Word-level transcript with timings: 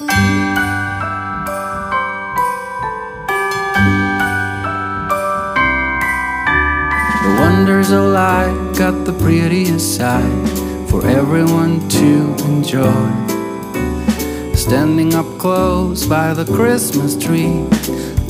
The 0.00 0.06
wonders 7.38 7.90
of 7.90 8.04
life 8.04 8.78
got 8.78 9.04
the 9.04 9.12
prettiest 9.20 9.96
side 9.96 10.48
for 10.88 11.06
everyone 11.06 11.86
to 11.90 12.34
enjoy. 12.46 13.10
Standing 14.54 15.14
up 15.14 15.26
close 15.38 16.06
by 16.06 16.32
the 16.32 16.46
Christmas 16.46 17.14
tree, 17.14 17.66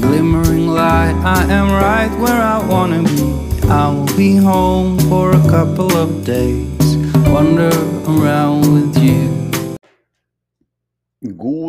glimmering 0.00 0.66
light, 0.66 1.14
I 1.22 1.44
am 1.52 1.70
right 1.70 2.10
where 2.18 2.42
I 2.42 2.58
wanna 2.66 3.04
be. 3.04 3.68
I 3.68 3.90
will 3.90 4.16
be 4.16 4.34
home 4.34 4.98
for 5.08 5.30
a 5.30 5.48
couple 5.48 5.96
of 5.96 6.24
days, 6.24 6.96
wander 7.28 7.70
around 8.08 8.72
with 8.74 8.98
you. 9.00 9.29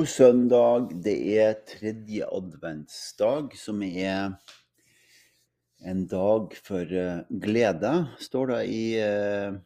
God 0.01 0.09
søndag. 0.09 0.85
Det 1.05 1.13
er 1.37 1.59
tredje 1.69 2.25
adventsdag, 2.33 3.51
som 3.53 3.83
er 3.85 4.31
en 5.85 5.99
dag 6.09 6.55
for 6.65 6.89
eh, 6.89 7.19
glede, 7.43 7.91
står 8.17 8.49
det 8.49 8.61
i 8.73 8.79
eh, 8.97 9.59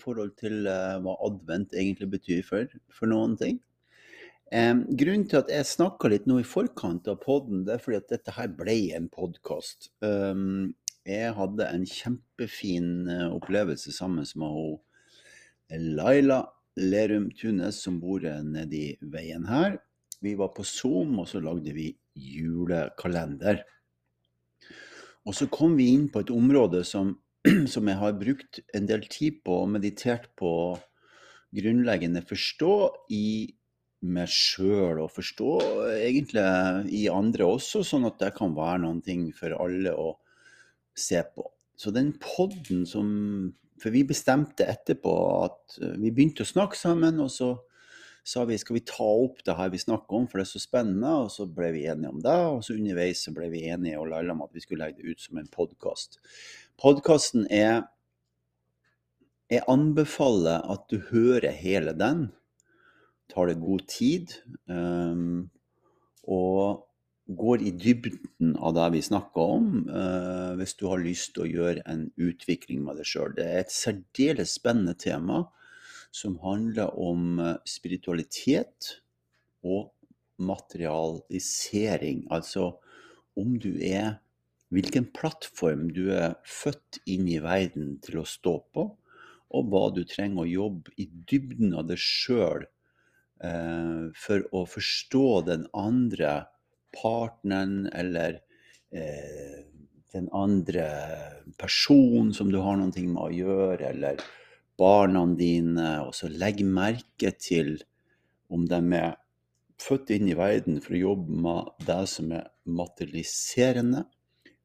forhold 0.00 0.30
til 0.40 0.64
eh, 0.64 0.94
hva 1.04 1.16
advent 1.28 1.76
egentlig 1.76 2.08
betyr 2.14 2.40
for, 2.46 2.72
for 2.88 3.12
noen 3.12 3.36
ting. 3.36 3.58
Grunnen 4.48 5.28
til 5.28 5.42
at 5.42 5.52
jeg 5.52 5.68
snakka 5.74 6.08
litt 6.14 6.24
nå 6.30 6.38
i 6.40 6.48
forkant 6.48 7.12
av 7.12 7.20
podden, 7.20 7.66
det 7.68 7.76
er 7.76 7.84
fordi 7.84 8.00
at 8.00 8.08
dette 8.14 8.36
her 8.38 8.48
ble 8.48 8.78
en 8.96 9.12
podkast. 9.12 9.90
jeg 11.04 11.36
hadde 11.36 11.68
en 11.68 11.86
kjempefin 11.88 13.12
opplevelse 13.28 13.92
sammen 13.92 14.24
med 14.40 15.84
Laila 16.00 16.42
Lerum 16.80 17.30
Tunes, 17.36 17.82
som 17.82 17.98
bor 18.00 18.24
eh, 18.24 18.42
nedi 18.44 18.96
veien 19.12 19.44
her. 19.48 19.76
Vi 20.22 20.34
var 20.38 20.52
på 20.56 20.64
Zoom, 20.64 21.18
og 21.20 21.28
så 21.28 21.42
lagde 21.42 21.74
vi 21.76 21.90
julekalender. 22.14 23.62
Og 25.26 25.36
så 25.36 25.48
kom 25.52 25.76
vi 25.78 25.92
inn 25.94 26.08
på 26.12 26.22
et 26.22 26.32
område 26.34 26.82
som, 26.86 27.16
som 27.74 27.88
jeg 27.90 28.00
har 28.00 28.18
brukt 28.18 28.62
en 28.74 28.88
del 28.88 29.04
tid 29.10 29.42
på 29.46 29.62
og 29.64 29.72
meditert 29.74 30.30
på 30.38 30.52
grunnleggende 31.52 32.22
forstå 32.24 32.74
i 33.12 33.26
meg 34.02 34.30
sjøl, 34.32 34.98
og 35.04 35.12
forstå 35.14 35.50
egentlig 36.00 36.42
i 36.90 37.04
andre 37.12 37.46
også, 37.46 37.84
sånn 37.86 38.08
at 38.08 38.18
det 38.22 38.32
kan 38.34 38.54
være 38.56 38.80
noen 38.82 39.02
ting 39.04 39.28
for 39.36 39.54
alle 39.54 39.92
å 39.94 40.08
se 40.98 41.20
på. 41.36 41.44
Så 41.78 41.92
den 41.94 42.10
podden 42.22 42.82
som 42.88 43.12
For 43.82 43.90
vi 43.94 44.04
bestemte 44.06 44.66
etterpå 44.70 45.12
at 45.42 45.78
eh, 45.82 45.96
vi 45.98 46.12
begynte 46.14 46.46
å 46.46 46.48
snakke 46.48 46.78
sammen, 46.78 47.20
og 47.22 47.30
så 47.34 47.54
sa 48.22 48.44
vi 48.46 48.58
skal 48.60 48.76
vi 48.78 48.84
ta 48.86 49.06
opp 49.06 49.40
det 49.42 49.56
her 49.58 49.72
vi 49.72 49.80
snakker 49.82 50.20
om, 50.20 50.28
for 50.30 50.38
det 50.38 50.46
er 50.46 50.52
så 50.52 50.62
spennende. 50.62 51.14
Og 51.24 51.32
så 51.34 51.48
ble 51.50 51.72
vi 51.74 51.86
enige 51.90 52.12
om 52.12 52.20
det, 52.22 52.36
og 52.52 52.62
så 52.66 52.76
underveis 52.76 53.24
så 53.26 53.34
ble 53.34 53.48
vi 53.54 53.64
enige 53.72 53.98
og 53.98 54.12
lalla 54.12 54.36
om 54.36 54.44
at 54.46 54.54
vi 54.54 54.62
skulle 54.62 54.86
legge 54.86 55.02
det 55.02 55.16
ut 55.16 55.24
som 55.24 55.40
en 55.40 55.50
podkast. 55.50 56.20
Podkasten 56.80 57.48
er 57.50 57.88
Jeg 59.52 59.66
anbefaler 59.68 60.62
at 60.72 60.86
du 60.88 61.02
hører 61.10 61.52
hele 61.52 61.92
den. 61.92 62.30
Tar 63.28 63.50
det 63.50 63.58
god 63.60 63.82
tid. 63.90 64.32
Um, 64.64 65.50
og 66.24 66.86
går 67.38 67.62
i 67.62 67.72
dybden 67.76 68.56
av 68.58 68.74
det 68.76 68.88
vi 68.96 69.02
snakker 69.04 69.54
om, 69.56 69.68
uh, 69.88 70.52
hvis 70.58 70.76
du 70.78 70.86
har 70.90 71.02
lyst 71.02 71.34
til 71.34 71.44
å 71.44 71.50
gjøre 71.50 71.84
en 71.90 72.06
utvikling 72.20 72.84
med 72.86 73.00
deg 73.00 73.08
sjøl. 73.08 73.34
Det 73.36 73.46
er 73.48 73.64
et 73.64 73.74
særdeles 73.74 74.56
spennende 74.58 74.94
tema 74.98 75.44
som 76.12 76.36
handler 76.42 76.92
om 77.00 77.38
eh, 77.40 77.54
spiritualitet 77.64 78.98
og 79.64 79.94
materialisering. 80.36 82.26
Altså 82.28 82.74
om 83.38 83.56
du 83.56 83.78
er 83.80 84.18
Hvilken 84.72 85.04
plattform 85.12 85.90
du 85.92 86.06
er 86.16 86.38
født 86.48 87.02
inn 87.04 87.26
i 87.28 87.42
verden 87.44 87.98
til 88.00 88.22
å 88.22 88.28
stå 88.28 88.54
på, 88.72 88.86
og 89.52 89.66
hva 89.68 89.82
du 89.92 90.00
trenger 90.08 90.46
å 90.46 90.48
jobbe 90.48 90.94
i 90.96 91.04
dybden 91.28 91.74
av 91.76 91.90
deg 91.90 92.00
sjøl 92.00 92.64
eh, 93.44 94.06
for 94.16 94.46
å 94.56 94.62
forstå 94.64 95.26
den 95.50 95.66
andre 95.76 96.30
partneren 96.96 97.86
eller 97.92 98.40
eh, 98.92 99.62
den 100.12 100.28
andre 100.36 100.86
personen 101.60 102.32
som 102.36 102.52
du 102.52 102.60
har 102.60 102.76
noe 102.78 102.92
med 102.92 103.22
å 103.22 103.32
gjøre, 103.32 103.92
eller 103.94 104.20
barna 104.78 105.24
dine, 105.38 105.88
og 106.06 106.14
så 106.16 106.28
legg 106.28 106.62
merke 106.66 107.32
til 107.38 107.76
om 108.52 108.66
de 108.68 108.80
er 108.98 109.14
født 109.82 110.12
inn 110.14 110.28
i 110.30 110.36
verden 110.38 110.80
for 110.82 110.94
å 110.94 111.04
jobbe 111.08 111.38
med 111.44 111.86
det 111.86 112.02
som 112.10 112.32
er 112.36 112.50
materialiserende, 112.68 114.04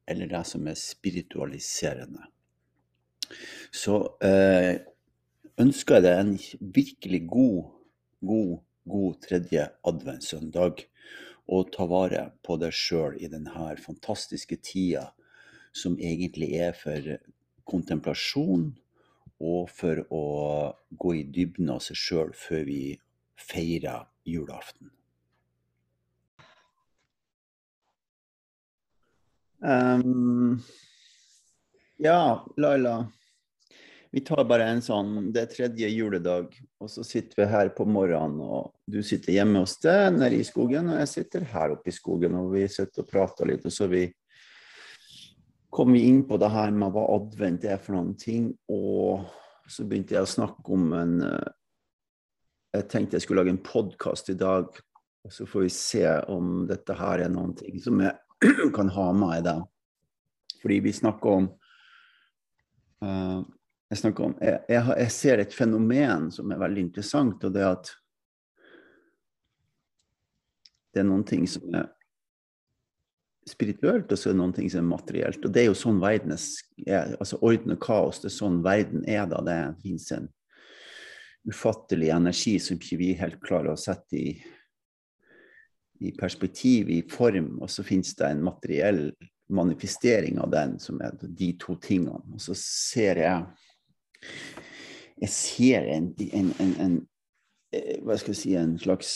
eller 0.08 0.30
det 0.30 0.44
som 0.48 0.68
er 0.68 0.78
spiritualiserende. 0.78 2.28
Så 3.74 3.98
eh, 4.24 4.78
ønsker 5.60 5.98
jeg 5.98 6.06
deg 6.06 6.20
en 6.22 6.70
virkelig 6.76 7.22
god, 7.28 7.72
god, 8.30 8.54
god 8.88 9.18
tredje 9.24 9.66
adventssøndag. 9.90 10.84
Og 11.48 11.70
ta 11.72 11.86
vare 11.88 12.28
på 12.44 12.58
deg 12.60 12.74
sjøl 12.76 13.16
i 13.20 13.30
denne 13.32 13.70
fantastiske 13.80 14.58
tida 14.60 15.08
som 15.72 15.96
egentlig 16.00 16.50
er 16.60 16.76
for 16.76 17.16
kontemplasjon 17.68 18.70
og 19.38 19.70
for 19.70 20.02
å 20.10 20.24
gå 20.90 21.14
i 21.20 21.24
dybden 21.24 21.70
av 21.72 21.82
seg 21.84 22.00
sjøl 22.00 22.32
før 22.36 22.64
vi 22.68 22.82
feirer 23.38 24.08
julaften. 24.26 24.90
Um, 29.58 30.60
ja, 31.98 32.46
Laila. 32.56 33.08
Vi 34.10 34.22
tar 34.24 34.44
bare 34.48 34.64
en 34.72 34.80
sånn 34.84 35.28
Det 35.32 35.42
er 35.42 35.50
tredje 35.52 35.88
juledag, 35.92 36.54
og 36.80 36.88
så 36.90 37.04
sitter 37.04 37.42
vi 37.42 37.48
her 37.50 37.72
på 37.76 37.84
morgenen. 37.88 38.40
Og 38.40 38.72
du 38.88 39.02
sitter 39.04 39.34
hjemme 39.34 39.64
hos 39.64 39.76
deg 39.84 40.16
nede 40.16 40.38
i 40.40 40.46
skogen, 40.46 40.88
og 40.92 41.02
jeg 41.02 41.10
sitter 41.12 41.44
her 41.52 41.74
oppe 41.76 41.92
i 41.92 41.96
skogen. 41.96 42.38
Og 42.40 42.54
vi 42.54 42.64
sitter 42.72 43.04
og 43.04 43.10
prater 43.10 43.50
litt, 43.50 43.66
og 43.68 43.74
så 43.74 43.88
vi 43.90 44.06
kom 45.74 45.92
vi 45.92 46.06
inn 46.08 46.22
på 46.28 46.38
det 46.40 46.48
her 46.54 46.72
med 46.72 46.94
hva 46.94 47.04
advent 47.18 47.66
er 47.68 47.80
for 47.82 47.98
noen 47.98 48.14
ting. 48.18 48.48
Og 48.72 49.28
så 49.68 49.84
begynte 49.84 50.16
jeg 50.16 50.24
å 50.24 50.36
snakke 50.36 50.72
om 50.72 50.92
en 50.96 51.16
eh, 51.28 51.54
Jeg 52.78 52.84
tenkte 52.92 53.16
jeg 53.16 53.24
skulle 53.24 53.42
lage 53.42 53.52
en 53.54 53.64
podkast 53.64 54.28
i 54.28 54.36
dag, 54.36 54.66
og 55.24 55.32
så 55.32 55.46
får 55.48 55.62
vi 55.64 55.70
se 55.72 56.02
om 56.28 56.66
dette 56.68 56.96
her 56.96 57.24
er 57.24 57.30
noen 57.32 57.54
ting 57.56 57.80
som 57.80 58.00
jeg 58.04 58.12
kan 58.76 58.92
ha 58.92 59.06
med 59.16 59.38
i 59.38 59.44
det. 59.46 59.56
Fordi 60.60 60.76
vi 60.84 60.92
snakker 60.92 61.38
om 61.38 61.46
uh, 63.04 63.40
jeg, 63.88 64.00
snakker 64.02 64.26
om 64.26 64.34
jeg, 64.42 64.58
jeg, 64.68 64.84
jeg, 65.00 65.12
ser 65.14 65.42
et 65.42 65.54
fenomen 65.54 66.28
som 66.34 66.50
er 66.52 66.60
veldig 66.60 66.84
interessant, 66.88 67.44
og 67.44 67.54
det 67.54 67.64
er 67.64 67.70
at 67.72 67.92
det 70.94 71.02
er 71.02 71.08
noen 71.08 71.24
ting 71.28 71.46
som 71.48 71.74
er 71.78 71.88
spirituelt, 73.48 74.10
og 74.12 74.18
så 74.18 74.28
er 74.28 74.34
det 74.34 74.40
noen 74.40 74.54
ting 74.56 74.68
som 74.72 74.82
er 74.82 74.90
materielt. 74.90 75.44
Og 75.44 75.52
det 75.52 75.62
er 75.62 75.70
jo 75.70 75.78
sånn 75.78 76.00
verden 76.02 76.34
er, 76.34 77.14
altså 77.16 77.38
orden 77.44 77.74
og 77.74 77.80
kaos, 77.80 78.20
det 78.20 78.30
er 78.30 78.36
sånn 78.36 78.60
verden 78.64 79.06
er 79.08 79.28
da. 79.30 79.40
Det 79.44 79.58
finnes 79.84 80.08
en 80.16 80.28
ufattelig 81.48 82.10
energi 82.12 82.58
som 82.60 82.76
ikke 82.76 83.00
vi 83.00 83.12
helt 83.20 83.40
klarer 83.44 83.72
å 83.72 83.80
sette 83.80 84.18
i, 84.18 84.34
i 86.04 86.12
perspektiv, 86.18 86.90
i 86.92 87.00
form, 87.08 87.54
og 87.62 87.72
så 87.72 87.84
finnes 87.86 88.12
det 88.18 88.28
en 88.28 88.44
materiell 88.44 89.02
manifestering 89.48 90.38
av 90.42 90.52
den, 90.52 90.76
som 90.82 91.00
er 91.00 91.16
de 91.22 91.52
to 91.60 91.78
tingene. 91.80 92.20
Og 92.34 92.42
så 92.42 92.56
ser 92.58 93.22
jeg 93.22 93.67
Jeg 95.18 95.30
ser 95.34 95.90
en, 95.90 96.12
en, 96.32 96.50
en, 96.62 96.72
en 96.84 96.96
eh, 97.74 97.98
hva 98.06 98.16
skal 98.18 98.34
jeg 98.34 98.40
si, 98.42 98.54
en 98.58 98.76
slags 98.78 99.12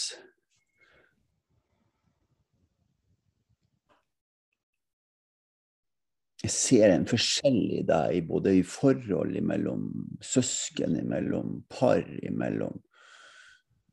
jeg 6.42 6.50
ser 6.50 6.90
en 6.90 7.06
forskjell 7.06 7.60
i 7.78 7.82
deg, 7.86 8.24
både 8.26 8.56
i 8.58 8.64
forhold 8.66 9.36
mellom 9.46 9.86
søsken, 10.26 10.98
mellom 11.06 11.60
par, 11.70 12.02
mellom 12.34 12.80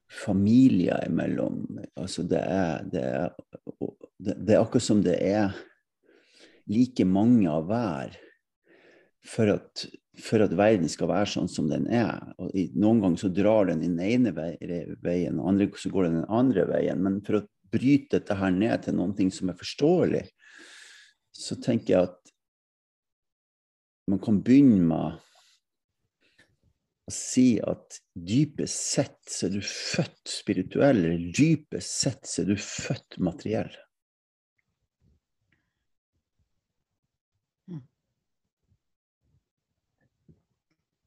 familier 0.09 1.05
imellom. 1.05 1.61
Altså 1.93 2.25
det 2.25 2.41
er, 2.41 2.87
det, 2.89 3.03
er, 3.05 3.29
det 4.17 4.55
er 4.55 4.63
akkurat 4.63 4.87
som 4.87 5.03
det 5.05 5.19
er 5.21 5.53
like 6.69 7.05
mange 7.05 7.49
av 7.49 7.69
hver 7.69 8.17
for 9.25 9.53
at, 9.53 9.85
for 10.17 10.43
at 10.43 10.53
verden 10.57 10.89
skal 10.91 11.11
være 11.11 11.29
sånn 11.35 11.49
som 11.51 11.69
den 11.69 11.85
er. 11.93 12.17
Og 12.41 12.51
noen 12.79 13.01
ganger 13.03 13.21
så 13.21 13.29
drar 13.33 13.69
den 13.69 13.83
den 13.83 13.99
ene 14.03 14.33
veien, 14.33 15.39
og 15.39 15.51
andre 15.51 15.69
så 15.77 15.91
går 15.93 16.09
den 16.09 16.19
den 16.21 16.33
andre 16.33 16.65
veien. 16.69 17.03
Men 17.05 17.19
for 17.25 17.39
å 17.39 17.45
bryte 17.69 18.17
dette 18.17 18.37
her 18.39 18.51
ned 18.53 18.85
til 18.85 18.97
noe 18.97 19.29
som 19.33 19.51
er 19.51 19.59
forståelig, 19.59 20.25
så 21.35 21.55
tenker 21.61 21.93
jeg 21.93 22.09
at 22.09 22.33
man 24.09 24.21
kan 24.23 24.39
begynne 24.41 24.81
med 24.89 25.19
å 27.09 27.13
si 27.13 27.59
at 27.61 27.99
dypest 28.13 28.89
sett 28.93 29.19
så 29.29 29.47
er 29.47 29.55
du 29.57 29.61
født 29.65 30.29
spirituell, 30.29 31.03
eller 31.05 31.29
dypest 31.37 32.01
sett 32.03 32.25
så 32.29 32.43
er 32.43 32.51
du 32.51 32.57
født 32.57 33.19
materiell. 33.21 33.71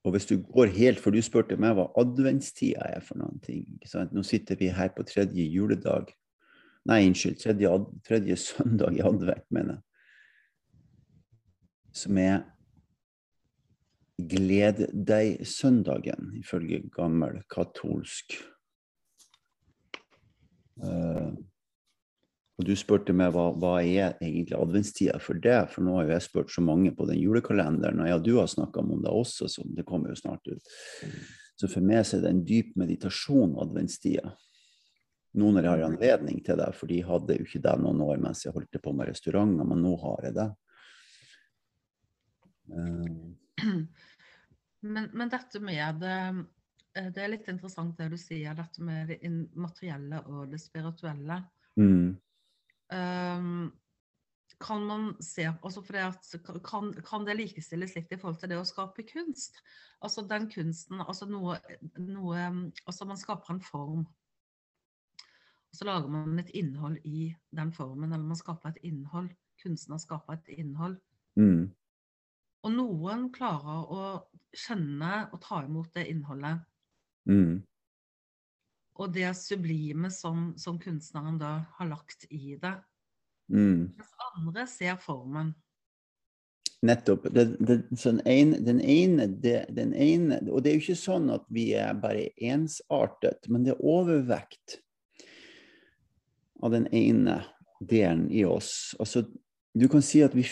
Og 0.03 0.15
hvis 0.15 0.27
du 0.27 0.37
går 0.43 0.73
helt, 0.75 0.99
for 0.99 1.15
du 1.15 1.23
spurte 1.23 1.57
meg 1.61 1.77
hva 1.79 1.87
adventstida 2.01 2.89
er 2.97 3.05
for 3.07 3.21
noen 3.21 3.39
ting. 3.45 3.67
Nå 4.11 4.25
sitter 4.27 4.59
vi 4.59 4.73
her 4.75 4.91
på 4.97 5.07
tredje 5.07 5.45
juledag. 5.47 6.11
Nei, 6.91 7.05
unnskyld, 7.07 7.39
tredje, 7.39 7.71
tredje 8.09 8.39
søndag 8.43 8.99
i 8.99 9.05
advent, 9.07 9.47
mener 9.55 9.77
jeg. 9.77 9.85
Som 12.03 12.19
er 12.19 12.41
Gled 14.23 14.85
deg-søndagen, 14.93 16.35
ifølge 16.39 16.83
gammel 16.95 17.41
katolsk. 17.51 18.37
Eh, 20.83 21.31
og 22.59 22.67
du 22.69 22.73
spurte 22.77 23.15
meg 23.17 23.33
hva, 23.35 23.49
hva 23.57 23.79
er 23.81 24.19
egentlig 24.21 24.59
adventstida 24.59 25.19
for 25.23 25.41
det, 25.41 25.59
for 25.73 25.85
nå 25.85 25.97
har 25.97 26.07
jo 26.07 26.15
jeg 26.15 26.27
spurt 26.27 26.53
så 26.53 26.65
mange 26.65 26.93
på 26.97 27.07
den 27.09 27.21
julekalenderen, 27.21 28.03
og 28.05 28.11
ja, 28.11 28.19
du 28.21 28.35
har 28.39 28.51
snakka 28.51 28.83
om 28.83 29.01
det 29.03 29.11
også, 29.11 29.49
så 29.49 29.65
det 29.67 29.87
kommer 29.89 30.13
jo 30.13 30.21
snart 30.21 30.47
ut. 30.53 30.73
Så 31.57 31.69
for 31.71 31.85
meg 31.85 32.05
så 32.07 32.19
er 32.19 32.27
det 32.27 32.33
en 32.33 32.45
dyp 32.47 32.75
meditasjon 32.81 33.57
adventstida. 33.63 34.35
Nå 35.41 35.49
når 35.49 35.65
jeg 35.65 35.73
har 35.73 35.85
anledning 35.87 36.43
til 36.45 36.61
det, 36.61 36.69
for 36.77 36.93
de 36.93 37.01
hadde 37.09 37.39
jo 37.39 37.47
ikke 37.47 37.63
det 37.65 37.77
noen 37.81 38.03
år 38.05 38.21
mens 38.21 38.45
jeg 38.45 38.53
holdt 38.53 38.81
på 38.85 38.93
med 38.97 39.09
restauranter, 39.09 39.69
men 39.69 39.81
nå 39.85 39.95
har 40.05 40.29
jeg 40.29 40.37
det. 40.41 40.49
Eh, 42.77 43.85
Men, 44.83 45.09
men 45.13 45.31
dette 45.31 45.61
med 45.63 46.01
det 46.03 46.15
eh, 46.99 47.09
Det 47.15 47.23
er 47.23 47.31
litt 47.31 47.49
interessant 47.49 47.95
det 47.99 48.09
du 48.13 48.19
sier, 48.19 48.55
dette 48.59 48.83
med 48.83 49.13
det 49.13 49.31
materielle 49.55 50.23
og 50.27 50.51
det 50.51 50.59
spirituelle. 50.59 51.39
mm, 51.79 52.17
kan 54.63 54.85
man 54.87 55.07
se 55.23 55.47
altså 55.63 55.83
kan, 56.65 56.93
kan 57.03 57.25
det 57.27 57.37
likestilles 57.39 57.95
litt 57.97 58.13
i 58.13 58.19
forhold 58.21 58.39
til 58.41 58.53
det 58.53 58.59
å 58.61 58.67
skape 58.67 59.05
kunst? 59.09 59.59
Altså 60.03 60.25
den 60.29 60.49
kunsten 60.53 61.03
altså 61.03 61.27
noe, 61.31 61.59
noe 61.99 62.45
Altså 62.87 63.09
man 63.09 63.19
skaper 63.21 63.55
en 63.55 63.65
form. 63.65 64.05
Og 65.73 65.79
så 65.79 65.89
lager 65.89 66.09
man 66.13 66.39
et 66.39 66.51
innhold 66.55 66.99
i 67.09 67.31
den 67.51 67.73
formen, 67.73 68.13
eller 68.13 68.27
man 68.29 68.37
skaper 68.37 68.75
et 68.75 68.83
innhold. 68.85 69.31
Kunstner 69.63 70.01
skaper 70.03 70.37
et 70.37 70.51
innhold. 70.59 70.99
mm, 71.37 71.71
Og 72.63 72.75
noen 72.75 73.31
klarer 73.33 73.89
å 73.89 74.03
skjønne 74.53 75.13
og 75.33 75.41
ta 75.43 75.63
imot 75.65 75.95
det 75.97 76.07
innholdet. 76.13 76.61
mm, 77.25 77.63
Og 79.01 79.13
det 79.15 79.31
sublime 79.39 80.11
som, 80.13 80.53
som 80.61 80.79
kunstneren 80.81 81.39
da 81.41 81.63
har 81.79 81.89
lagt 81.89 82.27
i 82.31 82.57
det. 82.61 82.75
mm. 83.53 83.93
Mens 83.97 84.17
andre 84.37 84.67
ser 84.69 84.99
formen. 85.01 85.55
Nettopp. 86.83 87.29
Det, 87.31 87.45
det, 87.63 87.77
sånn 87.95 88.19
den 88.19 88.27
ene, 88.27 88.61
den 88.67 88.81
ene, 88.83 89.29
den 89.71 89.93
ene 89.95 90.41
Og 90.51 90.65
det 90.65 90.73
er 90.73 90.79
jo 90.79 90.83
ikke 90.83 90.99
sånn 90.99 91.29
at 91.31 91.45
vi 91.55 91.69
er 91.79 91.95
bare 91.95 92.33
ensartet, 92.43 93.47
men 93.47 93.63
det 93.63 93.77
er 93.77 93.85
overvekt 93.87 94.81
av 96.63 96.75
den 96.75 96.89
ene 96.95 97.39
delen 97.79 98.27
i 98.31 98.43
oss. 98.47 98.97
Altså, 98.99 99.25
du 99.75 99.87
kan 99.91 100.03
si 100.05 100.25
at 100.27 100.35
vi, 100.35 100.45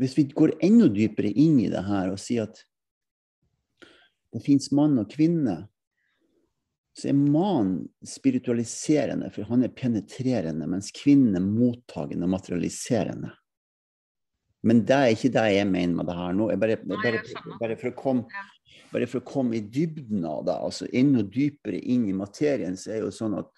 hvis 0.00 0.16
vi 0.16 0.26
går 0.32 0.56
enda 0.64 0.88
dypere 0.92 1.30
inn 1.30 1.60
i 1.62 1.70
det 1.72 1.84
her 1.86 2.10
og 2.12 2.20
sier 2.20 2.48
at 2.48 2.64
det 4.34 4.42
fins 4.44 4.70
mann 4.74 4.98
og 4.98 5.12
kvinne, 5.12 5.66
så 6.94 7.08
er 7.10 7.16
mannen 7.18 7.88
spiritualiserende, 8.06 9.30
for 9.34 9.48
han 9.50 9.66
er 9.66 9.72
penetrerende, 9.74 10.66
mens 10.70 10.92
kvinnen 10.94 11.34
er 11.34 11.42
mottagende 11.42 12.28
og 12.28 12.36
materialiserende. 12.36 13.32
Men 14.64 14.84
det 14.86 14.96
er 14.96 15.12
ikke 15.12 15.32
det 15.34 15.44
jeg 15.56 15.66
mener 15.68 15.98
med 15.98 16.08
det 16.08 16.16
her 16.16 16.36
nå. 16.38 16.46
Bare, 16.60 16.78
bare, 16.86 17.20
bare, 17.58 17.76
for 17.80 17.96
komme, 17.98 18.46
bare 18.92 19.08
for 19.10 19.20
å 19.20 19.26
komme 19.26 19.58
i 19.58 19.64
dybden 19.66 20.22
av 20.28 20.46
det, 20.46 20.54
altså 20.54 20.88
enda 20.94 21.26
dypere 21.26 21.82
inn 21.82 22.06
i 22.08 22.16
materien, 22.16 22.78
så 22.78 22.94
er 22.94 23.04
jo 23.04 23.12
sånn 23.14 23.38
at 23.42 23.52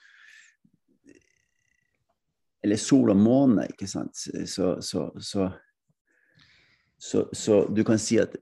Eller 2.64 2.80
sol 2.82 3.12
og 3.12 3.18
måne, 3.20 3.68
ikke 3.70 3.86
sant. 3.86 4.16
Så, 4.18 4.70
så, 4.82 5.04
så, 5.22 5.44
så, 6.98 7.20
så 7.30 7.58
du 7.70 7.84
kan 7.86 8.00
si 8.02 8.16
at 8.18 8.32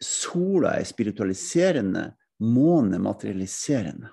sola 0.00 0.78
er 0.78 0.86
spiritualiserende, 0.88 2.06
månen 2.40 2.94
er 2.96 3.02
materialiserende. 3.04 4.08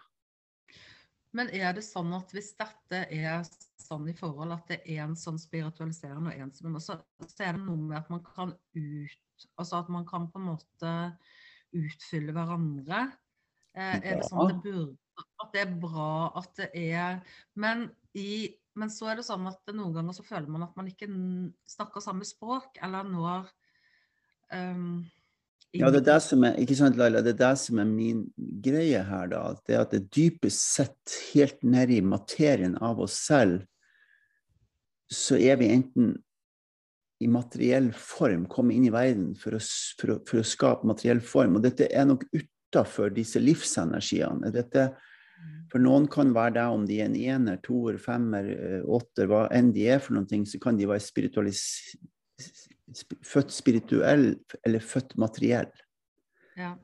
Men 1.37 1.49
er 1.55 1.71
det 1.75 1.83
sånn 1.85 2.11
at 2.15 2.33
hvis 2.35 2.51
dette 2.59 3.05
er 3.07 3.45
sånn 3.79 4.09
i 4.11 4.15
forhold 4.15 4.55
at 4.55 4.71
det 4.71 4.81
er 4.83 5.05
en 5.05 5.17
sånn 5.19 5.39
spiritualiserende 5.39 6.33
og 6.33 6.43
en 6.43 6.51
som 6.55 6.75
så, 6.83 6.97
så 7.23 7.45
er 7.45 7.55
det 7.55 7.63
noe 7.63 7.79
med 7.79 7.99
at 8.01 8.09
man 8.13 8.23
kan 8.27 8.55
ut 8.75 9.19
Altså 9.57 9.79
at 9.79 9.87
man 9.89 10.03
kan 10.05 10.27
på 10.29 10.37
en 10.37 10.51
måte 10.51 10.89
utfylle 11.73 12.33
hverandre. 12.35 13.07
Eh, 13.73 13.95
er 13.97 14.19
det 14.19 14.27
sånn 14.27 14.43
at 14.43 14.51
det 14.51 14.59
burde 14.67 15.23
At 15.41 15.55
det 15.55 15.63
er 15.63 15.71
bra 15.81 16.11
at 16.37 16.51
det 16.59 16.67
er 16.77 17.23
Men, 17.57 17.87
i, 18.13 18.51
men 18.77 18.91
så 18.93 19.09
er 19.09 19.17
det 19.17 19.25
sånn 19.25 19.47
at 19.49 19.73
noen 19.73 19.95
ganger 19.95 20.13
så 20.13 20.25
føler 20.27 20.51
man 20.51 20.67
at 20.67 20.77
man 20.77 20.91
ikke 20.91 21.09
snakker 21.73 22.03
samme 22.03 22.27
språk, 22.27 22.77
eller 22.83 23.07
når 23.07 23.49
um, 24.53 25.01
Ja, 25.71 25.87
det 25.87 26.01
er 26.01 26.07
det 26.09 26.17
som 26.25 26.41
er, 26.43 26.57
ikke 26.59 26.75
sant, 26.75 26.97
Laila, 26.99 27.21
det 27.23 27.37
er 27.37 27.43
det 27.45 27.53
som 27.61 27.77
er 27.79 27.87
min 27.87 28.25
greie 28.63 29.03
her, 29.07 29.29
da. 29.31 29.43
Det 29.67 29.77
at 29.79 29.93
det 29.95 30.01
dypest 30.11 30.65
sett, 30.75 31.13
helt 31.31 31.61
nedi 31.63 32.01
i 32.01 32.03
materien 32.03 32.75
av 32.83 32.99
oss 33.05 33.15
selv, 33.23 33.63
så 35.11 35.39
er 35.39 35.55
vi 35.59 35.69
enten 35.71 36.11
i 37.23 37.29
materiell 37.31 37.91
form, 37.95 38.47
komme 38.51 38.75
inn 38.75 38.89
i 38.89 38.91
verden 38.91 39.31
for 39.39 39.55
å, 39.55 39.61
for 40.01 40.15
å, 40.15 40.19
for 40.27 40.41
å 40.41 40.47
skape 40.47 40.87
materiell 40.89 41.21
form. 41.23 41.55
Og 41.59 41.63
dette 41.63 41.87
er 41.87 42.07
nok 42.09 42.25
utafor 42.33 43.13
disse 43.15 43.39
livsenergiene. 43.39 44.51
Dette, 44.51 44.89
for 45.71 45.83
noen 45.83 46.07
kan 46.11 46.33
være 46.35 46.57
det 46.59 46.69
om 46.75 46.87
de 46.89 46.99
er 46.99 47.11
en 47.11 47.19
ener, 47.19 47.59
toer, 47.63 47.99
femmer, 48.01 48.49
eh, 48.55 48.79
åtter, 48.83 49.29
hva 49.31 49.45
enn 49.55 49.71
de 49.75 49.87
er 49.93 50.01
for 50.03 50.17
noen 50.17 50.27
ting, 50.27 50.43
så 50.49 50.59
kan 50.63 50.79
de 50.79 50.89
være 50.89 51.03
spiritualis 51.07 51.61
sp- 51.93 52.09
født 53.25 53.53
spirituell 53.53 54.25
eller 54.65 54.83
født 54.83 55.17
materiell. 55.21 55.71
Ja. 56.57 56.75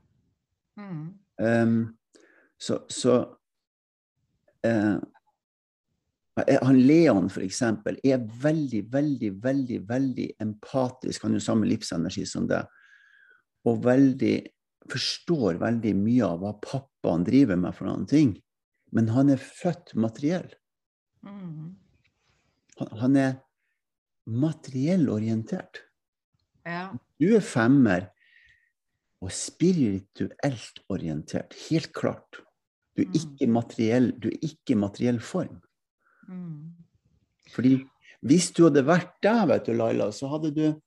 Mm. 0.78 1.14
Um, 1.38 1.78
så 2.58 2.80
så 2.90 3.18
eh, 4.66 4.98
han 6.62 6.80
Leon, 6.80 7.30
for 7.34 7.42
eksempel, 7.42 7.98
er 8.06 8.22
veldig, 8.42 8.84
veldig, 8.94 9.32
veldig 9.44 9.80
veldig 9.90 10.28
empatisk. 10.44 11.24
Han 11.24 11.34
har 11.34 11.42
jo 11.42 11.46
samme 11.48 11.70
livsenergi 11.70 12.26
som 12.30 12.46
det. 12.50 12.62
Og 13.66 13.82
veldig 13.86 14.36
forstår 14.88 15.58
veldig 15.62 15.96
mye 15.98 16.28
av 16.28 16.44
hva 16.44 16.54
pappaen 16.62 17.26
driver 17.28 17.58
med 17.60 17.76
for 17.76 17.90
noen 17.90 18.06
ting. 18.10 18.36
Men 18.96 19.10
han 19.16 19.34
er 19.34 19.42
født 19.42 19.96
materiell. 20.00 20.48
Mm. 21.26 21.74
Han, 22.80 22.94
han 23.02 23.20
er 23.20 23.34
materiell 24.28 25.10
orientert. 25.10 25.87
Ja. 26.68 26.88
Du 27.20 27.30
er 27.36 27.44
femmer 27.44 28.10
og 29.24 29.32
spirituelt 29.34 30.82
orientert, 30.94 31.56
helt 31.70 31.94
klart. 31.96 32.42
Du 32.98 33.02
er 33.02 33.08
Mm. 33.08 33.14
ikke 33.16 33.48
materiell, 33.52 34.12
du 34.20 34.28
er 34.28 34.38
ikke 34.42 34.76
materiell 34.76 35.20
form. 35.20 35.62
Mm. 36.28 36.76
Fordi 37.54 37.78
hvis 38.22 38.52
du 38.52 38.64
hadde 38.68 38.84
vært 38.86 39.14
der, 39.24 39.46
vet 39.48 39.66
du, 39.66 39.74
Laila, 39.74 40.12
så 40.12 40.28
hadde 40.28 40.52
du 40.56 40.82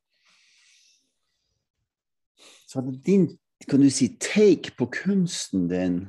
Så 2.67 2.81
hadde 2.81 3.03
din, 3.03 3.39
kan 3.69 3.81
du 3.81 3.91
si, 3.91 4.17
take 4.21 4.71
på 4.79 4.87
kunsten 4.87 5.69
din 5.69 6.09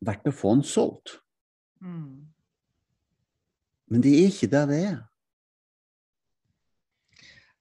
vært 0.00 0.24
å 0.26 0.32
få 0.32 0.54
den 0.54 0.64
solgt. 0.64 1.18
Mm. 1.80 2.28
Men 3.90 4.00
det 4.00 4.14
er 4.14 4.30
ikke 4.30 4.50
det 4.50 4.62
det 4.70 4.78
er. 4.86 4.96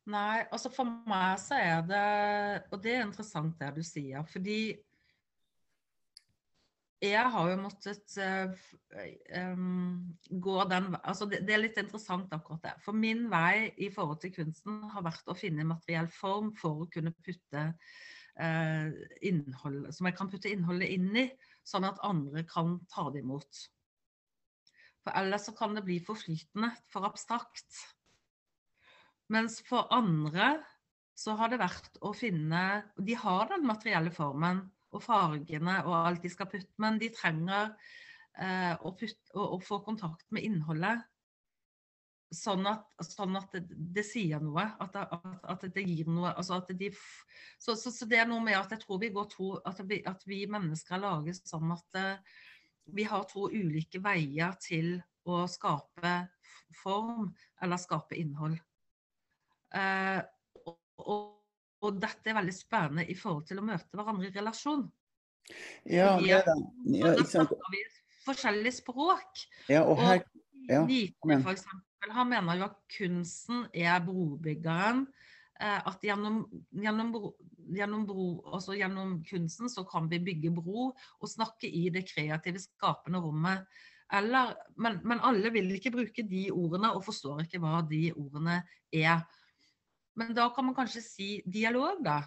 Nei, 0.08 0.46
altså 0.56 0.72
for 0.72 0.88
meg 1.10 1.40
så 1.44 1.58
er 1.60 1.82
det 1.88 2.04
Og 2.72 2.80
det 2.84 2.94
er 2.96 3.08
interessant 3.08 3.58
det 3.60 3.74
du 3.76 3.84
sier, 3.84 4.24
fordi 4.32 4.60
jeg 7.04 7.30
har 7.30 7.50
jo 7.52 7.58
måttet 7.62 8.16
f- 8.18 8.72
gå 10.42 10.56
den 10.72 10.88
Altså 11.04 11.28
det, 11.30 11.44
det 11.46 11.54
er 11.54 11.62
litt 11.62 11.78
interessant 11.78 12.32
akkurat 12.34 12.64
det. 12.64 12.72
For 12.82 12.98
min 12.98 13.28
vei 13.30 13.68
i 13.86 13.92
forhold 13.94 14.18
til 14.24 14.34
kunsten 14.34 14.80
har 14.90 15.06
vært 15.06 15.30
å 15.30 15.36
finne 15.38 15.68
materiell 15.68 16.10
form 16.10 16.54
for 16.58 16.82
å 16.82 16.90
kunne 16.90 17.14
putte 17.22 17.68
uh, 18.42 18.90
innhold 19.22 19.92
Som 19.94 20.10
jeg 20.10 20.18
kan 20.18 20.32
putte 20.32 20.50
innholdet 20.50 20.90
inn 20.96 21.12
i, 21.22 21.28
sånn 21.68 21.86
at 21.86 22.02
andre 22.08 22.42
kan 22.50 22.80
ta 22.90 23.12
det 23.14 23.22
imot. 23.22 23.62
For 25.06 25.14
ellers 25.22 25.46
så 25.48 25.54
kan 25.56 25.78
det 25.78 25.86
bli 25.86 26.00
for 26.04 26.18
flytende, 26.18 26.74
for 26.90 27.06
abstrakt. 27.06 27.70
Mens 29.34 29.60
for 29.68 29.90
andre 29.94 30.56
så 31.18 31.34
har 31.40 31.52
det 31.52 31.60
vært 31.60 31.98
å 32.06 32.14
finne 32.16 32.64
De 32.96 33.16
har 33.18 33.50
den 33.52 33.66
materielle 33.68 34.14
formen, 34.14 34.62
og 34.96 35.04
fargene 35.04 35.82
og 35.84 35.96
alt 35.98 36.24
de 36.24 36.32
skal 36.32 36.50
putte, 36.52 36.72
men 36.82 37.00
de 37.02 37.10
trenger 37.14 37.74
eh, 38.40 38.74
å, 38.78 38.94
putte, 38.96 39.34
å, 39.36 39.54
å, 39.58 39.60
få 39.64 39.82
kontakt 39.86 40.26
med 40.32 40.46
innholdet. 40.48 41.04
Sånn 42.34 42.66
at, 42.68 42.88
sånn 43.08 43.38
at 43.40 43.54
det, 43.56 43.64
det, 43.96 44.04
sier 44.04 44.42
noe, 44.44 44.66
at 44.84 44.96
det, 44.96 45.04
at 45.54 45.66
det, 45.76 45.84
gir 45.88 46.10
noe 46.12 46.34
altså 46.34 46.58
at 46.60 46.74
de, 46.76 46.90
så, 47.56 47.76
så, 47.76 47.92
så, 47.92 48.08
det 48.10 48.20
er 48.20 48.28
noe 48.28 48.44
med 48.44 48.58
at 48.60 48.76
jeg 48.76 48.84
tror 48.84 49.00
vi 49.00 49.14
går 49.16 49.30
to 49.32 49.54
At 49.64 49.80
vi, 49.88 50.02
at 50.04 50.26
vi 50.28 50.42
mennesker 50.52 50.98
er 50.98 51.06
laget 51.06 51.48
sånn 51.48 51.72
at 51.72 52.00
uh, 52.00 52.42
vi 52.92 53.06
har 53.08 53.24
to 53.32 53.48
ulike 53.48 54.02
veier 54.04 54.60
til 54.60 54.98
å 55.28 55.46
skape 55.52 56.18
form 56.84 57.32
eller 57.64 57.80
skape 57.80 58.20
innhold. 58.20 58.60
Uh, 59.76 60.22
og, 60.68 61.18
og, 61.84 61.98
dette 62.02 62.32
er 62.32 62.38
veldig 62.40 62.56
spennende 62.56 63.06
i 63.08 63.16
forhold 63.18 63.46
til 63.50 63.62
å 63.62 63.66
møte 63.68 64.00
hverandre 64.00 64.30
i 64.30 64.36
relasjon. 64.36 64.88
Ja, 65.88 66.18
det 66.20 66.34
er 66.40 66.48
det. 66.48 66.58
Ja, 66.98 67.14
da 67.16 67.26
snakker 67.28 67.72
Vi 67.72 67.84
forskjellig 68.28 68.74
språk. 68.82 69.44
Ja, 69.72 69.84
og 69.88 70.02
her, 70.02 70.24
ja, 70.68 70.84
Nietzsche 70.88 71.40
for 71.46 71.54
eksempel, 71.54 72.14
han 72.16 72.32
mener 72.32 72.60
jo 72.60 72.68
at 72.68 72.80
kunsten 72.98 73.66
er 73.76 74.02
brobyggeren. 74.04 75.06
Eh, 75.58 75.80
at 75.90 76.04
gjennom, 76.06 76.44
gjennom, 76.76 77.14
gjennom, 77.74 78.04
bro, 78.06 78.28
altså 78.54 78.76
gjennom, 78.78 79.16
kunsten 79.26 79.72
så 79.74 79.82
kan 79.90 80.10
vi 80.12 80.20
bygge 80.22 80.52
bro 80.54 80.92
og 80.92 81.32
snakke 81.32 81.70
i 81.70 81.88
det 81.94 82.06
kreative, 82.12 82.62
skapende 82.62 83.24
rommet. 83.24 83.66
Eller, 84.14 84.54
men, 84.80 85.02
men, 85.04 85.20
alle 85.26 85.50
vil 85.52 85.74
ikke 85.76 85.92
bruke 85.96 86.24
de 86.30 86.46
ordene 86.54 86.94
og 86.96 87.04
forstår 87.08 87.44
ikke 87.44 87.60
hva 87.64 87.82
de 87.90 88.06
ordene 88.14 88.62
er. 88.94 89.26
Men 90.18 90.34
da 90.38 90.50
kan 90.54 90.66
man 90.66 90.76
kanskje 90.78 91.04
si 91.06 91.30
dialog, 91.46 92.02
da. 92.06 92.22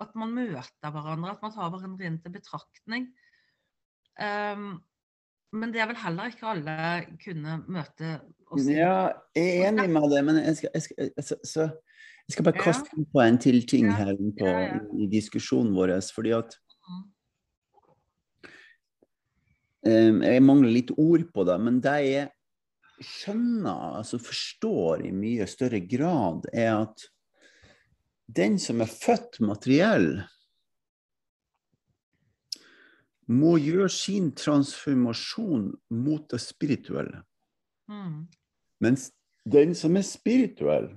At 0.00 0.14
man 0.18 0.32
møter 0.34 0.92
hverandre, 0.94 1.34
at 1.34 1.42
man 1.44 1.52
tar 1.54 1.70
hverandre 1.72 2.08
inn 2.08 2.18
til 2.22 2.32
betraktning. 2.34 3.10
Um, 4.20 4.80
men 5.56 5.72
det 5.74 5.82
er 5.82 5.90
vel 5.90 5.98
heller 5.98 6.30
ikke 6.30 6.48
alle 6.52 6.74
kunne 7.22 7.56
møte 7.66 8.16
oss? 8.50 8.66
Ja, 8.70 9.10
jeg 9.34 9.60
er 9.60 9.68
enig 9.70 9.86
med 9.90 10.08
det, 10.12 10.24
men 10.26 10.40
jeg 10.42 10.58
skal, 10.60 10.74
jeg 10.74 10.84
skal, 10.86 11.12
altså, 11.22 11.38
så, 11.44 11.68
jeg 12.26 12.34
skal 12.36 12.46
bare 12.46 12.64
kaste 12.66 12.98
ja. 12.98 13.06
på 13.14 13.22
en 13.24 13.38
til 13.42 13.62
ting 13.70 13.88
ja. 13.90 13.96
her 14.00 14.12
på, 14.18 14.46
ja, 14.46 14.66
ja. 14.66 14.82
i 14.94 15.08
diskusjonen 15.10 15.72
vår. 15.76 15.94
Fordi 16.14 16.34
at 16.38 16.58
um, 19.86 20.22
Jeg 20.26 20.44
mangler 20.46 20.76
litt 20.80 20.94
ord 20.96 21.26
på 21.34 21.46
det, 21.48 21.58
men 21.62 21.80
det 21.82 21.96
jeg 22.06 22.28
skjønner, 23.00 23.96
altså 24.02 24.20
forstår 24.20 25.06
i 25.08 25.14
mye 25.14 25.46
større 25.48 25.80
grad, 25.88 26.46
er 26.52 26.74
at 26.82 27.06
den 28.36 28.58
som 28.58 28.80
er 28.80 28.90
født 28.90 29.40
materiell, 29.42 30.22
må 33.30 33.54
gjøre 33.62 33.90
sin 33.94 34.32
transformasjon 34.34 35.68
mot 35.94 36.24
det 36.32 36.40
spirituelle. 36.42 37.22
Mm. 37.90 38.26
Mens 38.82 39.10
den 39.46 39.74
som 39.78 39.96
er 39.96 40.06
spirituell, 40.06 40.90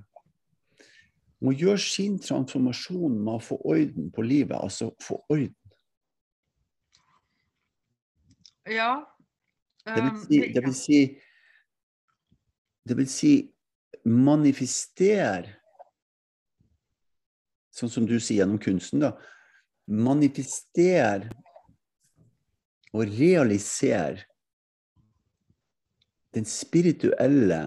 må 1.44 1.52
gjøre 1.52 1.80
sin 1.82 2.16
transformasjon 2.22 3.18
med 3.20 3.36
å 3.36 3.42
få 3.42 3.58
orden 3.68 4.08
på 4.14 4.24
livet, 4.24 4.56
altså 4.56 4.90
få 5.02 5.20
orden. 5.28 5.54
Ja. 8.70 9.04
Det 9.84 10.00
vil 10.00 10.20
si, 10.22 10.38
det 10.54 10.62
vil 10.64 10.76
si, 10.78 11.00
det 12.88 12.96
vil 12.96 13.10
si 13.12 13.34
manifestere 14.08 15.63
Sånn 17.74 17.90
som 17.90 18.06
du 18.06 18.18
sier 18.20 18.42
gjennom 18.42 18.60
kunsten, 18.62 19.02
da. 19.02 19.14
Manifestere 19.90 21.32
og 22.94 23.08
realisere 23.10 24.22
den 26.34 26.46
spirituelle 26.46 27.66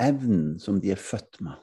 evnen 0.00 0.58
som 0.62 0.80
de 0.82 0.92
er 0.94 1.00
født 1.00 1.40
med. 1.44 1.58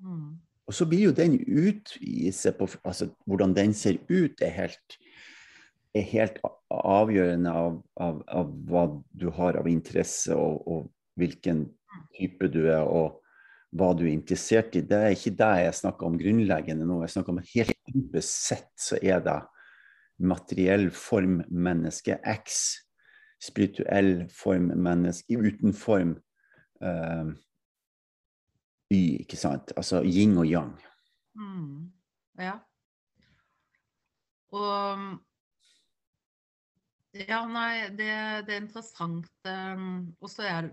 Mm. 0.00 0.40
Og 0.64 0.76
så 0.76 0.86
blir 0.88 1.10
jo 1.10 1.16
den 1.16 1.36
utvise 1.40 2.52
på 2.56 2.68
altså 2.84 3.10
Hvordan 3.28 3.54
den 3.56 3.74
ser 3.76 3.98
ut, 4.08 4.40
er 4.40 4.52
helt, 4.56 4.96
er 5.94 6.06
helt 6.08 6.40
avgjørende 6.70 7.52
av, 7.52 7.80
av, 8.00 8.22
av, 8.28 8.52
hva 8.68 8.86
du 9.12 9.28
har 9.36 9.60
av 9.60 9.68
interesse, 9.68 10.32
og, 10.34 10.64
og, 10.68 10.90
hvilken 11.14 11.68
type 12.16 12.48
du 12.50 12.64
er, 12.64 12.82
og 12.82 13.20
hva 13.74 13.90
du 13.96 14.04
er 14.04 14.12
interessert 14.12 14.76
i. 14.78 14.84
Det 14.86 14.98
er 14.98 15.16
ikke 15.16 15.34
det 15.38 15.50
jeg 15.64 15.78
snakker 15.80 16.06
om 16.06 16.18
grunnleggende 16.20 16.86
nå. 16.86 17.00
Jeg 17.02 17.14
snakker 17.16 17.34
om 17.34 17.42
helt 17.50 17.90
dypest 17.90 18.54
så 18.78 19.00
er 19.02 19.22
det 19.24 19.40
materiell 20.22 20.90
form 20.94 21.40
menneske, 21.50 22.20
X, 22.22 22.60
spirituell 23.42 24.28
form 24.30 24.70
menneske, 24.78 25.34
uten 25.34 25.74
form 25.74 26.14
uh, 26.84 27.32
Y, 28.94 29.24
ikke 29.24 29.38
sant? 29.40 29.74
Altså 29.76 30.04
yin 30.06 30.38
og 30.38 30.46
yang. 30.46 30.74
Mm. 31.34 31.90
Ja. 32.38 32.58
Og 34.54 34.98
ja, 37.14 37.44
nei, 37.46 37.90
det, 37.94 38.10
det 38.48 38.56
er 38.56 38.62
interessant. 38.62 39.28
Um, 39.46 40.14
og 40.18 40.30
så 40.32 40.46
er, 40.48 40.70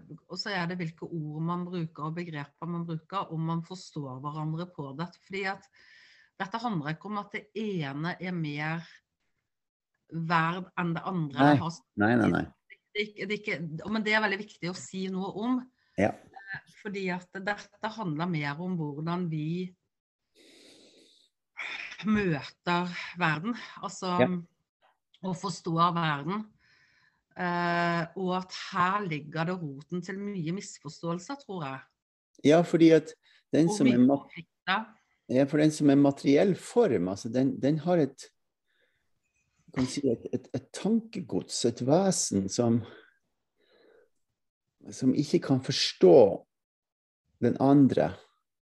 er, 0.49 0.63
det 0.71 0.77
hvilke 0.79 1.05
ord 1.05 1.43
man 1.45 1.65
bruker 1.67 2.07
og 2.07 2.15
begreper 2.17 2.69
man 2.69 2.87
bruker, 2.87 3.29
om 3.33 3.43
man 3.51 3.61
forstår 3.67 4.21
hverandre 4.23 4.65
på 4.73 4.87
det. 4.97 5.07
Fordi 5.27 5.43
at 5.51 5.67
dette 6.41 6.61
handler 6.63 6.95
ikke 6.95 7.11
om 7.11 7.19
at 7.21 7.35
det 7.37 7.43
ene 7.61 8.15
er 8.17 8.33
mer 8.33 8.87
verd 10.11 10.71
enn 10.81 10.95
det 10.95 11.05
andre. 11.11 11.51
Nei, 11.61 12.09
nei, 12.09 12.15
nei. 12.23 12.31
nei. 12.39 12.47
Det, 12.91 13.05
det, 13.29 13.37
det, 13.45 13.85
men 13.87 14.03
det 14.03 14.17
er 14.17 14.25
veldig 14.25 14.41
viktig 14.41 14.71
å 14.71 14.75
si 14.75 15.05
noe 15.13 15.29
om. 15.45 15.61
Ja. 16.01 16.09
Fordi 16.81 17.05
at 17.13 17.29
dette 17.37 17.93
handler 17.95 18.27
mer 18.27 18.65
om 18.65 18.73
hvordan 18.79 19.29
vi 19.31 19.69
møter 22.09 22.89
verden. 23.21 23.53
Altså 23.85 24.15
ja. 24.17 24.27
Å 25.21 25.33
forstå 25.37 25.75
verden. 25.95 26.45
Uh, 27.31 28.03
og 28.19 28.33
at 28.41 28.55
her 28.73 29.05
ligger 29.07 29.47
det 29.47 29.55
roten 29.61 30.03
til 30.03 30.19
mye 30.19 30.53
misforståelser, 30.57 31.39
tror 31.45 31.63
jeg. 31.65 31.79
Ja, 32.51 32.59
fordi 32.65 32.91
at 32.97 33.13
den 33.53 33.69
som 33.71 33.87
er, 33.87 34.03
ja, 35.31 35.45
for 35.47 35.61
den 35.61 35.71
som 35.71 35.89
er 35.89 35.99
materiell 35.99 36.55
form, 36.59 37.07
altså 37.13 37.31
den, 37.31 37.55
den 37.61 37.79
har 37.85 38.01
et 38.03 38.27
kan 39.75 39.87
si 39.87 40.03
et, 40.09 40.25
et, 40.35 40.49
et 40.55 40.67
tankegods, 40.75 41.63
et 41.69 41.81
vesen 41.87 42.49
som, 42.51 42.81
som 44.91 45.13
ikke 45.15 45.39
kan 45.47 45.61
forstå 45.63 46.17
den 47.45 47.57
andre. 47.63 48.11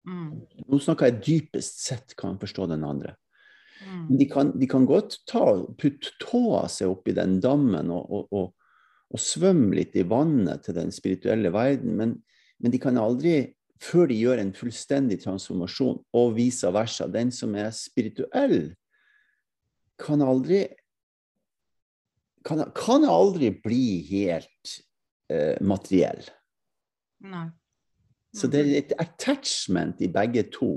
Mm. 0.08 0.42
Nå 0.68 0.80
snakker 0.82 1.08
jeg 1.08 1.22
dypest 1.26 1.82
sett 1.86 2.16
kan 2.18 2.38
forstå 2.40 2.68
den 2.74 2.84
andre. 2.86 3.16
Mm. 3.82 4.02
Men 4.08 4.18
de 4.20 4.26
kan, 4.30 4.52
de 4.58 4.68
kan, 4.70 4.86
godt 4.88 5.18
ta, 5.30 5.44
putte 5.78 6.12
tåa 6.22 6.66
seg 6.72 6.92
oppi 6.92 7.14
den 7.16 7.38
dammen 7.44 7.90
og, 7.92 8.04
og, 8.10 8.28
og, 8.32 8.76
og, 9.12 9.20
svømme 9.20 9.76
litt 9.78 9.96
i 9.98 10.06
vannet 10.08 10.64
til 10.66 10.76
den 10.78 10.92
spirituelle 10.94 11.52
verden, 11.54 11.96
men, 11.98 12.14
men 12.62 12.74
de 12.74 12.80
kan 12.82 13.00
aldri, 13.00 13.54
før 13.82 14.10
de 14.10 14.20
gjør 14.20 14.42
en 14.42 14.54
fullstendig 14.56 15.20
transformasjon, 15.24 15.98
og 16.14 16.36
vice 16.38 16.70
versa, 16.74 17.08
den 17.10 17.32
som 17.34 17.56
er 17.58 17.72
spirituell, 17.76 18.72
kan 20.02 20.22
aldri 20.24 20.64
kan, 22.42 22.64
kan 22.74 23.04
aldri 23.06 23.52
bli 23.62 24.02
helt 24.08 24.78
eh, 25.30 25.58
materiell. 25.62 26.24
Nei. 27.22 27.48
Så 28.34 28.48
det 28.48 28.62
er 28.62 28.70
mm. 28.70 28.76
et 28.80 28.94
attachment 29.02 30.00
i 30.02 30.08
begge 30.12 30.46
to 30.54 30.72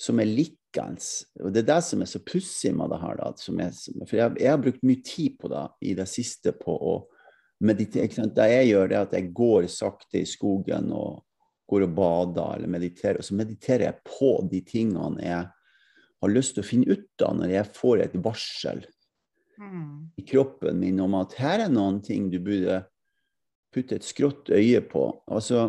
som 0.00 0.20
er 0.22 0.30
likende. 0.74 1.00
Og 1.42 1.52
det 1.52 1.62
er 1.62 1.74
det 1.74 1.82
som 1.84 2.02
er 2.02 2.06
så 2.06 2.20
pussig 2.20 2.74
med 2.74 2.90
det 2.90 3.00
her. 3.00 3.16
Da, 3.16 3.30
er, 3.32 4.06
for 4.06 4.16
jeg, 4.16 4.36
jeg, 4.40 4.50
har 4.50 4.62
brukt 4.62 4.82
mye 4.82 5.02
tid 5.02 5.38
på 5.38 5.48
det 5.48 5.66
i 5.80 5.94
det 5.94 6.08
siste 6.08 6.52
på 6.52 6.72
å 6.74 6.94
meditere. 7.60 8.28
Det 8.34 8.48
jeg 8.50 8.68
gjør, 8.72 8.88
det 8.88 8.96
er 8.96 9.06
at 9.08 9.14
jeg 9.14 9.32
går 9.34 9.68
sakte 9.68 10.20
i 10.20 10.26
skogen 10.26 10.92
og 10.92 11.22
går 11.70 11.86
og 11.86 11.94
bader 11.96 12.58
eller 12.58 12.68
mediterer. 12.68 13.18
Og 13.18 13.24
så 13.24 13.34
mediterer 13.34 13.88
jeg 13.88 14.02
på 14.04 14.36
de 14.50 14.60
tingene 14.60 15.22
jeg 15.22 15.44
har 16.24 16.32
lyst 16.32 16.54
til 16.56 16.64
å 16.64 16.66
finne 16.68 16.92
ut 16.92 17.24
av 17.24 17.36
når 17.36 17.52
jeg 17.52 17.76
får 17.76 18.00
et 18.00 18.18
varsel 18.24 18.84
mm. 19.60 20.16
i 20.16 20.24
kroppen 20.24 20.78
min 20.80 21.00
om 21.04 21.16
at 21.18 21.34
her 21.36 21.66
er 21.66 21.72
noen 21.72 22.00
ting 22.04 22.30
du 22.32 22.38
burde 22.40 22.82
putte 23.74 23.98
et 23.98 24.06
skrått 24.06 24.52
øye 24.54 24.80
på. 24.88 25.08
Altså 25.28 25.66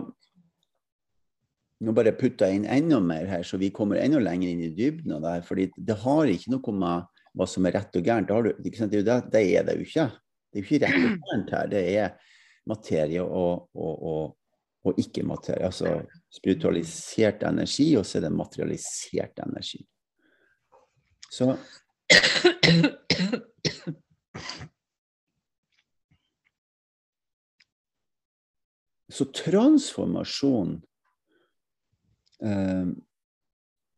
Nå 1.84 1.92
bare 1.92 2.14
putter 2.16 2.48
jeg 2.48 2.62
inn 2.62 2.70
enda 2.72 3.02
mer 3.04 3.28
her, 3.28 3.44
så 3.44 3.60
vi 3.60 3.72
kommer 3.76 4.00
enda 4.00 4.22
lenger 4.24 4.52
inn 4.52 4.64
i 4.64 4.72
dybden 4.76 5.18
av 5.18 5.26
det 5.26 5.34
her. 5.34 5.42
fordi 5.44 5.66
det 5.76 5.98
har 6.06 6.32
ikke 6.32 6.54
noe 6.54 6.76
med 6.84 7.10
hva 7.36 7.48
som 7.52 7.68
er 7.68 7.76
rett 7.76 7.98
og 8.00 8.06
gærent. 8.08 8.32
Det, 8.32 8.54
du, 8.56 8.70
det, 8.88 9.04
det, 9.04 9.18
det 9.34 9.44
er 9.60 9.68
det 9.68 9.76
jo 9.76 9.88
ikke. 9.90 10.08
Det 10.50 10.62
er 10.62 10.64
jo 10.64 10.70
ikke 10.70 10.82
rett 10.86 11.02
og 11.02 11.28
gærent 11.28 11.54
her. 11.58 11.70
Det 11.74 11.84
er 11.92 12.16
materie 12.72 13.24
og, 13.24 13.68
og, 13.76 14.06
og, 14.12 14.38
og 14.88 15.02
ikke-materie. 15.04 15.68
Altså 15.68 15.98
spiritualisert 16.32 17.44
energi, 17.44 17.92
og 18.00 18.08
så 18.08 18.22
er 18.22 18.30
det 18.30 18.34
materialisert 18.36 19.44
energi. 19.46 19.84
Så 21.30 21.56
Så 29.16 29.26
transformasjon 29.32 30.82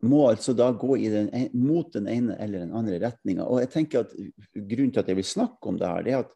må 0.08 0.20
altså 0.30 0.54
da 0.54 0.70
gå 0.78 0.98
den, 1.10 1.32
mot 1.58 1.90
den 1.94 2.10
ene 2.12 2.36
eller 2.38 2.66
den 2.66 2.76
andre 2.78 3.00
retninga. 3.02 3.48
Og 3.48 3.64
jeg 3.64 3.72
tenker 3.74 4.06
at 4.06 4.14
grunnen 4.54 4.94
til 4.94 5.02
at 5.02 5.10
jeg 5.10 5.20
vil 5.20 5.28
snakke 5.28 5.72
om 5.72 5.80
det 5.80 5.90
her, 5.90 6.06
det 6.06 6.14
er 6.14 6.22
at 6.26 6.36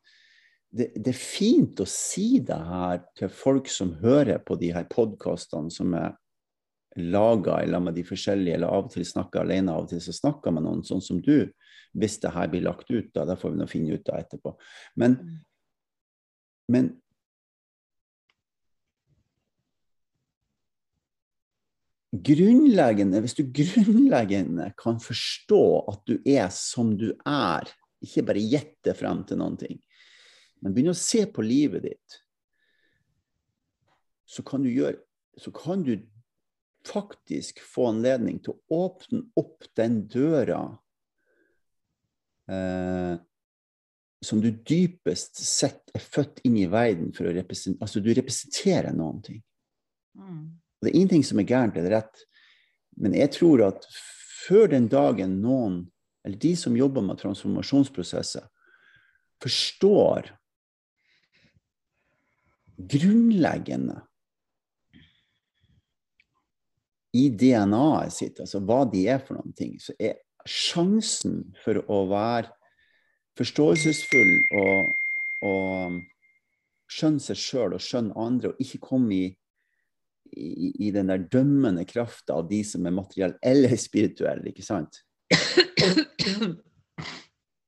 det, 0.71 0.87
det 0.95 1.11
er 1.11 1.19
fint 1.19 1.81
å 1.83 1.87
si 1.89 2.39
det 2.47 2.57
her 2.57 3.01
til 3.19 3.31
folk 3.33 3.67
som 3.69 3.91
hører 4.01 4.39
på 4.45 4.55
de 4.59 4.71
her 4.73 4.87
podkastene 4.89 5.71
som 5.73 5.93
er 5.99 6.13
laga 6.95 7.61
i 7.63 7.67
lag 7.67 7.83
med 7.83 7.95
de 7.95 8.03
forskjellige, 8.07 8.55
eller 8.55 8.71
av 8.71 8.87
og 8.87 8.93
til 8.93 9.05
snakker 9.07 9.43
alene, 9.43 9.71
av 9.71 9.85
og 9.85 9.91
til 9.91 10.01
så 10.03 10.15
snakker 10.15 10.55
med 10.55 10.65
noen, 10.65 10.81
sånn 10.87 11.03
som 11.03 11.21
du. 11.23 11.51
Hvis 11.95 12.17
det 12.23 12.33
her 12.35 12.49
blir 12.51 12.65
lagt 12.65 12.91
ut, 12.91 13.11
da. 13.15 13.25
Det 13.27 13.37
får 13.39 13.53
vi 13.53 13.59
nå 13.59 13.67
finne 13.67 13.95
ut 13.95 14.11
av 14.11 14.19
etterpå. 14.19 14.53
Men, 14.99 15.17
mm. 15.19 15.37
men 16.75 16.91
grunnleggende, 22.11 23.21
hvis 23.23 23.37
du 23.37 23.45
grunnleggende 23.55 24.71
kan 24.79 24.99
forstå 24.99 25.63
at 25.91 26.01
du 26.09 26.17
er 26.27 26.49
som 26.53 26.93
du 26.99 27.11
er, 27.27 27.69
ikke 28.03 28.25
bare 28.27 28.43
gjette 28.43 28.95
frem 28.97 29.23
til 29.27 29.39
noen 29.39 29.57
ting, 29.61 29.79
men 30.61 30.75
begynne 30.75 30.95
å 30.95 31.01
se 31.01 31.23
på 31.31 31.45
livet 31.45 31.87
ditt, 31.87 32.19
så 34.31 34.43
kan 34.47 34.63
gjøre 34.71 35.01
Så 35.39 35.47
kan 35.55 35.79
du 35.83 35.95
faktisk 36.83 37.61
få 37.63 37.85
anledning 37.87 38.41
til 38.43 38.51
å 38.51 38.83
åpne 38.83 39.21
opp 39.39 39.63
den 39.79 40.01
døra 40.11 40.59
eh, 42.51 43.15
som 44.21 44.41
du 44.43 44.49
dypest 44.51 45.39
sett 45.39 45.93
er 45.95 46.03
født 46.03 46.43
inn 46.43 46.57
i 46.59 46.67
verden 46.69 47.13
for 47.15 47.29
å 47.29 47.33
representere 47.35 47.87
Altså, 47.87 48.03
du 48.03 48.11
representerer 48.13 48.91
noen 48.97 49.21
ting. 49.23 49.39
Mm. 50.19 50.59
Og 50.81 50.87
det 50.87 50.91
er 50.91 50.97
ingenting 50.97 51.25
som 51.25 51.39
er 51.39 51.45
gærent 51.45 51.75
eller 51.77 51.93
rett, 51.99 52.23
men 52.97 53.13
jeg 53.13 53.31
tror 53.37 53.61
at 53.69 53.85
før 54.47 54.71
den 54.73 54.87
dagen 54.89 55.37
noen, 55.43 55.83
eller 56.25 56.41
de 56.41 56.55
som 56.57 56.77
jobber 56.77 57.05
med 57.05 57.19
transformasjonsprosesser, 57.21 58.47
forstår 59.41 60.31
grunnleggende 62.91 63.99
i 67.13 67.27
DNA-et 67.29 68.15
sitt, 68.15 68.39
altså 68.41 68.61
hva 68.65 68.81
de 68.89 69.05
er 69.11 69.21
for 69.21 69.37
noen 69.37 69.53
ting, 69.57 69.75
så 69.81 69.93
er 69.99 70.17
sjansen 70.49 71.51
for 71.61 71.77
å 71.91 72.05
være 72.09 72.49
forståelsesfull 73.37 74.31
og, 74.57 74.93
og 75.45 75.99
skjønne 76.91 77.23
seg 77.23 77.39
sjøl 77.39 77.75
og 77.75 77.83
skjønne 77.83 78.17
andre, 78.17 78.51
og 78.51 78.63
ikke 78.63 78.81
komme 78.87 79.17
i 79.17 79.27
i, 80.31 80.71
i, 80.87 80.91
den 80.91 81.09
der 81.11 81.23
dømmende 81.31 81.85
krafta 81.85 82.37
av 82.39 82.47
de 82.49 82.61
som 82.67 82.85
er 82.87 82.95
materielle 82.95 83.37
eller 83.43 83.75
spirituelle, 83.79 84.51
ikke 84.51 84.65
sant? 84.65 85.01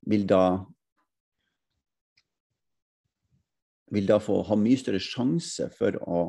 Vil 0.09 0.27
da 0.29 0.43
Vil 3.93 4.07
da 4.09 4.17
få 4.17 4.39
ha 4.47 4.55
mye 4.57 4.77
større 4.81 4.97
sjanse 5.03 5.67
for 5.75 5.93
å, 6.01 6.21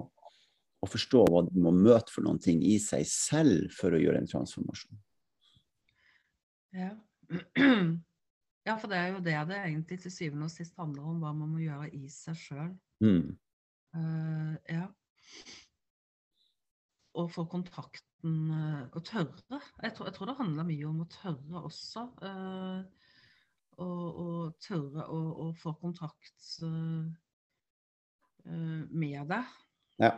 å 0.85 0.87
forstå 0.91 1.23
hva 1.33 1.41
de 1.47 1.63
må 1.65 1.71
møte 1.73 2.13
for 2.13 2.21
noen 2.27 2.37
ting 2.45 2.61
i 2.61 2.75
seg 2.83 3.07
selv 3.09 3.73
for 3.73 3.97
å 3.97 4.01
gjøre 4.03 4.21
en 4.21 4.29
transformasjon. 4.29 4.99
Ja. 6.77 6.91
ja, 8.69 8.75
for 8.75 8.93
det 8.93 8.99
er 8.99 9.09
jo 9.15 9.23
det 9.25 9.39
det 9.49 9.63
egentlig 9.63 9.97
til 10.03 10.13
syvende 10.13 10.51
og 10.51 10.53
sist 10.53 10.77
handler 10.77 11.09
om, 11.09 11.23
hva 11.25 11.33
man 11.33 11.55
må 11.55 11.65
gjøre 11.65 11.89
i 11.97 12.05
seg 12.13 12.37
sjøl. 12.37 12.77
Mm. 13.01 13.33
Uh, 13.97 14.53
ja 14.69 14.85
å 17.15 17.29
få 17.31 17.47
kontakten 17.51 18.03
Å 18.25 19.01
tørre. 19.05 19.59
Jeg 19.83 19.93
tror, 19.95 20.07
jeg 20.09 20.15
tror, 20.17 20.31
det 20.31 20.39
handler 20.39 20.65
mye 20.65 20.87
om 20.89 21.03
å 21.05 21.09
tørre 21.13 21.61
også. 21.69 22.07
Uh, 22.25 22.81
og, 23.85 24.05
og, 24.23 24.55
tørre 24.65 25.05
å, 25.13 25.19
å 25.45 25.49
få 25.61 25.75
kontakt 25.83 26.47
uh, 26.65 27.05
med 28.45 29.29
det. 29.29 29.43
Ja. 30.01 30.15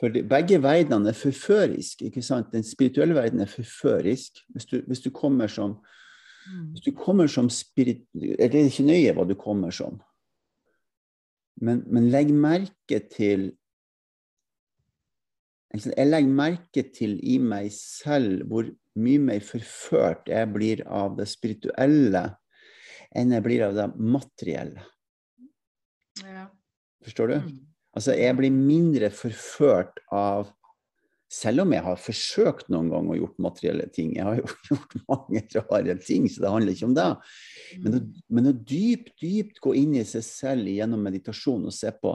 For 0.00 0.10
de, 0.10 0.24
begge 0.26 0.58
verdenene 0.62 1.12
er 1.14 1.18
forføriske. 1.18 2.10
ikke 2.10 2.22
sant? 2.26 2.50
Den 2.52 2.66
spirituelle 2.66 3.14
verden 3.14 3.44
er 3.44 3.50
forførisk. 3.50 4.42
Hvis 4.50 4.66
du, 4.72 4.80
hvis 4.88 5.04
du 5.04 5.10
kommer 5.14 5.46
som 5.46 5.78
mm. 5.78 6.70
hvis 6.74 6.88
du 6.88 6.92
kommer 6.98 7.30
som 7.30 7.50
spirit... 7.50 8.02
Det 8.12 8.36
er 8.42 8.64
ikke 8.66 8.90
nøye 8.90 9.14
hva 9.14 9.28
du 9.28 9.36
kommer 9.38 9.70
som. 9.74 10.02
Men, 11.62 11.84
men 11.86 12.10
legg 12.10 12.34
merke 12.34 12.98
til 13.12 13.52
jeg 15.74 16.06
legger 16.06 16.38
merke 16.38 16.84
til 16.94 17.16
i 17.26 17.38
meg 17.42 17.70
selv 17.74 18.44
hvor 18.50 18.68
mye 19.00 19.22
mer 19.22 19.42
forført 19.42 20.28
jeg 20.30 20.50
blir 20.54 20.84
av 20.86 21.16
det 21.18 21.26
spirituelle 21.30 22.28
enn 23.14 23.34
jeg 23.34 23.44
blir 23.44 23.64
av 23.66 23.74
det 23.78 23.86
materielle. 23.98 24.84
Ja. 26.22 26.46
Forstår 27.04 27.32
du? 27.32 27.38
Mm. 27.42 27.56
Altså, 27.94 28.14
jeg 28.18 28.36
blir 28.38 28.54
mindre 28.54 29.10
forført 29.14 30.02
av 30.12 30.52
Selv 31.34 31.64
om 31.64 31.72
jeg 31.74 31.82
har 31.82 31.96
forsøkt 31.98 32.68
noen 32.70 32.92
gang 32.92 33.08
å 33.10 33.14
gjort 33.16 33.40
materielle 33.42 33.88
ting. 33.90 34.12
Jeg 34.14 34.22
har 34.22 34.36
jo 34.38 34.44
gjort 34.68 34.92
mange 35.08 35.40
rare 35.56 35.96
ting, 35.98 36.28
så 36.30 36.44
det 36.44 36.52
handler 36.52 36.76
ikke 36.76 36.86
om 36.86 36.92
det. 36.94 37.06
Men 37.80 37.96
å, 37.96 38.00
mm. 38.04 38.20
men 38.36 38.46
å 38.46 38.52
dypt, 38.54 39.08
dypt 39.18 39.58
gå 39.64 39.72
inn 39.80 39.96
i 39.98 40.04
seg 40.06 40.22
selv 40.28 40.70
gjennom 40.70 41.02
meditasjon 41.02 41.64
og 41.66 41.74
se 41.74 41.90
på 41.98 42.12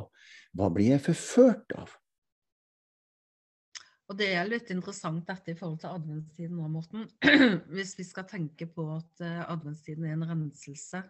hva 0.55 0.69
blir 0.71 0.93
jeg 0.93 1.03
forført 1.09 1.75
av? 1.75 1.98
Og 4.09 4.17
det 4.17 4.31
er 4.33 4.47
litt 4.49 4.71
interessant 4.73 5.27
dette 5.27 5.53
i 5.53 5.57
forhold 5.57 5.83
til 5.83 5.93
adventstiden 5.93 6.57
nå, 6.57 6.67
Morten. 6.73 7.05
Hvis 7.75 7.93
vi 7.99 8.05
skal 8.07 8.25
tenke 8.29 8.65
på 8.73 8.87
at 8.95 9.21
uh, 9.21 9.43
adventstiden 9.53 10.07
er 10.09 10.15
en 10.15 10.25
renselse. 10.31 11.03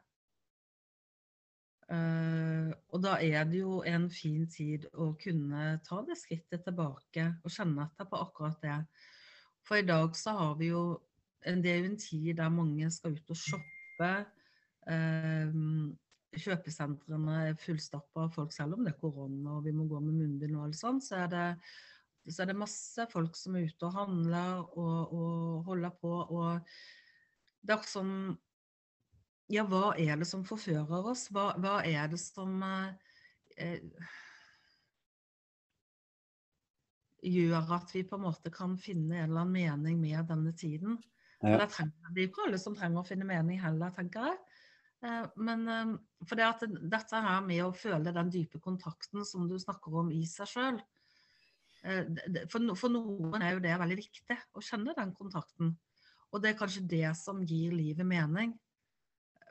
Uh, 1.90 2.68
og 2.92 3.00
da 3.02 3.16
er 3.24 3.48
det 3.50 3.64
jo 3.64 3.80
en 3.88 4.10
fin 4.14 4.44
tid 4.52 4.84
å 4.94 5.14
kunne 5.18 5.72
ta 5.88 6.02
det 6.06 6.20
skrittet 6.20 6.62
tilbake 6.68 7.24
og 7.40 7.56
kjenne 7.56 7.88
etter 7.88 8.10
på 8.12 8.20
akkurat 8.20 8.60
det. 8.68 8.76
For 9.66 9.80
i 9.80 9.88
dag 9.88 10.12
så 10.20 10.36
har 10.36 10.60
vi 10.60 10.74
jo 10.74 11.00
Det 11.40 11.72
er 11.72 11.78
jo 11.80 11.88
en 11.88 11.98
tid 11.98 12.36
der 12.36 12.50
mange 12.52 12.90
skal 12.92 13.14
ut 13.16 13.32
og 13.32 13.38
shoppe. 13.40 14.12
Uh, 14.84 15.96
kjøpesentrene 16.36 17.38
er 17.48 17.62
fullstappa 17.64 18.26
av 18.26 18.34
folk, 18.36 18.52
selv 18.52 18.76
om 18.76 18.84
det 18.84 18.92
er 18.92 19.00
korona 19.00 19.56
og 19.56 19.64
vi 19.64 19.72
må 19.72 19.88
gå 19.88 20.02
med 20.04 20.18
munnbind 20.20 20.58
og 20.58 20.68
alt 20.68 20.78
sånt, 20.78 21.06
så 21.08 21.24
er 21.24 21.32
det 21.32 21.46
så 22.32 22.44
er 22.44 22.52
det 22.52 22.60
masse 22.60 23.06
folk 23.12 23.38
som 23.38 23.58
er 23.58 23.68
ute 23.70 23.88
og 23.88 23.98
handler 23.98 24.62
og, 24.78 25.14
og 25.16 25.66
holder 25.70 25.96
på. 26.02 26.14
Og 26.36 26.60
det 27.66 27.76
er 27.76 27.90
som 27.90 28.14
Ja, 29.50 29.64
hva 29.66 29.96
er 29.98 30.20
det 30.22 30.28
som 30.30 30.46
forfører 30.46 31.08
oss? 31.10 31.28
Hva, 31.34 31.56
hva 31.58 31.80
er 31.82 32.12
det 32.12 32.20
som 32.22 32.60
eh, 32.62 33.80
gjør 37.26 37.72
at 37.80 37.96
vi 37.96 38.04
på 38.06 38.20
en 38.20 38.28
måte 38.28 38.54
kan 38.54 38.78
finne 38.78 39.18
en 39.18 39.32
eller 39.32 39.48
annen 39.48 39.56
mening 39.56 39.98
med 40.04 40.30
denne 40.30 40.54
tiden? 40.54 41.00
Ja. 41.42 41.56
Det, 41.58 41.72
trenger, 41.74 42.14
det 42.14 42.22
er 42.22 42.30
ikke 42.30 42.46
alle 42.46 42.60
som 42.62 42.78
trenger 42.78 43.02
å 43.02 43.08
finne 43.08 43.26
mening 43.26 43.58
heller, 43.64 43.90
tenker 43.96 44.30
jeg. 44.30 44.38
Eh, 45.08 45.26
men 45.42 45.66
eh, 45.66 45.98
for 46.28 46.38
det 46.38 46.46
at 46.46 46.70
dette 46.70 47.26
her 47.26 47.42
med 47.50 47.66
å 47.66 47.74
føle 47.74 48.14
den 48.14 48.30
dype 48.30 48.62
kontakten 48.62 49.26
som 49.26 49.50
du 49.50 49.58
snakker 49.58 49.98
om 50.04 50.14
i 50.14 50.22
seg 50.30 50.54
sjøl, 50.54 50.78
Eh, 50.78 50.99
for, 51.80 52.76
for, 52.76 52.92
noen 52.92 53.42
er 53.42 53.56
jo 53.56 53.64
det 53.64 53.78
veldig 53.80 53.98
viktig, 54.00 54.38
å 54.58 54.64
kjenne 54.64 54.96
den 54.98 55.14
kontakten. 55.16 55.74
Og 56.30 56.44
det 56.44 56.52
er 56.52 56.60
kanskje 56.60 56.86
det 56.90 57.08
som 57.18 57.42
gir 57.48 57.74
livet 57.74 58.08
mening. 58.08 58.54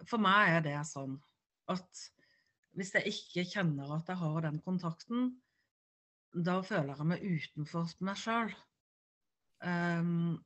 For 0.07 0.21
meg 0.23 0.59
er 0.59 0.65
det 0.67 0.79
sånn 0.87 1.17
at 1.73 2.05
hvis 2.79 2.93
jeg 2.95 3.11
ikke 3.11 3.47
kjenner 3.51 3.97
at 3.97 4.11
jeg 4.11 4.21
har 4.21 4.45
den 4.45 4.61
kontakten, 4.63 5.33
da 6.31 6.61
føler 6.63 6.95
jeg 6.95 7.09
meg 7.09 7.25
utenfor 7.25 7.89
meg 8.07 8.21
sjøl. 8.21 8.53
Um, 9.59 9.71
ehm, 9.71 10.37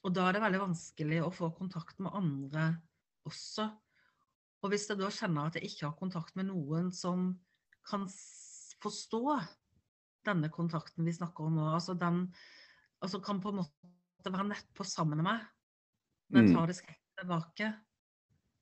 og 0.00 0.14
da 0.16 0.26
er 0.26 0.36
det 0.36 0.42
veldig 0.42 0.62
vanskelig 0.64 1.20
å 1.22 1.30
få 1.34 1.52
kontakt 1.54 2.00
med 2.02 2.16
andre 2.16 2.64
også. 3.28 3.68
Og 4.64 4.72
hvis 4.72 4.88
jeg 4.88 4.98
da 4.98 5.10
kjenner 5.12 5.48
at 5.48 5.58
jeg 5.58 5.70
ikke 5.70 5.86
har 5.86 5.98
kontakt 5.98 6.34
med 6.40 6.48
noen 6.48 6.88
som 6.96 7.30
kan 7.86 8.08
forstå 8.80 9.22
denne 10.26 10.50
kontakten 10.52 11.06
vi 11.06 11.14
snakker 11.16 11.46
om 11.46 11.56
nå, 11.56 11.68
altså 11.74 11.94
den 11.98 12.26
altså 13.00 13.20
kan 13.24 13.40
på 13.40 13.52
en 13.52 13.62
måte 13.62 14.32
være 14.32 14.48
nettpå 14.50 14.84
sammen 14.84 15.20
med 15.20 15.28
meg, 15.30 15.46
når 16.28 16.42
jeg 16.42 16.50
mm. 16.50 16.56
tar 16.56 16.68
det 16.70 16.76
skrittet 16.78 17.22
tilbake, 17.22 17.70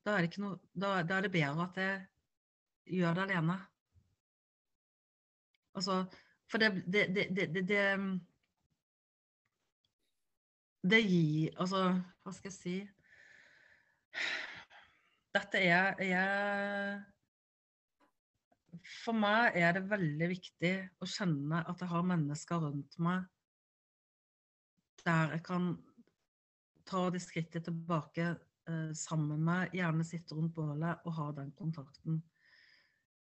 da 0.06 0.14
er, 0.16 0.28
det 0.28 0.40
noe, 0.42 0.60
da, 0.72 0.94
da 1.02 1.18
er 1.18 1.26
det 1.26 1.34
bedre 1.34 1.66
at 1.66 1.80
jeg 1.82 2.98
gjør 2.98 3.18
det 3.18 3.24
alene. 3.26 3.58
Altså, 5.78 5.98
for 6.50 6.62
det, 6.62 6.70
det, 6.86 7.02
det, 7.14 7.48
det, 7.68 7.82
det 10.90 11.02
gir 11.04 11.52
Altså, 11.60 11.82
hva 12.24 12.32
skal 12.34 12.50
jeg 12.50 12.56
si 12.56 12.76
Dette 15.36 15.60
er, 15.60 16.00
er 16.02 17.02
For 18.88 19.16
meg 19.16 19.57
er 19.61 19.74
det 19.77 19.88
veldig 19.90 20.29
viktig 20.31 20.72
å 21.03 21.09
kjenne 21.09 21.61
at 21.68 21.83
jeg 21.83 21.90
har 21.90 22.07
mennesker 22.09 22.62
rundt 22.62 22.96
meg 23.05 23.27
der 25.05 25.35
jeg 25.37 25.44
kan 25.46 25.68
ta 26.88 27.05
de 27.12 27.20
skrittet 27.22 27.66
tilbake 27.68 28.27
eh, 28.29 28.90
sammen 28.96 29.44
med, 29.44 29.74
gjerne 29.77 30.07
sitte 30.07 30.37
rundt 30.37 30.55
bålet 30.57 31.05
og 31.07 31.14
ha 31.18 31.29
den 31.37 31.53
kontakten. 31.57 32.22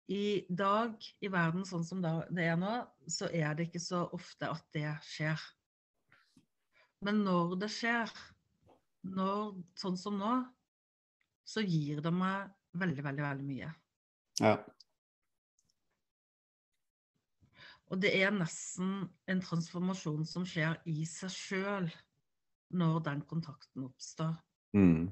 I 0.07 0.47
dag, 0.47 0.95
i 1.19 1.27
verden 1.31 1.67
sånn 1.67 1.83
som 1.83 1.99
det 1.99 2.43
er 2.45 2.55
nå, 2.59 2.73
så 3.11 3.27
er 3.27 3.57
det 3.57 3.67
ikke 3.67 3.83
så 3.83 4.05
ofte 4.15 4.47
at 4.47 4.63
det 4.75 4.87
skjer. 5.03 5.41
Men 7.03 7.25
når 7.25 7.57
det 7.59 7.69
skjer, 7.75 8.13
når, 9.03 9.57
sånn 9.79 9.99
som 9.99 10.15
nå, 10.19 10.31
så 11.47 11.63
gir 11.63 11.99
det 12.03 12.11
meg 12.15 12.47
veldig, 12.79 13.03
veldig, 13.03 13.23
veldig 13.25 13.47
mye. 13.47 13.73
Ja. 14.39 14.55
Og 17.87 18.01
det 18.03 18.11
er 18.19 18.33
nesten 18.35 19.07
en 19.31 19.43
transformasjon 19.43 20.25
som 20.27 20.45
skjer 20.47 20.75
i 20.89 21.05
seg 21.07 21.31
sjøl 21.31 21.87
når 22.75 22.99
den 23.05 23.21
kontakten 23.29 23.87
oppstår. 23.87 24.35
Mm. 24.75 25.07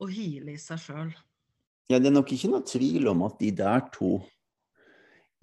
Og 0.00 0.12
hile 0.12 0.54
i 0.54 0.60
seg 0.60 0.80
sjøl. 0.80 1.12
Ja, 1.92 1.98
det 2.00 2.08
er 2.08 2.16
nok 2.16 2.32
ikke 2.32 2.48
noe 2.48 2.64
tvil 2.64 3.10
om 3.10 3.26
at 3.26 3.36
de 3.42 3.50
der 3.52 3.84
to 3.92 4.16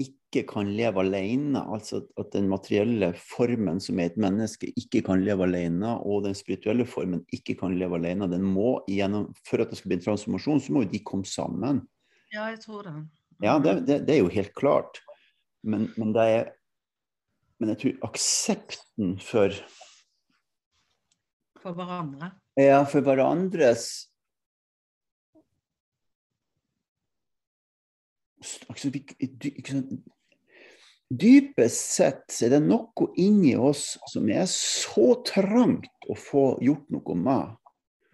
ikke 0.01 0.41
kan 0.49 0.71
leve 0.73 1.03
alene. 1.03 1.61
Altså 1.61 2.01
at 2.17 2.31
den 2.33 2.49
materielle 2.49 3.11
formen 3.19 3.77
som 3.83 4.01
er 4.01 4.09
et 4.09 4.17
menneske, 4.21 4.71
ikke 4.73 5.03
kan 5.05 5.21
leve 5.25 5.45
alene, 5.45 5.93
og 6.01 6.25
den 6.25 6.33
spirituelle 6.37 6.87
formen 6.89 7.21
ikke 7.35 7.59
kan 7.59 7.77
leve 7.77 7.99
alene. 7.99 8.29
Den 8.31 8.47
må 8.47 8.79
gjennom, 8.89 9.29
For 9.45 9.61
at 9.61 9.69
det 9.69 9.77
skal 9.77 9.93
bli 9.93 9.99
en 9.99 10.05
transformasjon, 10.09 10.65
så 10.65 10.73
må 10.73 10.85
jo 10.87 10.93
de 10.95 11.05
komme 11.05 11.29
sammen. 11.29 11.85
Ja, 12.33 12.49
jeg 12.49 12.63
tror 12.65 12.89
det. 12.89 12.97
Ja, 13.43 13.59
det, 13.61 13.85
det, 13.85 14.01
det 14.07 14.17
er 14.17 14.23
jo 14.23 14.33
helt 14.33 14.53
klart. 14.57 15.01
Men, 15.63 15.89
men, 15.97 16.13
det 16.13 16.27
er 16.35 16.51
Men 17.61 17.69
jeg 17.73 17.81
tror 17.81 18.07
aksepten 18.09 19.17
for 19.21 19.53
For 21.61 21.77
hverandre? 21.77 22.31
Ja, 22.57 22.81
for 22.89 23.05
hverandres 23.05 24.11
altså, 28.69 28.89
Dypest 31.11 31.95
sett 31.97 32.37
er 32.41 32.53
det 32.55 32.61
noe 32.63 33.09
inni 33.19 33.53
oss 33.59 33.97
som 34.09 34.29
er 34.31 34.47
så 34.49 35.11
trangt 35.27 36.07
å 36.07 36.15
få 36.15 36.45
gjort 36.63 36.87
noe 36.93 37.15
med. 37.19 37.57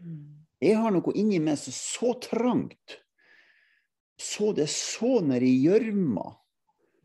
Mm. 0.02 0.24
Jeg 0.66 0.80
har 0.82 0.96
noe 0.96 1.14
inni 1.14 1.38
meg 1.44 1.60
som 1.62 1.70
er 1.70 1.78
så 1.78 2.14
trangt. 2.24 2.98
Så 4.18 4.50
det 4.58 4.66
er 4.66 4.74
så 4.74 5.20
nedi 5.22 5.52
gjørma. 5.62 6.26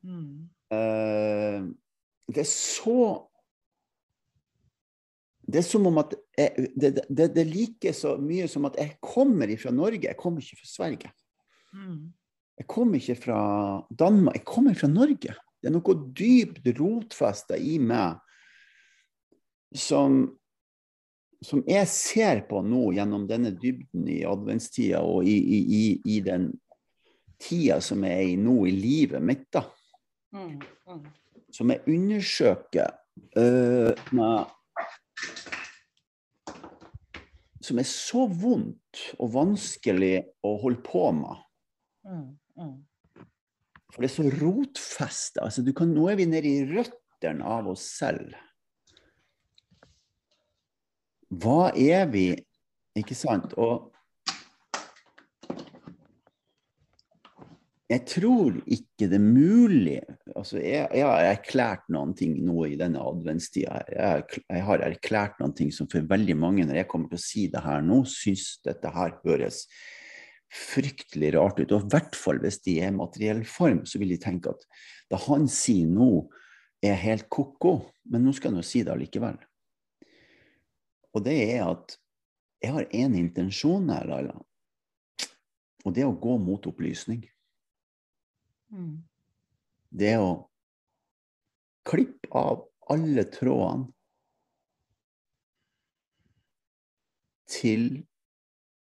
Mm. 0.03 0.49
Uh, 0.73 1.69
det 2.33 2.43
er 2.43 2.49
så 2.49 3.29
Det 5.43 5.59
er 5.59 5.67
som 5.67 5.87
om 5.87 5.99
at 5.99 6.15
jeg, 6.39 6.69
det, 6.81 6.91
det, 7.11 7.27
det, 7.35 7.41
er 7.43 7.49
like 7.51 7.93
så 7.93 8.15
mye 8.17 8.47
som 8.49 8.65
at 8.69 8.77
jeg 8.79 8.95
kommer 9.03 9.51
fra 9.59 9.73
Norge, 9.75 10.07
jeg 10.07 10.17
kommer 10.17 10.41
ikke 10.41 10.61
fra 10.61 10.69
Sverige. 10.71 11.11
Mm. 11.75 12.13
Jeg 12.59 12.67
kommer 12.71 13.01
ikke 13.01 13.17
fra 13.25 13.41
Danmark, 13.91 14.37
jeg 14.39 14.45
kommer 14.47 14.75
fra 14.79 14.89
Norge. 14.89 15.35
Det 15.63 15.69
er 15.69 15.75
noe 15.75 15.97
dypt 16.15 16.71
rotfesta 16.79 17.59
i 17.59 17.75
meg 17.83 18.23
som, 19.75 20.25
som 21.43 21.63
jeg 21.69 21.91
ser 21.91 22.45
på 22.49 22.63
nå 22.67 22.93
gjennom 22.97 23.27
denne 23.29 23.53
dybden 23.57 24.09
i 24.15 24.23
adventstida 24.29 25.03
og 25.03 25.27
i, 25.27 25.37
i, 25.37 25.61
i, 25.63 25.85
i 26.17 26.21
den 26.25 26.51
tida 27.43 27.81
som 27.83 28.05
jeg 28.07 28.19
er 28.19 28.33
i 28.33 28.41
nå 28.41 28.57
i 28.71 28.75
livet 28.77 29.23
mitt. 29.25 29.49
da. 29.53 29.67
Mm, 30.33 30.61
mm. 30.89 31.01
som 31.53 31.71
jeg 31.73 31.83
undersøker 31.93 32.95
uh, 33.37 33.93
med, 34.17 34.53
Som 37.63 37.79
er 37.79 37.87
så 37.87 38.25
vondt 38.27 39.03
og 39.23 39.35
vanskelig 39.37 40.17
å 40.43 40.57
holde 40.59 40.81
på 40.83 41.05
med. 41.15 41.43
Mm, 42.09 42.73
For 43.93 44.03
det 44.03 44.09
er 44.09 44.15
så 44.17 44.25
rotfesta. 44.41 45.45
Altså, 45.45 45.63
nå 45.63 46.09
er 46.11 46.19
vi 46.19 46.27
nede 46.27 46.51
i 46.51 46.65
røttene 46.67 47.47
av 47.47 47.69
oss 47.71 47.85
selv. 48.01 48.35
Hva 51.31 51.71
er 51.79 52.11
vi? 52.11 52.27
Ikke 52.99 53.15
sant? 53.17 53.55
Og 53.55 53.92
jeg 57.93 58.05
tror 58.09 58.55
ikke 58.73 59.09
det 59.11 59.19
er 59.19 59.25
mulig 59.25 59.99
altså 60.33 60.61
jeg, 60.63 60.87
jeg, 60.97 61.05
har 61.05 61.27
erklært 61.29 61.89
noen 61.93 62.15
ting 62.17 62.37
nå 62.45 62.65
i 62.71 62.77
denne 62.81 63.03
adventstida. 63.05 63.83
Jeg, 63.93 64.43
jeg, 64.47 64.63
har 64.69 64.85
erklært 64.87 65.41
noen 65.43 65.55
ting 65.57 65.73
som 65.75 65.89
for 65.93 66.07
veldig 66.09 66.37
mange, 66.39 66.65
når 66.69 66.81
jeg 66.81 66.89
kommer 66.91 67.13
til 67.13 67.21
å 67.21 67.25
si 67.25 67.47
det 67.53 67.65
her 67.65 67.83
nå, 67.85 68.03
syns 68.09 68.55
dette 68.65 68.93
her 68.95 69.17
høres 69.27 69.67
fryktelig 70.53 71.33
rart 71.37 71.61
ut. 71.61 71.73
Og 71.73 71.87
i 71.87 71.93
hvert 71.95 72.19
fall 72.19 72.41
hvis 72.43 72.61
de 72.65 72.79
er 72.81 72.93
i 72.93 72.97
materiell 72.97 73.43
form, 73.49 73.85
så 73.89 74.01
vil 74.01 74.15
de 74.15 74.21
tenke 74.23 74.53
at 74.53 74.65
det 75.13 75.21
han 75.27 75.49
sier 75.51 75.91
nå, 75.91 76.29
er 76.83 76.99
helt 76.99 77.29
ko-ko. 77.31 77.77
Men 78.11 78.25
nå 78.27 78.33
skal 78.35 78.53
han 78.53 78.63
jo 78.63 78.67
si 78.67 78.83
det 78.83 78.95
allikevel. 78.95 79.37
Og 81.13 81.27
det 81.27 81.37
er 81.53 81.69
at 81.69 81.99
jeg 82.63 82.75
har 82.75 82.89
én 82.95 83.15
intensjon 83.19 83.91
her, 83.93 84.09
Laila. 84.09 84.35
Og 85.83 85.95
det 85.95 86.05
er 86.05 86.11
å 86.11 86.19
gå 86.19 86.37
mot 86.41 86.67
opplysning. 86.71 87.23
Mm. 88.73 89.03
Det 89.93 90.15
å 90.19 90.31
klippe 91.89 92.31
av 92.33 92.63
alle 92.93 93.25
trådene 93.33 93.91
til 97.53 98.03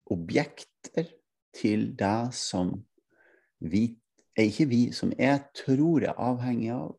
objekter, 0.10 1.12
til 1.58 1.92
det 1.98 2.34
som 2.38 2.74
vi 3.60 3.90
er 4.38 4.52
Ikke 4.52 4.68
vi, 4.70 4.82
som 4.94 5.10
jeg 5.18 5.40
tror 5.58 6.04
er 6.06 6.20
avhengig 6.22 6.70
av, 6.70 6.92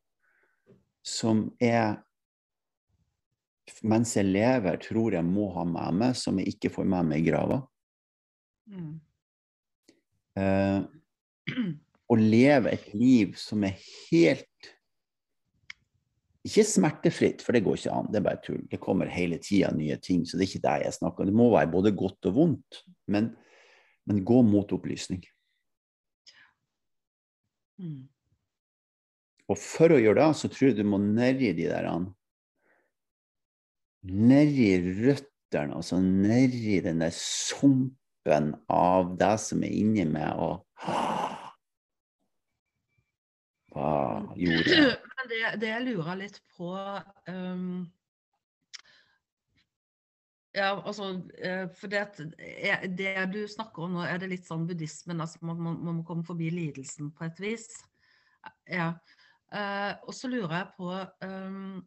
som 1.06 1.44
jeg 1.62 1.92
mens 3.86 4.16
jeg 4.16 4.26
lever, 4.26 4.78
tror 4.82 5.14
jeg 5.14 5.26
må 5.26 5.48
ha 5.54 5.62
med 5.68 6.00
meg, 6.00 6.16
som 6.18 6.38
jeg 6.40 6.54
ikke 6.54 6.72
får 6.74 6.88
med 6.90 7.10
meg 7.10 7.22
i 7.22 7.28
grava. 7.28 7.60
Mm. 8.74 8.96
Eh, 10.40 10.80
å 12.08 12.16
leve 12.16 12.72
et 12.72 12.90
liv 12.96 13.36
som 13.38 13.64
er 13.68 13.76
helt 14.08 14.44
Ikke 16.48 16.64
smertefritt, 16.64 17.42
for 17.44 17.52
det 17.52 17.60
går 17.66 17.76
ikke 17.76 17.92
an. 17.92 18.06
Det 18.08 18.20
er 18.20 18.24
bare 18.24 18.40
tull. 18.40 18.60
Det 18.70 18.78
kommer 18.80 19.10
hele 19.12 19.36
tida 19.42 19.68
nye 19.74 19.98
ting, 20.00 20.22
så 20.24 20.38
det 20.38 20.46
er 20.46 20.48
ikke 20.52 20.64
det 20.64 20.76
jeg 20.86 20.94
snakker 20.96 21.24
om. 21.24 21.28
Det 21.28 21.36
må 21.36 21.48
være 21.52 21.72
både 21.72 21.92
godt 21.98 22.28
og 22.30 22.36
vondt, 22.38 22.78
men, 23.12 23.26
men 24.08 24.22
gå 24.24 24.38
mot 24.46 24.72
opplysning. 24.72 25.20
Mm. 27.82 28.06
Og 29.48 29.60
for 29.60 29.92
å 29.92 30.00
gjøre 30.00 30.22
det, 30.22 30.38
så 30.40 30.50
tror 30.52 30.70
jeg 30.70 30.78
du 30.78 30.88
må 30.88 31.02
nedi 31.02 31.52
de 31.58 31.68
der 31.68 31.90
Nedi 34.08 34.70
røttene, 35.02 35.74
altså 35.74 35.98
nedi 36.00 36.78
den 36.84 37.02
der 37.02 37.12
sumpen 37.12 38.52
av 38.72 39.16
det 39.20 39.34
som 39.42 39.64
er 39.66 39.74
inni 39.74 40.06
meg. 40.08 40.32
og 40.38 41.17
hva 43.74 43.92
gjorde 44.38 44.80
Men 45.18 45.30
det, 45.30 45.40
det 45.62 45.70
jeg 45.74 45.86
lurer 45.90 46.20
litt 46.22 46.40
på 46.56 46.72
um, 47.28 47.86
ja, 50.58 50.72
altså, 50.86 51.10
eh, 51.38 51.66
for 51.76 51.92
det, 51.92 52.00
det, 52.98 53.12
du 53.32 53.42
snakker 53.50 53.84
om 53.84 53.98
nå, 53.98 54.06
er 54.06 54.18
det 54.18 54.30
litt 54.32 54.48
sånn 54.48 54.66
buddhismen, 54.66 55.20
altså 55.22 55.42
man, 55.46 55.60
man, 55.60 55.76
man 55.84 56.00
må 56.00 56.06
komme 56.08 56.26
forbi 56.26 56.48
lidelsen 56.50 57.12
på 57.14 57.26
et 57.28 57.42
vis. 57.42 57.68
Ja. 58.70 58.94
Uh, 59.48 59.92
og 60.08 60.12
så 60.16 60.28
lurer 60.28 60.52
jeg 60.58 60.66
på 60.76 60.88
um, 61.24 61.78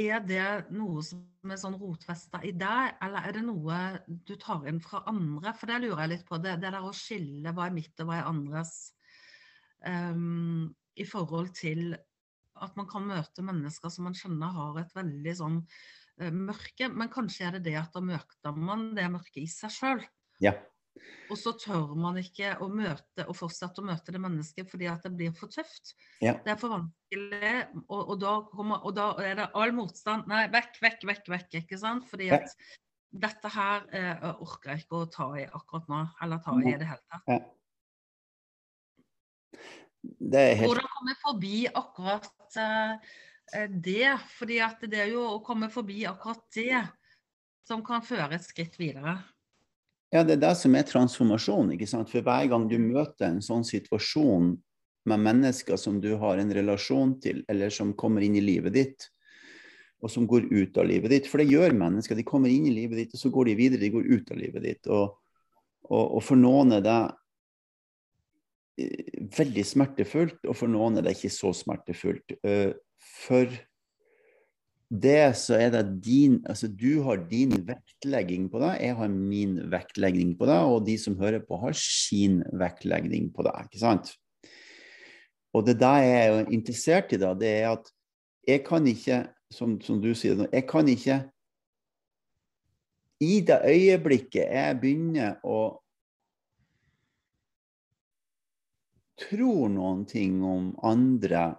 Er 0.00 0.22
det 0.24 0.46
noe 0.72 1.02
som 1.04 1.52
er 1.52 1.60
sånn 1.60 1.76
rotfesta 1.76 2.40
i 2.40 2.54
deg, 2.56 2.94
eller 3.04 3.26
er 3.28 3.36
det 3.36 3.42
noe 3.44 3.80
du 4.06 4.32
tar 4.40 4.64
inn 4.70 4.80
fra 4.84 5.02
andre? 5.10 5.52
For 5.56 5.68
det 5.68 5.82
lurer 5.82 6.04
jeg 6.04 6.12
litt 6.14 6.24
på. 6.28 6.40
Det, 6.40 6.56
det 6.62 6.72
der 6.72 6.88
å 6.88 6.94
skille 6.96 7.52
hva 7.56 7.66
er 7.68 7.76
mitt 7.76 8.04
og 8.04 8.08
hva 8.08 8.20
er 8.20 8.30
andres. 8.30 8.74
Um, 9.86 10.74
I 10.98 11.06
forhold 11.06 11.52
til 11.58 11.92
at 12.58 12.74
man 12.78 12.88
kan 12.90 13.06
møte 13.06 13.44
mennesker 13.46 13.92
som 13.92 14.08
man 14.08 14.16
skjønner 14.18 14.50
har 14.56 14.80
et 14.80 14.96
veldig 14.96 15.34
sånn 15.38 15.60
uh, 15.62 16.32
mørke. 16.34 16.90
Men 16.90 17.12
kanskje 17.12 17.46
er 17.48 17.58
det 17.58 17.68
det 17.70 17.76
at 17.80 17.94
da 17.94 18.02
møter 18.02 18.58
man 18.58 18.90
det 18.98 19.06
mørket 19.12 19.44
i 19.44 19.48
seg 19.50 19.74
sjøl. 19.74 20.02
Ja. 20.42 20.56
Og 21.30 21.36
så 21.38 21.52
tør 21.60 21.92
man 21.98 22.18
ikke 22.20 22.54
å 22.64 22.68
møte 22.72 23.26
og 23.28 23.36
fortsette 23.38 23.82
å 23.82 23.86
møte 23.86 24.14
det 24.14 24.20
mennesket 24.22 24.70
fordi 24.70 24.88
at 24.90 25.04
det 25.06 25.12
blir 25.14 25.34
for 25.36 25.52
tøft. 25.52 25.94
Ja. 26.24 26.34
Det 26.44 26.54
er 26.54 26.60
for 26.60 26.74
vanskelig, 26.74 27.52
og, 27.84 28.00
og, 28.00 28.16
da 28.22 28.34
kommer, 28.50 28.82
og 28.82 28.96
da 28.96 29.08
er 29.22 29.38
det 29.42 29.48
all 29.58 29.74
motstand. 29.76 30.28
Nei, 30.30 30.46
vekk, 30.52 30.80
vekk, 30.84 31.06
vekk, 31.12 31.32
vekk. 31.34 31.58
ikke 31.62 31.80
sant? 31.80 32.08
Fordi 32.10 32.32
Ja. 32.32 32.40
at 32.40 32.56
dette 33.08 33.52
her 33.54 33.86
eh, 33.96 34.26
orker 34.42 34.74
jeg 34.74 34.84
ikke 34.84 35.04
å 35.04 35.10
ta 35.12 35.28
i 35.38 35.46
akkurat 35.46 35.88
nå. 35.92 36.02
Eller 36.24 36.42
ta 36.44 36.56
i 36.58 36.74
i 36.74 36.76
det 36.80 36.88
hele 36.90 37.04
tatt. 37.12 37.54
Helt 40.32 40.62
Hvordan 40.62 40.90
komme 40.94 41.16
forbi 41.20 41.64
akkurat 41.66 42.58
eh, 42.62 43.16
det? 43.68 44.12
Fordi 44.38 44.60
at 44.62 44.84
det 44.86 45.02
er 45.06 45.10
jo 45.12 45.24
å 45.34 45.42
komme 45.44 45.70
forbi 45.72 46.04
akkurat 46.08 46.44
det 46.54 46.84
som 47.68 47.82
kan 47.84 48.04
føre 48.04 48.38
et 48.38 48.46
skritt 48.46 48.78
videre. 48.80 49.18
Ja, 50.14 50.22
det 50.24 50.38
er 50.38 50.44
det 50.46 50.54
som 50.56 50.76
er 50.78 50.86
transformasjon. 50.88 51.74
ikke 51.74 51.88
sant? 51.90 52.08
For 52.08 52.24
hver 52.24 52.48
gang 52.48 52.64
du 52.70 52.78
møter 52.80 53.28
en 53.28 53.42
sånn 53.44 53.66
situasjon 53.66 54.54
med 55.08 55.24
mennesker 55.24 55.76
som 55.80 56.00
du 56.00 56.14
har 56.20 56.40
en 56.40 56.52
relasjon 56.54 57.14
til, 57.20 57.42
eller 57.48 57.72
som 57.72 57.92
kommer 57.96 58.24
inn 58.24 58.38
i 58.38 58.44
livet 58.44 58.76
ditt, 58.76 59.08
og 60.00 60.12
som 60.12 60.28
går 60.30 60.48
ut 60.48 60.78
av 60.78 60.86
livet 60.88 61.12
ditt. 61.12 61.28
For 61.28 61.42
det 61.42 61.50
gjør 61.50 61.76
mennesker. 61.76 62.16
De 62.16 62.26
kommer 62.26 62.52
inn 62.52 62.68
i 62.70 62.74
livet 62.74 63.02
ditt, 63.02 63.16
og 63.16 63.20
så 63.20 63.32
går 63.34 63.50
de 63.50 63.56
videre. 63.58 63.82
De 63.82 63.92
går 63.92 64.06
ut 64.06 64.32
av 64.32 64.40
livet 64.40 64.64
ditt. 64.64 64.86
Og, 64.86 65.18
og, 65.90 66.04
og 66.04 66.22
for 66.24 66.40
noen 66.40 66.76
er 66.78 66.84
det 66.86 66.98
eh, 67.02 67.16
veldig 69.38 69.64
smertefullt, 69.66 70.38
og 70.46 70.56
for 70.56 70.70
noen 70.70 70.98
er 70.98 71.06
det 71.06 71.16
ikke 71.16 71.32
så 71.34 71.54
smertefullt. 71.56 72.36
Eh, 72.46 72.76
For 72.98 73.50
det 74.88 75.36
så 75.36 75.58
er 75.60 75.70
det 75.74 76.00
din 76.00 76.38
Altså 76.48 76.68
du 76.68 77.02
har 77.04 77.20
din 77.28 77.52
vektlegging 77.52 78.48
på 78.50 78.60
det, 78.62 78.70
jeg 78.80 78.96
har 78.96 79.08
min 79.12 79.58
vektlegging 79.70 80.32
på 80.38 80.48
det, 80.48 80.56
og 80.56 80.86
de 80.86 80.96
som 80.98 81.18
hører 81.20 81.44
på, 81.44 81.58
har 81.60 81.76
sin 81.76 82.42
vektlegging 82.52 83.28
på 83.34 83.44
det. 83.44 83.52
ikke 83.66 83.82
sant? 83.82 84.14
Og 85.52 85.66
det 85.66 85.78
der 85.80 85.98
jeg 86.04 86.28
er 86.28 86.52
interessert 86.52 87.12
i, 87.12 87.20
da, 87.20 87.34
det 87.34 87.48
er 87.48 87.72
at 87.72 87.90
jeg 88.48 88.64
kan 88.64 88.86
ikke, 88.86 89.26
som, 89.52 89.80
som 89.80 90.00
du 90.00 90.14
sier, 90.14 90.46
jeg 90.52 90.66
kan 90.68 90.88
ikke 90.88 91.22
I 93.20 93.40
det 93.42 93.60
øyeblikket 93.66 94.46
jeg 94.46 94.80
begynner 94.80 95.40
å 95.42 95.80
tro 99.18 99.68
noen 99.72 100.04
ting 100.08 100.42
om 100.46 100.72
andre 100.86 101.50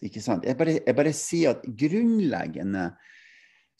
Ikke 0.00 0.22
sant? 0.24 0.46
Jeg 0.48 0.56
bare, 0.56 0.78
jeg 0.80 0.96
bare 0.96 1.12
sier 1.12 1.56
at 1.56 1.64
grunnleggende 1.64 2.90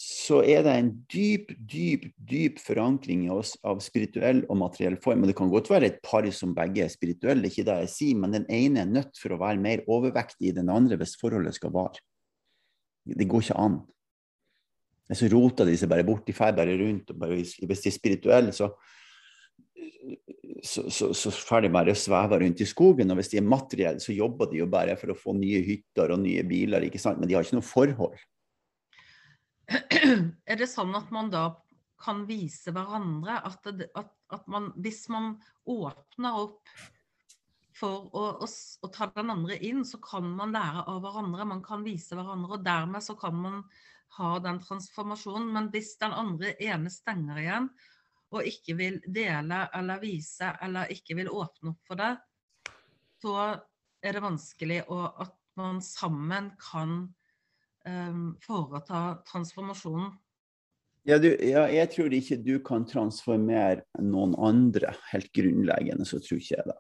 så 0.00 0.38
er 0.48 0.62
det 0.64 0.72
en 0.72 0.90
dyp, 1.12 1.50
dyp, 1.68 2.06
dyp 2.16 2.60
forankring 2.64 3.26
i 3.26 3.32
oss 3.34 3.50
av 3.68 3.82
spirituell 3.84 4.38
og 4.46 4.56
materiell 4.62 4.96
form. 5.00 5.26
Og 5.26 5.28
det 5.28 5.34
kan 5.36 5.50
godt 5.52 5.68
være 5.68 5.90
et 5.90 5.98
par 6.04 6.24
som 6.32 6.54
begge 6.56 6.86
er 6.86 6.92
spirituelle, 6.92 7.50
ikke 7.50 7.66
det 7.68 7.74
jeg 7.82 7.90
sier, 7.92 8.20
men 8.22 8.32
den 8.32 8.46
ene 8.48 8.80
er 8.80 8.88
nødt 8.88 9.20
for 9.20 9.36
å 9.36 9.40
være 9.42 9.60
mer 9.60 9.82
overvektig 9.92 10.48
i 10.48 10.54
den 10.56 10.72
andre 10.72 10.96
hvis 11.00 11.18
forholdet 11.20 11.58
skal 11.58 11.74
vare. 11.76 12.00
Det 13.04 13.28
går 13.28 13.44
ikke 13.44 13.58
an. 13.60 13.76
Så 15.12 15.28
roter 15.28 15.68
de 15.68 15.76
seg 15.76 15.90
bare 15.92 16.06
bort, 16.06 16.24
de 16.24 16.32
drar 16.32 16.56
bare 16.56 16.78
rundt. 16.80 17.12
og 17.12 17.20
bare, 17.20 17.36
hvis 17.36 17.84
de 17.84 17.92
er 17.92 17.96
spirituelle, 17.96 18.56
så 18.56 18.70
så, 20.64 20.84
så, 20.90 21.10
så 21.14 21.30
får 21.32 21.64
de 21.64 21.72
bare 21.72 21.94
sveve 21.98 22.40
rundt 22.42 22.60
i 22.60 22.68
skogen. 22.68 23.10
Og 23.12 23.20
hvis 23.20 23.32
de 23.32 23.40
er 23.40 23.46
materielle, 23.46 24.02
så 24.02 24.14
jobber 24.14 24.50
de 24.50 24.60
jo 24.62 24.68
bare 24.70 24.96
for 25.00 25.12
å 25.12 25.18
få 25.18 25.34
nye 25.38 25.62
hytter 25.66 26.14
og 26.14 26.22
nye 26.22 26.44
biler, 26.48 26.86
ikke 26.86 27.00
sant? 27.02 27.20
men 27.20 27.30
de 27.30 27.36
har 27.36 27.46
ikke 27.46 27.58
noe 27.58 27.66
forhold. 27.66 28.16
Er 29.70 30.58
det 30.58 30.70
sånn 30.70 30.94
at 30.98 31.12
man 31.14 31.30
da 31.30 31.44
kan 32.00 32.24
vise 32.26 32.72
hverandre 32.74 33.36
at, 33.44 33.68
det, 33.76 33.90
at, 33.98 34.08
at 34.32 34.46
man 34.50 34.70
Hvis 34.80 35.04
man 35.12 35.34
åpner 35.68 36.38
opp 36.46 36.72
for 37.76 38.08
å, 38.16 38.24
å, 38.44 38.48
å 38.48 38.90
ta 38.92 39.08
den 39.14 39.32
andre 39.32 39.56
inn, 39.64 39.84
så 39.88 40.00
kan 40.04 40.26
man 40.36 40.52
lære 40.56 40.84
av 40.90 41.00
hverandre. 41.04 41.46
Man 41.48 41.62
kan 41.64 41.84
vise 41.86 42.16
hverandre, 42.18 42.58
og 42.58 42.66
dermed 42.66 43.04
så 43.04 43.16
kan 43.20 43.36
man 43.40 43.62
ha 44.18 44.34
den 44.42 44.58
transformasjonen. 44.64 45.48
Men 45.54 45.70
hvis 45.72 45.94
den 46.00 46.12
andre 46.16 46.52
ene 46.60 46.92
stenger 46.92 47.40
igjen, 47.40 47.70
og 48.30 48.46
ikke 48.46 48.76
vil 48.78 48.98
dele 49.06 49.64
eller 49.74 50.02
vise, 50.02 50.52
eller 50.62 50.90
ikke 50.94 51.16
vil 51.18 51.30
åpne 51.32 51.72
opp 51.72 51.90
for 51.90 52.00
det, 52.00 52.12
så 53.20 53.36
er 54.00 54.16
det 54.16 54.24
vanskelig 54.24 54.80
å, 54.88 55.02
at 55.26 55.36
man 55.60 55.80
sammen 55.84 56.52
kan 56.60 57.00
um, 57.86 58.26
foreta 58.44 59.20
transformasjonen. 59.28 60.12
Ja, 61.08 61.16
du, 61.18 61.30
ja, 61.32 61.64
jeg 61.72 61.90
tror 61.94 62.12
ikke 62.12 62.38
du 62.44 62.54
kan 62.64 62.84
transformere 62.88 63.86
noen 64.04 64.34
andre. 64.36 64.92
Helt 65.10 65.30
grunnleggende 65.36 66.04
så 66.08 66.20
tror 66.20 66.40
ikke 66.42 66.58
jeg 66.58 66.68
det. 66.68 66.76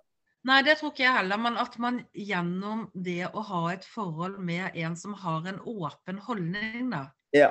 Nei, 0.48 0.60
det 0.64 0.78
tror 0.80 0.92
ikke 0.92 1.04
jeg 1.04 1.16
heller, 1.18 1.40
men 1.40 1.56
at 1.60 1.74
man 1.80 1.98
gjennom 2.16 2.86
det 2.94 3.26
å 3.28 3.42
ha 3.44 3.64
et 3.74 3.84
forhold 3.84 4.38
med 4.44 4.76
en 4.80 4.94
som 4.96 5.16
har 5.20 5.48
en 5.50 5.60
åpen 5.68 6.20
holdning 6.24 6.92
da, 6.92 7.08
Ja, 7.36 7.50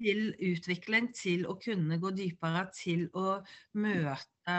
til 0.00 0.34
utvikling, 0.50 1.10
til 1.16 1.46
å 1.48 1.56
kunne 1.62 1.98
gå 2.02 2.10
dypere, 2.16 2.66
til 2.76 3.06
å 3.16 3.38
møte 3.74 4.56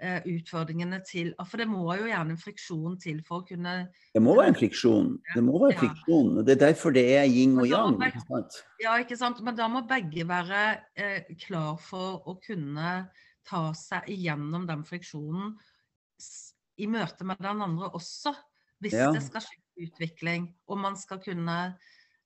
eh, 0.00 0.20
utfordringene 0.24 1.00
til 1.04 1.32
For 1.44 1.60
det 1.60 1.66
må 1.68 1.82
jo 1.98 2.06
gjerne 2.08 2.32
en 2.36 2.40
friksjon 2.40 2.94
til 3.02 3.18
for 3.26 3.42
å 3.42 3.46
kunne 3.50 3.74
det 4.14 4.22
må 4.24 4.36
være 4.38 4.48
en 4.54 4.58
friksjon. 4.60 5.10
Det 5.34 5.42
må 5.44 5.58
være 5.60 5.74
Ja. 5.74 5.80
friksjon. 5.82 6.44
Det 6.46 6.54
er 6.56 6.62
derfor 6.66 6.94
det 6.96 7.04
er 7.18 7.24
yin 7.28 7.58
og 7.58 7.66
yang. 7.68 7.98
ikke 8.00 8.22
sant? 8.26 8.60
Ja, 8.80 8.94
ikke 8.98 9.16
sant. 9.18 9.42
Men 9.44 9.56
da 9.56 9.68
må 9.68 9.82
begge 9.88 10.24
være 10.26 10.62
eh, 10.96 11.24
klar 11.46 11.76
for 11.78 12.22
å 12.26 12.38
kunne 12.40 13.10
ta 13.44 13.72
seg 13.74 14.08
igjennom 14.08 14.66
den 14.68 14.84
friksjonen 14.84 15.56
i 16.80 16.86
møte 16.86 17.24
med 17.28 17.36
den 17.40 17.60
andre 17.60 17.90
også. 17.92 18.34
Hvis 18.80 18.94
Ja. 18.96 19.10
det 19.12 19.22
skal 19.22 19.42
skje 19.42 19.86
utvikling, 19.90 20.54
og 20.68 20.78
man 20.78 20.96
skal 20.96 21.18
kunne 21.20 21.76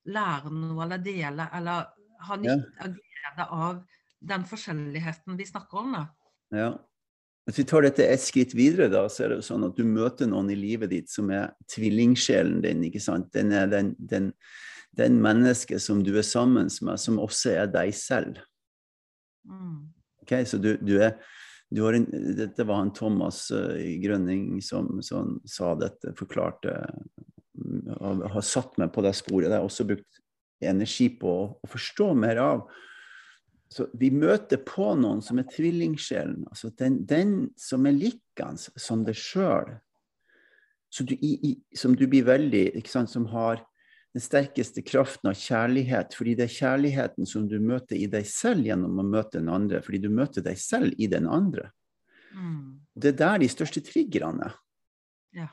lære 0.07 0.51
noe 0.53 0.83
eller 0.85 0.99
dele 0.99 1.49
eller 1.53 1.87
ha 2.29 2.39
Ja. 2.43 2.57
av 2.81 2.97
glede 2.97 3.47
av 3.51 3.85
den 4.25 4.45
forskjelligheten 4.45 5.37
vi 5.37 5.47
snakker 5.47 5.79
om. 5.79 5.93
da. 5.93 6.07
Ja. 6.51 6.73
Hvis 7.47 7.59
vi 7.59 7.65
tar 7.69 7.83
dette 7.85 8.07
et 8.09 8.21
skritt 8.21 8.55
videre, 8.57 8.89
da, 8.89 9.05
så 9.09 9.25
er 9.25 9.29
det 9.29 9.43
jo 9.43 9.49
sånn 9.53 9.67
at 9.67 9.77
du 9.77 9.85
møter 9.85 10.27
noen 10.27 10.49
i 10.51 10.57
livet 10.57 10.91
ditt 10.91 11.11
som 11.13 11.29
er 11.31 11.53
tvillingsjelen 11.69 12.63
din. 12.65 12.85
ikke 12.89 13.03
sant? 13.05 13.31
Den 13.33 13.53
er 13.53 13.67
den, 13.69 13.95
den, 13.99 14.33
den 14.97 15.21
mennesket 15.21 15.83
som 15.85 16.03
du 16.03 16.15
er 16.17 16.25
sammen 16.25 16.71
med, 16.81 17.01
som 17.01 17.21
også 17.21 17.53
er 17.53 17.67
deg 17.67 17.93
selv. 17.95 18.41
Mm. 19.45 19.93
Ok, 20.25 20.39
Så 20.49 20.57
du, 20.57 20.77
du 20.81 20.99
er 21.03 21.19
du 21.75 21.83
har 21.83 21.97
en, 21.97 22.07
Dette 22.37 22.65
var 22.65 22.81
han 22.81 22.93
Thomas 22.95 23.51
eh, 23.51 23.99
Grønning 24.03 24.61
som, 24.63 25.01
som 25.03 25.41
sa 25.49 25.73
dette, 25.75 26.13
forklarte 26.19 26.75
mm, 27.59 28.23
har 28.31 28.45
satt 28.47 28.79
meg 28.79 28.93
på 28.95 29.03
det 29.05 29.15
sporet. 29.19 29.49
Det 29.49 29.57
har 29.57 29.65
jeg 29.65 29.71
også 29.73 29.87
brukt 29.89 30.21
energi 30.69 31.09
på 31.21 31.33
å, 31.45 31.69
forstå 31.71 32.11
mer 32.19 32.41
av. 32.43 32.65
Så 33.73 33.89
vi 33.99 34.11
møter 34.15 34.61
på 34.63 34.93
noen 34.99 35.23
som 35.25 35.41
er 35.41 35.49
tvillingsjelen. 35.51 36.45
Altså 36.51 36.71
den, 36.79 37.01
den 37.09 37.35
som 37.59 37.87
er 37.89 37.97
likende 37.97 38.81
som 38.81 39.03
deg 39.07 39.19
sjøl. 39.19 39.77
Som 40.95 41.97
du 41.99 42.05
blir 42.07 42.27
veldig 42.29 42.69
ikke 42.79 42.93
sant, 42.93 43.11
Som 43.11 43.27
har 43.33 43.65
den 44.15 44.23
sterkeste 44.23 44.85
kraften 44.87 45.33
av 45.33 45.39
kjærlighet. 45.41 46.15
Fordi 46.15 46.37
det 46.39 46.47
er 46.47 46.59
kjærligheten 46.59 47.27
som 47.27 47.49
du 47.51 47.59
møter 47.59 47.99
i 47.99 48.07
deg 48.07 48.29
selv 48.31 48.69
gjennom 48.69 49.01
å 49.03 49.07
møte 49.09 49.41
den 49.41 49.51
andre. 49.51 49.83
Fordi 49.83 50.05
du 50.05 50.11
møter 50.13 50.45
deg 50.45 50.61
selv 50.61 50.95
i 50.99 51.11
den 51.11 51.27
andre. 51.27 51.73
Mm. 52.35 52.85
Det 52.95 53.15
er 53.15 53.19
der 53.19 53.43
de 53.43 53.51
største 53.51 53.83
triggerne 53.83 54.51
er. 54.51 54.57
Ja. 55.35 55.51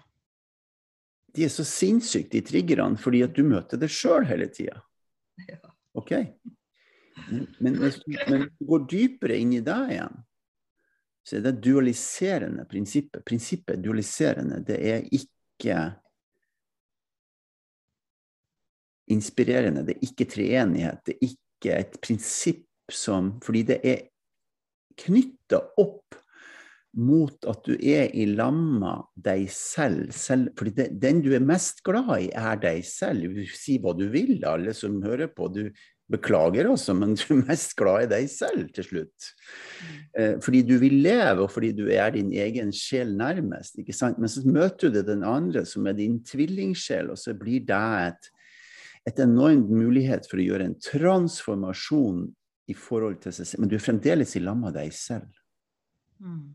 De 1.33 1.45
er 1.45 1.51
så 1.51 1.63
sinnssyke, 1.65 2.29
de 2.33 2.41
triggerne, 2.43 2.99
fordi 2.99 3.23
at 3.25 3.35
du 3.35 3.43
møter 3.47 3.79
det 3.79 3.91
sjøl 3.93 4.25
hele 4.27 4.49
tida. 4.51 4.81
OK? 5.99 6.11
Men, 7.59 7.77
hvis 7.77 7.99
du, 8.03 8.45
går 8.67 8.85
dypere 8.89 9.37
inn 9.39 9.55
i 9.57 9.63
deg 9.65 9.95
igjen, 9.95 10.21
så 11.21 11.37
er 11.37 11.43
det 11.45 11.59
dualiserende 11.61 12.65
prinsippet. 12.69 13.23
Prinsippet 13.27 13.75
er 13.75 13.83
dualiserende. 13.83 14.61
Det 14.65 14.79
er 14.89 15.03
ikke 15.13 15.77
inspirerende. 19.13 19.85
Det 19.85 19.97
er 19.97 20.07
ikke 20.07 20.29
treenighet. 20.31 21.03
Det 21.05 21.17
er 21.17 21.27
ikke 21.29 21.77
et 21.77 22.01
prinsipp 22.01 22.67
som 22.91 23.37
Fordi 23.39 23.61
det 23.63 23.77
er 23.87 23.99
knytta 24.99 25.61
opp 25.79 26.17
mot 26.97 27.47
at 27.47 27.63
du 27.63 27.75
er 27.77 28.11
i 28.17 28.25
lamma 28.27 28.97
deg 29.15 29.45
selv. 29.53 30.11
selv 30.15 30.51
fordi 30.59 30.73
det, 30.75 30.87
den 30.99 31.21
du 31.23 31.31
er 31.35 31.43
mest 31.43 31.79
glad 31.87 32.11
i, 32.17 32.29
er 32.35 32.59
deg 32.59 32.83
selv. 32.87 33.39
Si 33.55 33.77
hva 33.81 33.95
du 33.95 34.07
vil, 34.11 34.39
alle 34.47 34.75
som 34.75 34.99
hører 35.03 35.31
på. 35.31 35.47
Du 35.53 35.69
beklager 36.11 36.67
også, 36.67 36.95
men 36.97 37.15
du 37.15 37.23
er 37.37 37.45
mest 37.47 37.77
glad 37.79 38.05
i 38.05 38.11
deg 38.11 38.27
selv 38.31 38.67
til 38.75 38.87
slutt. 38.89 39.29
Eh, 40.17 40.35
fordi 40.43 40.63
du 40.67 40.75
vil 40.81 40.99
leve, 41.05 41.45
og 41.45 41.51
fordi 41.53 41.71
du 41.77 41.85
er 41.87 42.11
din 42.15 42.33
egen 42.35 42.73
sjel 42.75 43.15
nærmest. 43.15 43.79
ikke 43.79 43.95
sant? 43.95 44.19
Men 44.19 44.31
så 44.31 44.43
møter 44.45 44.91
du 44.91 45.01
den 45.07 45.23
andre, 45.23 45.63
som 45.65 45.87
er 45.87 45.95
din 45.97 46.19
tvillingsjel, 46.27 47.13
og 47.13 47.19
så 47.21 47.35
blir 47.37 47.63
det 47.67 47.81
et, 48.09 48.31
et 49.07 49.23
enormt 49.23 49.71
mulighet 49.71 50.27
for 50.29 50.41
å 50.41 50.47
gjøre 50.49 50.67
en 50.67 50.79
transformasjon 50.91 52.25
i 52.71 52.75
forhold 52.77 53.21
til 53.23 53.35
seg 53.35 53.47
selv. 53.47 53.63
Men 53.63 53.71
du 53.71 53.77
er 53.79 53.85
fremdeles 53.85 54.35
i 54.35 54.43
lamma 54.43 54.73
deg 54.75 54.91
selv. 54.95 55.31
Mm. 56.19 56.51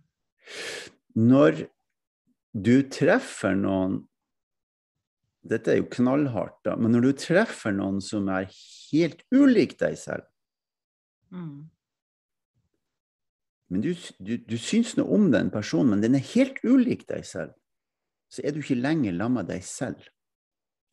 Når 1.17 1.67
du 2.57 2.77
treffer 2.93 3.57
noen 3.59 4.05
Dette 5.47 5.71
er 5.71 5.77
jo 5.79 5.85
knallhardt, 5.93 6.57
da, 6.67 6.73
men 6.75 6.91
når 6.91 7.05
du 7.05 7.13
treffer 7.23 7.71
noen 7.71 8.01
som 8.03 8.27
er 8.35 8.49
helt 8.51 9.21
ulik 9.31 9.77
deg 9.79 9.95
selv 10.01 10.27
Mm. 11.35 11.71
Men 13.69 13.83
du, 13.83 13.93
du, 14.23 14.37
du 14.39 14.57
syns 14.63 14.95
noe 14.99 15.11
om 15.17 15.31
den 15.33 15.51
personen, 15.51 15.95
men 15.95 16.05
den 16.05 16.19
er 16.19 16.29
helt 16.35 16.61
ulik 16.63 17.07
deg 17.11 17.27
selv. 17.27 17.55
Så 18.31 18.45
er 18.47 18.55
du 18.55 18.63
ikke 18.63 18.79
lenger 18.79 19.17
lamma 19.17 19.43
deg 19.47 19.65
selv. 19.67 20.07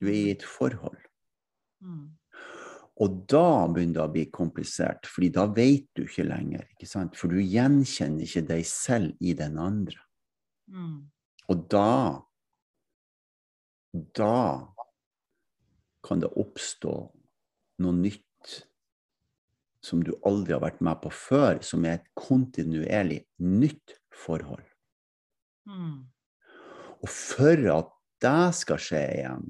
Du 0.01 0.09
er 0.09 0.17
i 0.17 0.33
et 0.33 0.45
forhold. 0.45 0.99
Mm. 1.85 2.07
Og 3.01 3.23
da 3.29 3.65
begynner 3.73 3.95
det 3.97 4.03
å 4.03 4.11
bli 4.13 4.25
komplisert, 4.29 5.07
fordi 5.09 5.31
da 5.33 5.47
vet 5.49 5.87
du 5.97 6.03
ikke 6.03 6.27
lenger. 6.27 6.67
ikke 6.75 6.89
sant? 6.89 7.17
For 7.17 7.31
du 7.31 7.41
gjenkjenner 7.41 8.27
ikke 8.27 8.45
deg 8.51 8.67
selv 8.69 9.17
i 9.19 9.33
den 9.37 9.57
andre. 9.57 9.97
Mm. 10.69 11.09
Og 11.49 11.65
da 11.69 12.21
Da 13.93 14.73
kan 16.01 16.19
det 16.19 16.31
oppstå 16.33 16.93
noe 17.85 17.93
nytt 17.93 18.55
som 19.85 20.01
du 20.01 20.15
aldri 20.25 20.55
har 20.55 20.63
vært 20.63 20.81
med 20.81 20.97
på 21.03 21.11
før, 21.13 21.59
som 21.61 21.85
er 21.85 21.99
et 21.99 22.07
kontinuerlig 22.17 23.19
nytt 23.37 23.93
forhold. 24.23 24.65
Mm. 25.69 26.09
Og 27.03 27.11
for 27.11 27.67
at 27.75 27.91
det 28.23 28.55
skal 28.57 28.81
skje 28.81 29.03
igjen, 29.19 29.45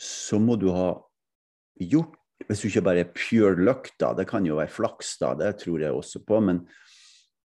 så 0.00 0.40
må 0.40 0.56
du 0.56 0.70
ha 0.72 0.94
gjort 1.80 2.20
Hvis 2.48 2.60
du 2.60 2.66
ikke 2.66 2.82
bare 2.84 3.04
er 3.04 3.12
pure 3.14 3.54
luck, 3.56 3.92
da, 4.00 4.10
det 4.12 4.26
kan 4.28 4.44
jo 4.44 4.56
være 4.58 4.72
flaks, 4.74 5.14
da, 5.20 5.30
det 5.38 5.52
tror 5.62 5.80
jeg 5.80 5.94
også 5.94 6.20
på, 6.26 6.40
men, 6.42 6.58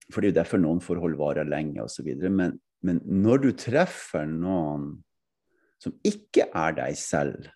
for 0.09 0.23
det 0.23 0.29
er 0.29 0.31
jo 0.31 0.37
derfor 0.39 0.61
noen 0.63 0.79
forhold 0.81 1.17
varer 1.19 1.45
lenge 1.45 1.83
osv. 1.83 2.07
Men, 2.31 2.55
men 2.87 3.01
når 3.03 3.41
du 3.43 3.49
treffer 3.59 4.25
noen 4.25 4.87
som 5.83 5.93
ikke 6.07 6.47
er 6.55 6.77
deg 6.79 6.97
selv, 6.97 7.51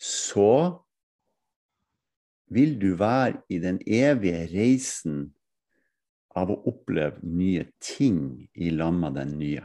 så 0.00 0.80
vil 2.54 2.74
du 2.80 2.94
være 2.98 3.44
i 3.52 3.60
den 3.62 3.78
evige 3.86 4.48
reisen 4.50 5.22
av 6.34 6.50
å 6.50 6.58
oppleve 6.68 7.22
nye 7.22 7.68
ting 7.82 8.48
i 8.54 8.72
lag 8.74 8.94
med 8.96 9.16
den 9.20 9.38
nye. 9.38 9.62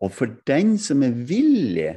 Og 0.00 0.12
for 0.16 0.32
den 0.48 0.76
som 0.80 1.02
er 1.04 1.16
villig 1.16 1.90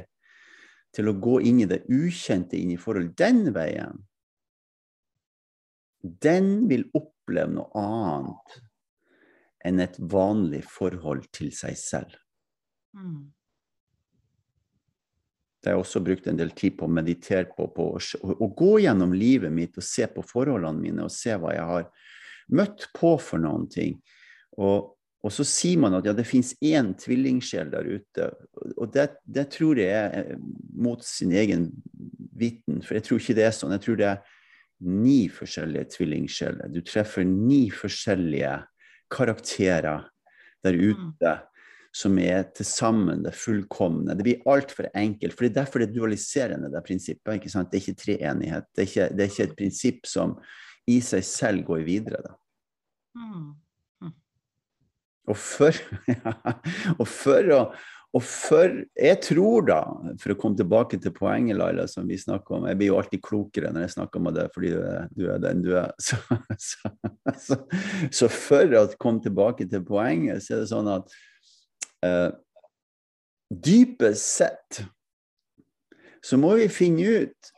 til 0.94 1.10
å 1.10 1.16
gå 1.18 1.40
inn 1.48 1.62
i 1.64 1.68
det 1.70 1.82
ukjente, 1.90 2.58
inn 2.58 2.74
i 2.74 2.80
forhold 2.80 3.14
den 3.18 3.48
veien, 3.54 4.02
den 6.02 6.68
vil 6.68 6.84
oppleve 6.94 7.50
noe 7.56 7.80
annet 7.80 8.58
enn 9.64 9.80
et 9.80 9.96
vanlig 9.98 10.62
forhold 10.68 11.24
til 11.32 11.50
seg 11.56 11.78
selv. 11.80 12.18
Mm. 12.92 13.32
Det 15.64 15.70
har 15.70 15.78
jeg 15.78 15.86
også 15.86 16.02
brukt 16.04 16.26
en 16.28 16.36
del 16.36 16.50
tid 16.52 16.74
på 16.76 16.84
å 16.84 16.92
meditere 16.92 17.48
på, 17.48 17.70
på 17.72 17.86
å, 17.96 18.48
gå 18.52 18.72
gjennom 18.84 19.14
livet 19.16 19.52
mitt 19.52 19.78
og 19.80 19.86
se 19.86 20.04
på 20.12 20.20
forholdene 20.28 20.76
mine 20.76 21.06
og 21.06 21.14
se 21.14 21.32
hva 21.40 21.54
jeg 21.56 21.64
har 21.70 21.86
møtt 22.52 22.84
på 22.92 23.14
for 23.16 23.40
noen 23.40 23.64
ting. 23.72 23.96
Og, 24.60 24.92
og 25.24 25.32
så 25.32 25.44
sier 25.48 25.80
man 25.80 25.96
at 25.96 26.04
ja, 26.04 26.12
det 26.16 26.26
fins 26.28 26.52
én 26.60 26.92
tvillingsjel 27.00 27.70
der 27.72 27.86
ute. 27.88 28.28
Og 28.76 28.90
det, 28.92 29.08
det 29.24 29.46
tror 29.54 29.80
jeg 29.80 29.88
er 29.94 30.34
eh, 30.34 30.42
mot 30.76 31.00
sin 31.04 31.32
egen 31.32 31.70
viten, 32.36 32.82
for 32.84 32.98
jeg 32.98 33.06
tror 33.06 33.22
ikke 33.22 33.36
det 33.38 33.46
er 33.46 33.54
sånn. 33.56 33.72
Jeg 33.78 33.84
tror 33.86 34.00
det 34.00 34.10
er 34.10 34.34
ni 34.84 35.30
forskjellige 35.32 35.94
tvillingsjeler. 35.96 36.68
Du 36.68 36.82
treffer 36.84 37.24
ni 37.24 37.62
forskjellige 37.72 38.58
karakterer 39.14 40.04
der 40.64 40.76
ute 40.76 41.34
som 41.94 42.18
er 42.18 42.42
til 42.56 42.66
sammen 42.66 43.22
det 43.24 43.32
fullkomne. 43.38 44.16
Det 44.18 44.26
blir 44.26 44.46
altfor 44.50 44.90
enkelt. 44.92 45.32
for 45.32 45.46
Det 45.46 45.52
er 45.52 45.60
derfor 45.62 45.80
det 45.80 45.88
er 45.88 45.96
dualiserende, 45.96 46.72
det 46.72 46.84
prinsippet. 46.84 47.34
ikke 47.38 47.52
sant? 47.52 47.70
Det 47.70 47.78
er 47.78 47.84
ikke 47.86 48.02
treenighet. 48.02 48.64
Det 48.74 48.82
er 48.82 48.88
ikke, 48.90 49.08
det 49.14 49.22
er 49.24 49.30
ikke 49.32 49.48
et 49.48 49.58
prinsipp 49.60 50.06
som 50.10 50.34
i 50.90 51.00
seg 51.00 51.24
selv 51.24 51.64
går 51.64 51.86
videre. 51.86 52.20
da. 52.26 52.34
Mm. 53.14 53.63
Og 55.30 55.38
for, 55.40 55.76
og 57.00 57.08
for 57.08 57.52
å 57.56 57.64
og 58.14 58.22
for 58.22 58.70
Jeg 58.94 59.18
tror, 59.26 59.64
da, 59.66 59.80
for 60.22 60.30
å 60.30 60.36
komme 60.38 60.54
tilbake 60.54 61.00
til 61.02 61.10
poenget, 61.16 61.56
Laila, 61.58 61.88
som 61.90 62.06
vi 62.06 62.14
snakker 62.20 62.60
om 62.60 62.68
Jeg 62.68 62.78
blir 62.78 62.92
jo 62.92 62.98
alltid 63.00 63.22
klokere 63.26 63.72
når 63.74 63.88
jeg 63.88 63.94
snakker 63.96 64.20
om 64.20 64.28
det, 64.36 64.44
fordi 64.54 64.70
du 64.70 64.84
du 65.18 65.24
er 65.32 65.40
den 65.42 65.64
du 65.64 65.72
er. 65.74 65.90
Så, 65.98 66.20
så, 66.58 66.92
så, 67.42 67.58
så 68.14 68.28
for 68.30 68.78
å 68.78 68.84
komme 69.00 69.24
tilbake 69.24 69.66
til 69.66 69.82
poenget, 69.86 70.44
så 70.44 70.54
er 70.54 70.62
det 70.62 70.70
sånn 70.70 70.90
at 70.92 71.16
eh, 72.06 72.30
dypest 73.50 74.30
sett 74.30 74.84
så 76.24 76.38
må 76.40 76.54
vi 76.56 76.70
finne 76.72 77.04
ut 77.04 77.50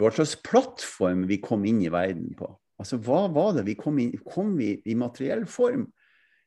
hva 0.00 0.10
slags 0.12 0.34
plattform 0.44 1.24
vi 1.30 1.38
kom 1.40 1.64
inn 1.68 1.80
i 1.84 1.92
verden 1.92 2.34
på. 2.36 2.50
Altså, 2.80 2.98
hva 3.00 3.26
var 3.32 3.54
det 3.56 3.66
vi 3.68 3.76
kom 3.76 3.98
inn 4.00 4.12
Kom 4.24 4.54
vi 4.56 4.74
i 4.88 4.96
materiell 4.96 5.46
form, 5.48 5.86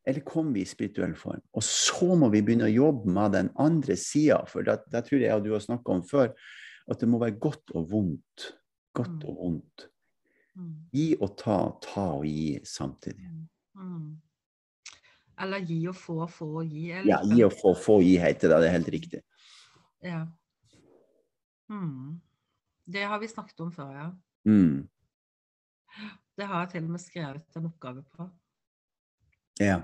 eller 0.06 0.26
kom 0.28 0.52
vi 0.54 0.62
i 0.64 0.68
spirituell 0.68 1.16
form? 1.16 1.42
Og 1.56 1.64
så 1.64 2.16
må 2.20 2.28
vi 2.34 2.42
begynne 2.44 2.68
å 2.68 2.74
jobbe 2.74 3.14
med 3.16 3.32
den 3.38 3.50
andre 3.62 3.96
sida, 4.00 4.42
for 4.50 4.66
det, 4.68 4.82
det 4.92 5.06
tror 5.08 5.24
jeg 5.24 5.46
du 5.46 5.54
har 5.54 5.64
snakka 5.64 5.96
om 5.96 6.04
før, 6.08 6.34
at 6.92 7.00
det 7.00 7.08
må 7.08 7.22
være 7.22 7.40
godt 7.40 7.72
og 7.78 7.88
vondt. 7.92 8.50
Godt 8.94 9.24
Mm. 9.24 9.30
og 9.30 9.38
vondt. 9.40 9.88
Mm. 10.56 10.74
Gi 10.94 11.06
og 11.20 11.38
ta, 11.40 11.56
ta 11.82 12.04
og 12.20 12.26
gi 12.28 12.60
samtidig. 12.68 13.26
Mm. 13.74 14.22
Eller 15.42 15.64
gi 15.66 15.80
og 15.90 15.96
få, 15.98 16.28
få 16.30 16.50
og 16.62 16.68
gi. 16.70 16.92
Eller? 16.92 17.10
Ja, 17.10 17.22
gi 17.26 17.42
og 17.48 17.56
få, 17.58 17.74
få 17.74 17.96
og 18.02 18.06
gi 18.06 18.18
heter 18.22 18.52
det. 18.52 18.60
Det 18.62 18.68
er 18.68 18.76
helt 18.76 18.92
riktig. 18.94 19.22
Ja. 20.04 20.28
Mm. 21.72 22.22
Det 22.86 23.08
har 23.08 23.20
vi 23.24 23.32
snakket 23.32 23.64
om 23.66 23.72
før, 23.74 23.96
ja. 23.96 24.12
Mm. 24.46 24.84
Det 26.38 26.46
har 26.50 26.66
jeg 26.66 26.70
til 26.76 26.86
og 26.86 26.94
med 26.94 27.02
skrevet 27.02 27.58
en 27.58 27.70
oppgave 27.70 28.04
på. 28.14 28.28
Ja. 29.60 29.82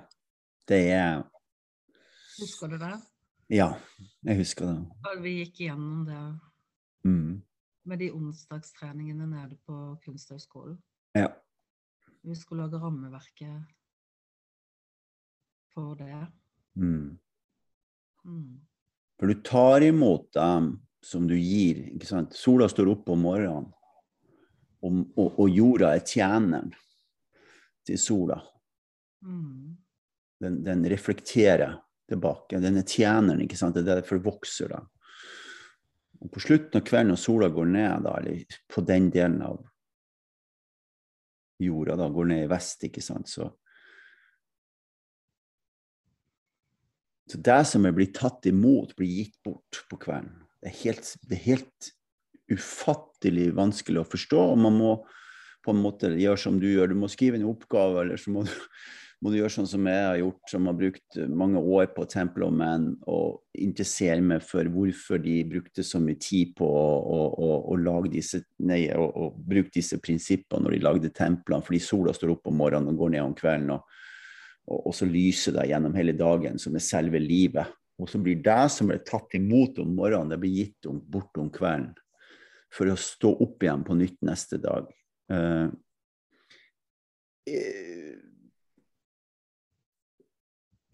Det 0.67 0.79
er 0.93 1.23
Husker 2.39 2.67
du 2.71 2.77
det? 2.79 2.93
Ja, 3.51 3.73
jeg 4.23 4.37
husker 4.39 4.65
det. 4.69 4.77
Og 5.09 5.23
vi 5.23 5.31
gikk 5.43 5.61
igjennom 5.65 6.05
det 6.07 6.39
Mm. 7.05 7.41
med 7.85 7.99
de 7.99 8.11
onsdagstreningene 8.11 9.25
nede 9.27 9.57
på 9.65 9.97
Kunsthøgskolen. 10.05 10.77
Ja. 11.15 11.27
Vi 12.23 12.35
skulle 12.35 12.63
lage 12.67 12.79
rammeverket 12.79 13.63
for 15.73 15.95
det. 15.95 16.27
Mm. 16.75 17.17
Mm. 18.25 18.59
For 19.19 19.27
du 19.27 19.41
tar 19.43 19.81
imot 19.81 20.31
dem 20.33 20.79
som 21.01 21.27
du 21.27 21.35
gir. 21.35 21.75
ikke 21.95 22.05
sant? 22.07 22.33
Sola 22.35 22.67
står 22.69 22.91
opp 22.93 23.09
om 23.09 23.19
morgenen, 23.23 23.71
og, 24.83 24.99
og, 25.17 25.39
og 25.39 25.49
jorda 25.49 25.93
er 25.95 26.03
tjeneren 26.05 26.73
til 27.87 27.97
sola. 27.99 28.39
Mm. 29.25 29.77
Den, 30.39 30.61
den 30.63 30.85
reflekterer 30.89 31.77
tilbake. 32.09 32.59
Den 32.63 32.79
er 32.79 32.87
tjeneren, 32.87 33.41
ikke 33.43 33.59
sant? 33.59 33.75
Det 33.75 33.83
er 33.85 33.99
derfor 33.99 34.21
vokser 34.23 34.71
da. 34.71 34.83
Og 36.19 36.31
på 36.33 36.41
slutten 36.43 36.81
av 36.81 36.85
kvelden 36.87 37.13
når 37.13 37.21
sola 37.21 37.49
går 37.53 37.69
ned, 37.71 38.05
da, 38.05 38.15
eller 38.19 38.59
på 38.71 38.83
den 38.87 39.07
delen 39.13 39.39
av 39.45 39.61
jorda 41.63 41.95
da, 41.99 42.07
går 42.11 42.29
ned 42.31 42.45
i 42.45 42.51
vest, 42.51 42.85
ikke 42.87 43.03
sant, 43.03 43.31
så 43.31 43.51
Så 47.29 47.37
det 47.45 47.59
som 47.69 47.83
er 47.85 47.93
blitt 47.93 48.15
tatt 48.17 48.47
imot, 48.49 48.95
blir 48.97 49.09
gitt 49.19 49.35
bort 49.45 49.83
på 49.91 49.99
kvelden. 50.01 50.31
Det 50.63 50.71
er 50.71 50.77
helt, 50.79 51.11
det 51.29 51.35
er 51.35 51.43
helt 51.43 51.89
ufattelig 52.49 53.51
vanskelig 53.53 54.01
å 54.01 54.09
forstå, 54.09 54.45
og 54.55 54.57
man 54.57 54.79
må 54.79 54.93
på 55.61 55.75
en 55.75 55.83
måte 55.83 56.09
gjøre 56.17 56.41
som 56.41 56.57
du 56.57 56.65
gjør. 56.71 56.89
Du 56.89 56.97
må 56.97 57.09
skrive 57.11 57.37
en 57.37 57.45
oppgave, 57.51 58.01
eller 58.01 58.17
så 58.17 58.33
må 58.33 58.47
du, 58.47 58.55
må 59.19 59.31
du 59.31 59.37
gjøre 59.39 59.51
sånn 59.51 59.67
som 59.67 59.87
jeg 59.89 60.03
har 60.05 60.17
gjort, 60.21 60.43
som 60.47 60.67
har 60.69 60.75
brukt 60.79 61.17
mange 61.27 61.59
år 61.59 61.89
på 61.95 62.05
Temple 62.07 62.47
of 62.47 62.53
Man, 62.55 62.89
og 63.11 63.41
interessere 63.59 64.23
meg 64.23 64.45
for 64.47 64.67
hvorfor 64.71 65.19
de 65.23 65.37
brukte 65.49 65.83
så 65.83 65.99
mye 65.99 66.19
tid 66.23 66.53
på 66.55 66.67
å, 66.67 66.85
å, 67.03 67.19
å, 67.35 67.49
å 67.75 67.99
disse, 68.07 68.45
nei, 68.63 68.85
bruke 69.35 69.75
disse 69.75 69.99
prinsippene 69.99 70.63
når 70.63 70.77
de 70.77 70.83
lagde 70.85 71.11
templene, 71.11 71.65
fordi 71.65 71.81
sola 71.83 72.15
står 72.15 72.37
opp 72.37 72.47
om 72.47 72.61
morgenen 72.63 72.93
og 72.93 73.03
går 73.03 73.17
ned 73.17 73.27
om 73.27 73.35
kvelden. 73.35 73.75
og 73.75 73.99
og, 74.69 74.89
og 74.89 74.95
så 74.95 75.07
lyser 75.09 75.55
det 75.57 75.69
gjennom 75.71 75.97
hele 75.97 76.15
dagen, 76.17 76.59
som 76.61 76.77
er 76.77 76.85
selve 76.85 77.21
livet. 77.21 77.73
Og 77.99 78.09
så 78.11 78.21
blir 78.23 78.39
det 78.43 78.61
som 78.71 78.89
ble 78.89 78.99
tatt 79.03 79.33
imot 79.35 79.81
om 79.83 79.91
morgenen, 79.97 80.31
det 80.31 80.39
blir 80.41 80.55
gitt 80.61 80.89
om, 80.89 81.01
bort 81.01 81.35
om 81.41 81.49
kvelden. 81.53 81.91
For 82.73 82.91
å 82.91 82.97
stå 82.99 83.33
opp 83.41 83.65
igjen 83.65 83.83
på 83.85 83.97
nytt 83.97 84.19
neste 84.29 84.59
dag. 84.61 84.89
Sant? 85.29 85.77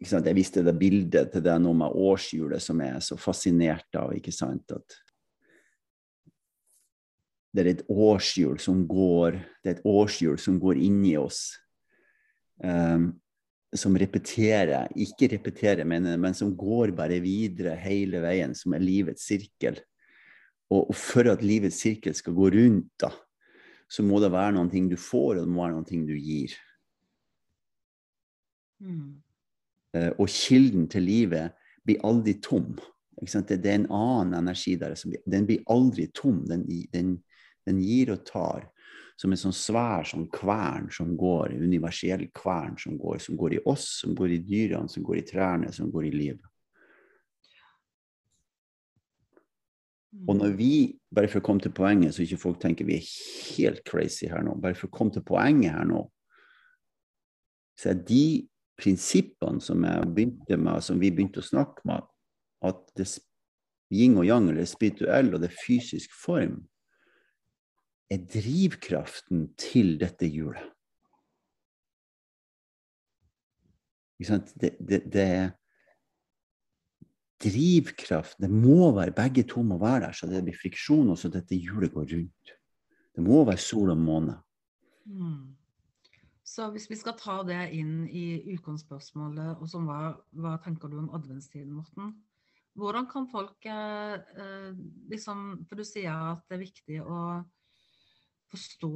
Jeg 0.06 0.38
viste 0.38 0.64
det 0.66 0.76
bildet 0.80 1.34
til 1.34 1.44
deg 1.46 1.60
nå 1.62 1.74
med 1.78 1.98
årshjulet 1.98 2.64
som 2.64 2.80
jeg 2.84 2.94
er 2.96 3.04
så 3.04 3.18
fascinert 3.20 3.98
av. 3.98 4.14
ikke 4.16 4.34
sant? 4.36 4.72
At 4.72 4.98
det 7.56 7.64
er 7.64 7.72
et 7.72 7.86
årshjul 7.90 8.60
som 8.60 8.84
går 8.88 9.40
det 9.64 9.70
er 9.70 9.78
et 9.78 9.86
årshjul 9.88 10.40
som 10.42 10.60
går 10.62 10.82
inni 10.84 11.16
oss. 11.18 11.56
Um, 12.64 13.14
som 13.76 13.96
repeterer, 14.00 14.88
ikke 14.96 15.28
repeterer, 15.34 15.84
men, 15.88 16.08
men, 16.22 16.36
som 16.38 16.54
går 16.56 16.94
bare 16.96 17.18
videre 17.24 17.74
hele 17.80 18.22
veien, 18.24 18.54
som 18.56 18.76
er 18.76 18.84
livets 18.84 19.26
sirkel. 19.28 19.82
Og, 20.72 20.92
og 20.92 20.96
for 20.96 21.28
at 21.32 21.44
livets 21.44 21.82
sirkel 21.84 22.16
skal 22.16 22.38
gå 22.38 22.54
rundt, 22.56 22.94
da, 23.02 23.12
så 23.92 24.06
må 24.06 24.22
det 24.24 24.32
være 24.34 24.56
noen 24.56 24.72
ting 24.72 24.88
du 24.90 24.96
får, 25.00 25.36
og 25.36 25.44
det 25.44 25.52
må 25.52 25.66
være 25.66 25.76
noen 25.76 25.90
ting 25.90 26.06
du 26.08 26.16
gir. 26.16 26.56
Mm. 28.80 29.25
Uh, 29.96 30.12
og 30.20 30.28
kilden 30.32 30.90
til 30.92 31.08
livet 31.08 31.56
blir 31.86 32.04
aldri 32.04 32.36
tom. 32.44 32.74
Det, 33.22 33.62
det, 33.64 33.72
er 33.72 33.80
en 33.80 33.92
annen 33.96 34.36
energi 34.42 34.76
der. 34.80 34.98
Den 35.24 35.48
blir 35.48 35.64
aldri 35.72 36.10
tom. 36.14 36.44
Den, 36.50 36.66
den, 36.92 37.18
den 37.66 37.80
gir 37.80 38.12
og 38.16 38.26
tar 38.28 38.68
som 39.16 39.32
en 39.32 39.40
sånn 39.40 39.56
svær 39.56 40.04
sånn 40.08 40.26
kvern 40.34 40.90
som 40.94 41.14
går, 41.18 41.56
universell 41.56 42.26
kvern 42.36 42.76
som 42.80 42.98
går, 43.00 43.22
som 43.24 43.38
går 43.40 43.56
i 43.56 43.62
oss, 43.72 43.88
som 44.02 44.16
går 44.18 44.36
i 44.36 44.42
dyrene, 44.44 44.92
som 44.92 45.06
går 45.08 45.22
i 45.22 45.26
trærne, 45.30 45.72
som 45.76 45.92
går 45.94 46.10
i 46.10 46.12
livet. 46.16 46.52
Og 50.28 50.38
når 50.40 50.56
vi, 50.56 50.74
bare 51.12 51.28
for 51.32 51.42
å 51.42 51.46
komme 51.46 51.64
til 51.64 51.74
poenget, 51.76 52.16
så 52.16 52.24
ikke 52.24 52.40
folk 52.40 52.60
tenker 52.62 52.88
vi 52.88 53.00
er 53.00 53.08
helt 53.58 53.82
crazy 53.88 54.30
her 54.32 54.44
nå, 54.44 54.56
bare 54.64 54.78
for 54.78 54.88
å 54.88 54.96
komme 54.96 55.16
til 55.16 55.26
poenget 55.28 55.76
her 55.76 55.88
nå, 55.88 56.06
så 57.80 57.92
er 57.92 58.04
de 58.08 58.26
prinsippene 58.80 59.62
som 59.64 59.82
med, 59.82 60.84
som 60.84 61.00
vi 61.00 61.12
begynte 61.12 61.42
å 61.42 61.48
snakke 61.48 61.86
med, 61.88 62.06
at 62.66 62.82
det 62.98 63.08
yin 63.94 64.18
og 64.18 64.26
yang, 64.28 64.50
eller 64.50 64.68
spirituell 64.68 65.34
og 65.36 65.44
det 65.44 65.52
fysisk 65.54 66.14
form, 66.16 66.64
er 68.12 68.22
drivkraften 68.30 69.50
til 69.58 69.96
dette 70.02 70.28
hjulet. 70.30 70.72
Det, 74.16 74.72
det, 74.80 75.02
det, 75.12 75.24
er 75.24 75.50
drivkraft 77.44 78.38
Det 78.40 78.48
må 78.48 78.94
være 78.96 79.12
begge 79.12 79.44
to 79.44 79.60
må 79.66 79.76
være 79.82 80.06
der, 80.06 80.16
så 80.16 80.30
det 80.32 80.44
blir 80.46 80.56
friksjon, 80.56 81.10
og 81.12 81.20
så 81.20 81.32
dette 81.34 81.58
hjulet 81.58 81.92
går 81.94 82.08
rundt. 82.14 82.54
Det 83.16 83.24
må 83.24 83.44
være 83.48 83.60
sol 83.60 83.92
og 83.92 84.00
måne. 84.00 84.38
Mm. 85.06 85.56
Så 86.46 86.68
hvis 86.72 86.86
vi 86.92 86.98
skal 87.00 87.18
ta 87.18 87.40
det 87.48 87.72
inn 87.74 88.06
i 88.06 88.54
utgangsspørsmålet, 88.54 89.58
og 89.58 89.70
som 89.70 89.88
hva, 89.90 90.14
hva 90.38 90.56
tenker 90.62 90.92
du 90.92 91.00
om 91.02 91.10
adventstiden, 91.18 91.74
Morten? 91.74 92.14
Hvordan 92.76 93.08
kan 93.08 93.26
folk 93.32 93.66
eh, 93.72 94.16
eh 94.36 94.72
liksom 95.10 95.66
For 95.66 95.80
du 95.80 95.86
sier 95.88 96.12
at 96.12 96.44
det 96.50 96.58
er 96.58 96.66
viktig 96.66 96.98
å 97.02 97.20
forstå 98.52 98.92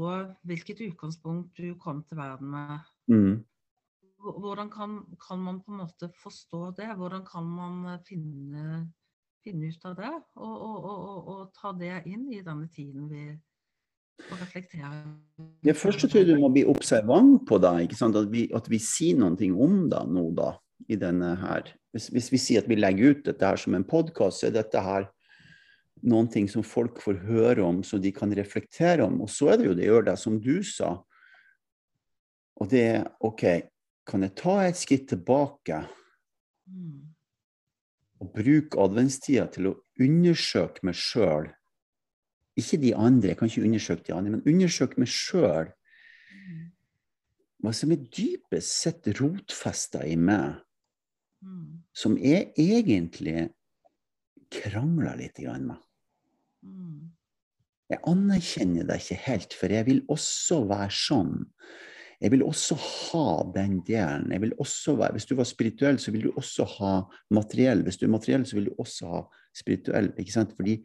hvilket 0.47 0.83
utgangspunkt 0.87 1.57
du 1.57 1.73
kom 1.81 2.03
til 2.07 2.19
verden 2.19 2.51
med. 2.53 2.91
Mm. 3.11 3.41
Hvordan 4.19 4.69
kan, 4.71 4.99
kan, 5.19 5.39
man 5.39 5.61
på 5.63 5.71
en 5.71 5.81
måte 5.81 6.09
forstå 6.21 6.73
det? 6.77 6.89
Hvordan 6.99 7.25
kan 7.27 7.47
man 7.47 7.99
finne, 8.07 8.91
finne 9.43 9.71
ut 9.71 9.85
av 9.87 9.95
det? 9.99 10.11
Og, 10.35 10.55
og, 10.67 10.89
og, 10.91 11.29
og, 11.33 11.43
ta 11.55 11.71
det 11.79 12.01
inn 12.11 12.27
i 12.33 12.43
denne 12.45 12.67
tiden 12.71 13.07
vi 13.11 13.23
og 14.29 14.41
reflektere? 14.41 14.91
først 15.77 16.03
så 16.03 16.09
tror 16.09 16.21
jeg 16.21 16.29
du 16.29 16.41
må 16.41 16.51
bli 16.53 16.65
observant 16.67 17.45
på 17.47 17.59
det. 17.61 17.73
At 18.05 18.17
vi, 18.31 18.47
at, 18.55 18.69
vi, 18.71 18.79
sier 18.83 19.19
noe 19.19 19.51
om 19.63 19.85
det 19.91 20.01
nå, 20.11 20.25
da. 20.37 20.53
i 20.89 20.97
denne 20.99 21.35
her. 21.41 21.71
Hvis, 21.93 22.09
hvis, 22.13 22.31
vi 22.31 22.41
sier 22.41 22.63
at 22.63 22.69
vi 22.69 22.77
legger 22.79 23.15
ut 23.15 23.23
dette 23.25 23.45
her 23.45 23.59
som 23.59 23.75
en 23.75 23.87
podkast, 23.87 24.45
er 24.45 24.55
dette 24.55 24.83
her 24.83 25.09
noen 26.07 26.29
ting 26.31 26.47
som 26.47 26.63
folk 26.63 27.01
får 27.03 27.19
høre 27.27 27.63
om, 27.65 27.81
så 27.83 27.99
de 27.99 28.11
kan 28.15 28.31
reflektere 28.35 29.03
om. 29.05 29.19
Og 29.25 29.31
så 29.31 29.53
er 29.53 29.59
det 29.59 29.69
jo 29.69 29.77
det 29.77 29.89
gjør 29.89 30.09
det 30.11 30.17
som 30.21 30.39
du 30.39 30.59
sa. 30.63 30.95
Og 32.59 32.71
det 32.71 32.83
er 32.85 33.07
OK, 33.25 33.45
kan 34.09 34.25
jeg 34.25 34.35
ta 34.39 34.55
et 34.65 34.79
skritt 34.79 35.07
tilbake 35.11 35.83
mm. 36.67 36.97
og 38.23 38.33
bruke 38.35 38.81
adventstida 38.83 39.47
til 39.53 39.71
å 39.71 39.77
undersøke 40.01 40.87
meg 40.87 40.97
sjøl? 40.99 41.51
Ikke 42.59 42.79
de 42.81 42.95
andre, 42.95 43.31
jeg 43.31 43.39
kan 43.39 43.49
ikke 43.49 43.65
undersøke 43.67 44.07
de 44.07 44.15
andre, 44.15 44.33
men 44.35 44.47
undersøke 44.47 45.01
meg 45.01 45.11
sjøl. 45.11 45.69
Hva 47.59 47.71
som 47.75 47.91
er 47.91 48.03
dypest 48.15 48.75
sett 48.85 49.07
rotfesta 49.19 50.05
i 50.07 50.15
meg, 50.15 50.59
mm. 51.43 51.79
som 51.95 52.15
jeg 52.19 52.53
egentlig 52.59 53.49
krangler 54.53 55.19
litt 55.19 55.41
med. 55.43 55.77
Mm. 56.65 57.09
Jeg 57.89 58.01
anerkjenner 58.07 58.87
deg 58.87 59.01
ikke 59.01 59.23
helt, 59.25 59.55
for 59.57 59.73
jeg 59.73 59.87
vil 59.87 60.03
også 60.13 60.61
være 60.69 60.93
sånn. 60.93 61.35
Jeg 62.19 62.33
vil 62.33 62.43
også 62.43 62.75
ha 62.75 63.27
den 63.55 63.79
delen. 63.87 64.27
Jeg 64.33 64.43
vil 64.43 64.55
også 64.59 64.97
være, 64.99 65.15
hvis 65.15 65.27
du 65.29 65.37
var 65.39 65.47
spirituell, 65.47 65.99
så 65.99 66.11
vil 66.11 66.27
du 66.27 66.33
også 66.35 66.67
ha 66.77 66.93
materiell. 67.33 67.81
Hvis 67.85 67.97
du 67.97 68.05
er 68.05 68.13
materiell, 68.13 68.45
så 68.45 68.57
vil 68.57 68.67
du 68.69 68.73
også 68.77 69.13
ha 69.13 69.21
spirituell. 69.55 70.11
ikke 70.19 70.35
sant? 70.35 70.51
Fordi 70.57 70.81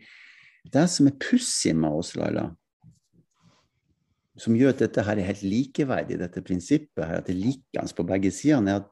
det 0.72 0.88
som 0.90 1.08
er 1.08 1.18
pussig 1.20 1.74
med 1.76 1.92
oss, 1.92 2.14
Laila, 2.16 2.48
som 4.40 4.56
gjør 4.58 4.72
at 4.74 4.82
dette 4.82 5.04
her 5.06 5.20
er 5.20 5.28
helt 5.28 5.44
likeverdig, 5.46 6.18
dette 6.18 6.42
prinsippet 6.42 7.04
her, 7.06 7.20
at 7.20 7.28
det 7.28 7.36
er 7.36 7.44
likende 7.44 7.96
på 7.96 8.06
begge 8.08 8.32
sidene, 8.34 8.70
er 8.70 8.82
at 8.82 8.90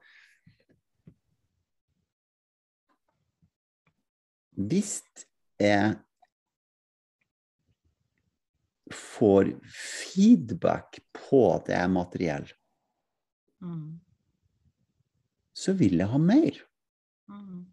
hvis 4.53 5.01
jeg 5.63 5.97
får 8.93 9.55
feedback 9.73 11.01
på 11.17 11.43
at 11.55 11.71
jeg 11.73 11.81
er 11.81 11.93
materiell, 11.93 12.49
mm. 13.65 14.01
så 15.57 15.73
vil 15.79 15.97
jeg 16.03 16.13
ha 16.13 16.21
mer. 16.21 16.61
Mm. 17.33 17.72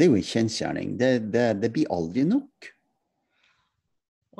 Det 0.00 0.06
er 0.06 0.14
jo 0.14 0.16
en 0.16 0.24
kjensgjerning. 0.24 0.92
Det, 0.96 1.08
det, 1.28 1.46
det, 1.60 1.68
blir 1.74 1.90
aldri 1.92 2.22
nok. 2.24 2.68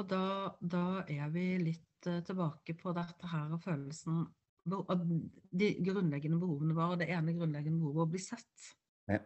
Og 0.01 0.07
da, 0.09 0.25
da, 0.57 0.85
er 1.05 1.27
vi 1.35 1.43
litt 1.61 2.09
uh, 2.09 2.23
tilbake 2.25 2.73
på 2.81 2.95
dette 2.97 3.29
her 3.29 3.53
og 3.53 3.61
følelsen 3.61 4.23
De 4.65 5.69
grunnleggende 5.85 6.41
behovene 6.41 6.79
våre. 6.79 6.97
Det 7.03 7.11
ene 7.13 7.37
grunnleggende 7.37 7.77
behovet 7.77 8.07
å 8.07 8.09
bli 8.15 8.23
sett. 8.25 8.71
Ja. 9.13 9.21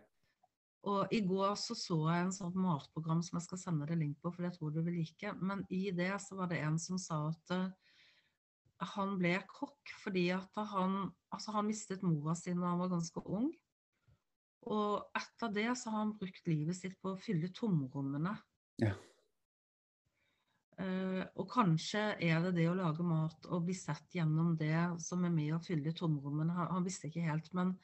Og 0.91 1.15
i 1.15 1.23
går 1.23 1.55
så, 1.55 1.79
så 1.79 2.01
jeg 2.09 2.27
en 2.27 2.35
sånn 2.35 2.59
matprogram 2.59 3.23
som 3.23 3.39
jeg 3.39 3.47
skal 3.47 3.63
sende 3.63 3.87
deg 3.87 4.03
link 4.03 4.19
på, 4.19 4.35
for 4.35 4.49
jeg 4.49 4.59
tror 4.59 4.75
du 4.75 4.83
vil 4.83 5.05
like. 5.05 5.37
Men 5.39 5.63
i 5.71 5.85
det 5.95 6.11
så 6.25 6.41
var 6.41 6.51
det 6.51 6.65
en 6.67 6.83
som 6.83 6.99
sa 6.99 7.29
at 7.31 7.55
uh, 7.55 7.69
han 8.97 9.15
ble 9.23 9.37
kokk 9.55 9.95
fordi 10.03 10.33
at 10.35 10.65
han, 10.75 11.05
altså 11.31 11.55
han 11.55 11.71
mistet 11.71 12.03
mora 12.03 12.35
si 12.35 12.59
da 12.59 12.73
han 12.73 12.83
var 12.83 12.97
ganske 12.99 13.23
ung. 13.23 13.53
Og 14.65 15.19
etter 15.19 15.51
det 15.53 15.67
så 15.77 15.93
har 15.93 16.05
han 16.05 16.15
brukt 16.21 16.47
livet 16.49 16.79
sitt 16.79 16.95
på 17.03 17.13
å 17.13 17.21
fylle 17.21 17.51
tomrommene. 17.55 18.37
Ja. 18.83 18.95
Uh, 20.75 21.23
og 21.39 21.47
kanskje 21.53 22.01
er 22.19 22.41
det 22.43 22.57
det 22.57 22.65
å 22.67 22.75
lage 22.75 23.05
mat 23.07 23.45
og 23.47 23.69
bli 23.69 23.77
sett 23.79 24.17
gjennom 24.17 24.57
det 24.59 24.75
som 25.05 25.23
er 25.23 25.31
med 25.31 25.53
å 25.55 25.63
fylle 25.63 25.93
tomrommene. 25.95 26.57
Han, 26.57 26.73
han 26.79 26.89
visste 26.89 27.11
ikke 27.11 27.29
helt, 27.29 27.53
men 27.55 27.77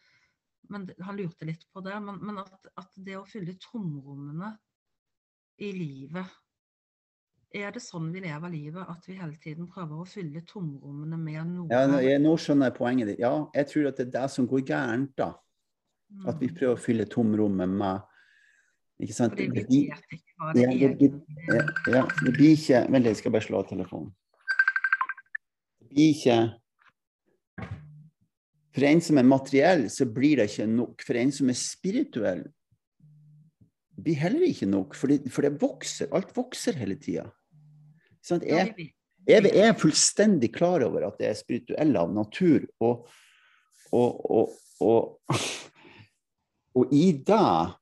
men 0.70 0.91
han 1.01 1.16
lurte 1.16 1.49
litt 1.49 1.66
på 1.72 1.83
det. 1.85 1.97
Men, 2.05 2.20
men 2.22 2.39
at, 2.43 2.70
at, 2.78 2.95
det 2.95 3.18
å 3.18 3.26
fylle 3.28 3.57
tomrommene 3.61 4.55
i 5.61 5.72
livet 5.76 6.39
Er 7.51 7.74
det 7.74 7.83
sånn 7.83 8.12
vi 8.14 8.22
lever 8.22 8.53
livet, 8.53 8.87
at 8.87 9.07
vi 9.09 9.16
hele 9.18 9.35
tiden 9.43 9.66
prøver 9.70 9.99
å 9.99 10.09
fylle 10.09 10.45
tomrommene 10.47 11.18
med 11.18 11.41
noe? 11.49 11.70
Ja, 11.72 11.99
jeg, 11.99 12.20
nå 12.22 12.37
skjønner 12.39 12.70
jeg 12.70 12.76
poenget 12.76 13.11
ditt. 13.11 13.22
Ja, 13.24 13.33
jeg 13.57 13.66
tror 13.72 13.89
at 13.91 13.99
det 13.99 14.07
er 14.07 14.12
det 14.20 14.28
som 14.31 14.47
går 14.51 14.62
gærent, 14.68 15.16
da. 15.18 15.33
At 16.28 16.40
vi 16.42 16.50
prøver 16.52 16.76
å 16.76 16.80
fylle 16.80 17.06
tomrommet 17.08 17.70
med 17.70 18.06
ikke 19.00 19.16
sant? 19.16 19.38
Ikke 19.40 19.62
det 19.64 19.82
ja, 19.86 19.96
det, 20.52 20.64
ja, 20.68 21.61
ja, 21.88 22.02
det 22.20 22.32
blir 22.36 22.52
ikke 22.52 22.82
Vent 22.90 23.04
litt, 23.04 23.14
jeg 23.14 23.20
skal 23.22 23.32
bare 23.32 23.46
slå 23.46 23.62
av 23.62 23.70
telefonen. 23.70 24.11
Det 25.80 25.94
blir 25.94 26.11
ikke 26.12 26.40
for 28.70 28.86
en 28.86 29.00
som 29.02 29.18
er 29.18 29.26
materiell, 29.26 29.84
så 29.90 30.06
blir 30.06 30.38
det 30.38 30.50
ikke 30.52 30.68
nok. 30.70 31.02
For 31.02 31.18
en 31.18 31.32
som 31.34 31.50
er 31.50 31.58
spirituell, 31.58 32.44
blir 34.00 34.18
heller 34.20 34.46
ikke 34.46 34.68
nok. 34.70 34.94
For 34.96 35.11
det, 35.11 35.24
for 35.34 35.46
det 35.46 35.56
vokser. 35.61 36.11
Alt 36.16 36.30
vokser 36.36 36.78
hele 36.78 36.96
tida. 37.00 37.26
Jeg, 38.30 38.92
jeg, 39.26 39.50
er 39.50 39.74
fullstendig 39.78 40.52
klar 40.54 40.84
over 40.86 41.08
at 41.08 41.18
det 41.20 41.30
er 41.32 41.38
spirituell 41.38 41.98
av 41.98 42.14
natur. 42.14 42.68
Og, 42.84 43.08
og, 43.90 44.22
og, 44.30 44.54
og, 44.86 45.34
og 46.77 46.93
i 46.95 47.11
det 47.27 47.77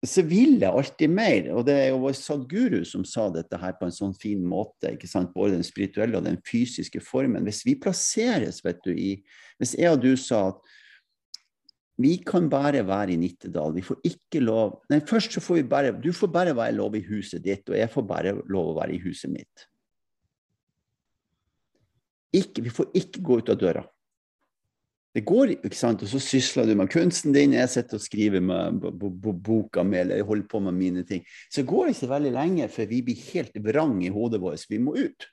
så 0.00 0.22
vil 0.24 0.56
jeg 0.62 0.72
alltid 0.72 1.12
mer. 1.12 1.48
Og 1.52 1.64
det 1.68 1.74
er 1.76 1.88
jo 1.90 2.00
vår 2.06 2.14
sadguru 2.16 2.80
som 2.88 3.04
sa 3.04 3.26
dette 3.32 3.58
her 3.60 3.74
på 3.76 3.84
en 3.84 3.94
sånn 3.94 4.14
fin 4.16 4.40
måte. 4.40 4.94
ikke 4.94 5.08
sant? 5.10 5.32
Både 5.34 5.58
den 5.58 5.66
spirituelle 5.66 6.16
og 6.16 6.24
den 6.24 6.38
fysiske 6.46 7.02
formen. 7.04 7.44
Hvis 7.44 7.66
vi 7.68 7.76
plasseres, 7.80 8.62
vet 8.64 8.80
du, 8.86 8.94
i 8.94 9.18
Hvis 9.60 9.74
jeg 9.76 9.92
og 9.92 10.00
du 10.00 10.14
sa 10.16 10.46
at 10.54 10.62
vi 12.00 12.14
kan 12.24 12.46
bare 12.48 12.80
være 12.88 13.12
i 13.12 13.18
Nittedal. 13.20 13.74
Vi 13.76 13.84
får 13.84 13.98
ikke 14.08 14.40
lov 14.40 14.78
Nei, 14.88 15.02
først 15.04 15.34
så 15.36 15.42
får 15.44 15.58
vi 15.58 15.64
bare 15.68 15.92
Du 15.92 16.12
får 16.16 16.30
bare 16.32 16.56
være 16.56 16.72
lov 16.78 16.96
i 16.96 17.04
huset 17.04 17.44
ditt, 17.44 17.68
og 17.68 17.76
jeg 17.76 17.92
får 17.92 18.06
bare 18.08 18.32
lov 18.48 18.72
å 18.72 18.78
være 18.78 18.96
i 18.96 19.02
huset 19.04 19.28
mitt. 19.28 19.66
Ikke, 22.32 22.62
vi 22.62 22.72
får 22.72 22.88
ikke 22.96 23.20
gå 23.26 23.40
ut 23.42 23.52
av 23.52 23.58
døra. 23.60 23.84
Det 25.10 25.24
går, 25.26 25.56
ikke 25.56 25.74
sant? 25.74 26.04
Og 26.06 26.10
så 26.12 26.20
sysler 26.22 26.68
du 26.68 26.76
med 26.78 26.90
kunsten 26.92 27.34
din, 27.34 27.56
jeg 27.56 27.70
sitter 27.72 27.98
og 27.98 28.04
skriver 28.04 28.42
med 28.44 28.84
boka 29.42 29.82
mi 29.82 29.98
eller 29.98 30.22
holder 30.26 30.46
på 30.50 30.60
med 30.62 30.76
mine 30.76 31.02
ting. 31.06 31.24
Så 31.50 31.64
går 31.66 31.88
det 31.88 31.96
ikke 31.96 32.12
veldig 32.12 32.32
lenge 32.36 32.68
før 32.70 32.86
vi 32.92 33.00
blir 33.08 33.24
helt 33.32 33.58
vrang 33.64 33.96
i 34.06 34.12
hodet 34.14 34.38
vårt. 34.42 34.68
Vi 34.70 34.78
må 34.78 34.94
ut. 34.94 35.26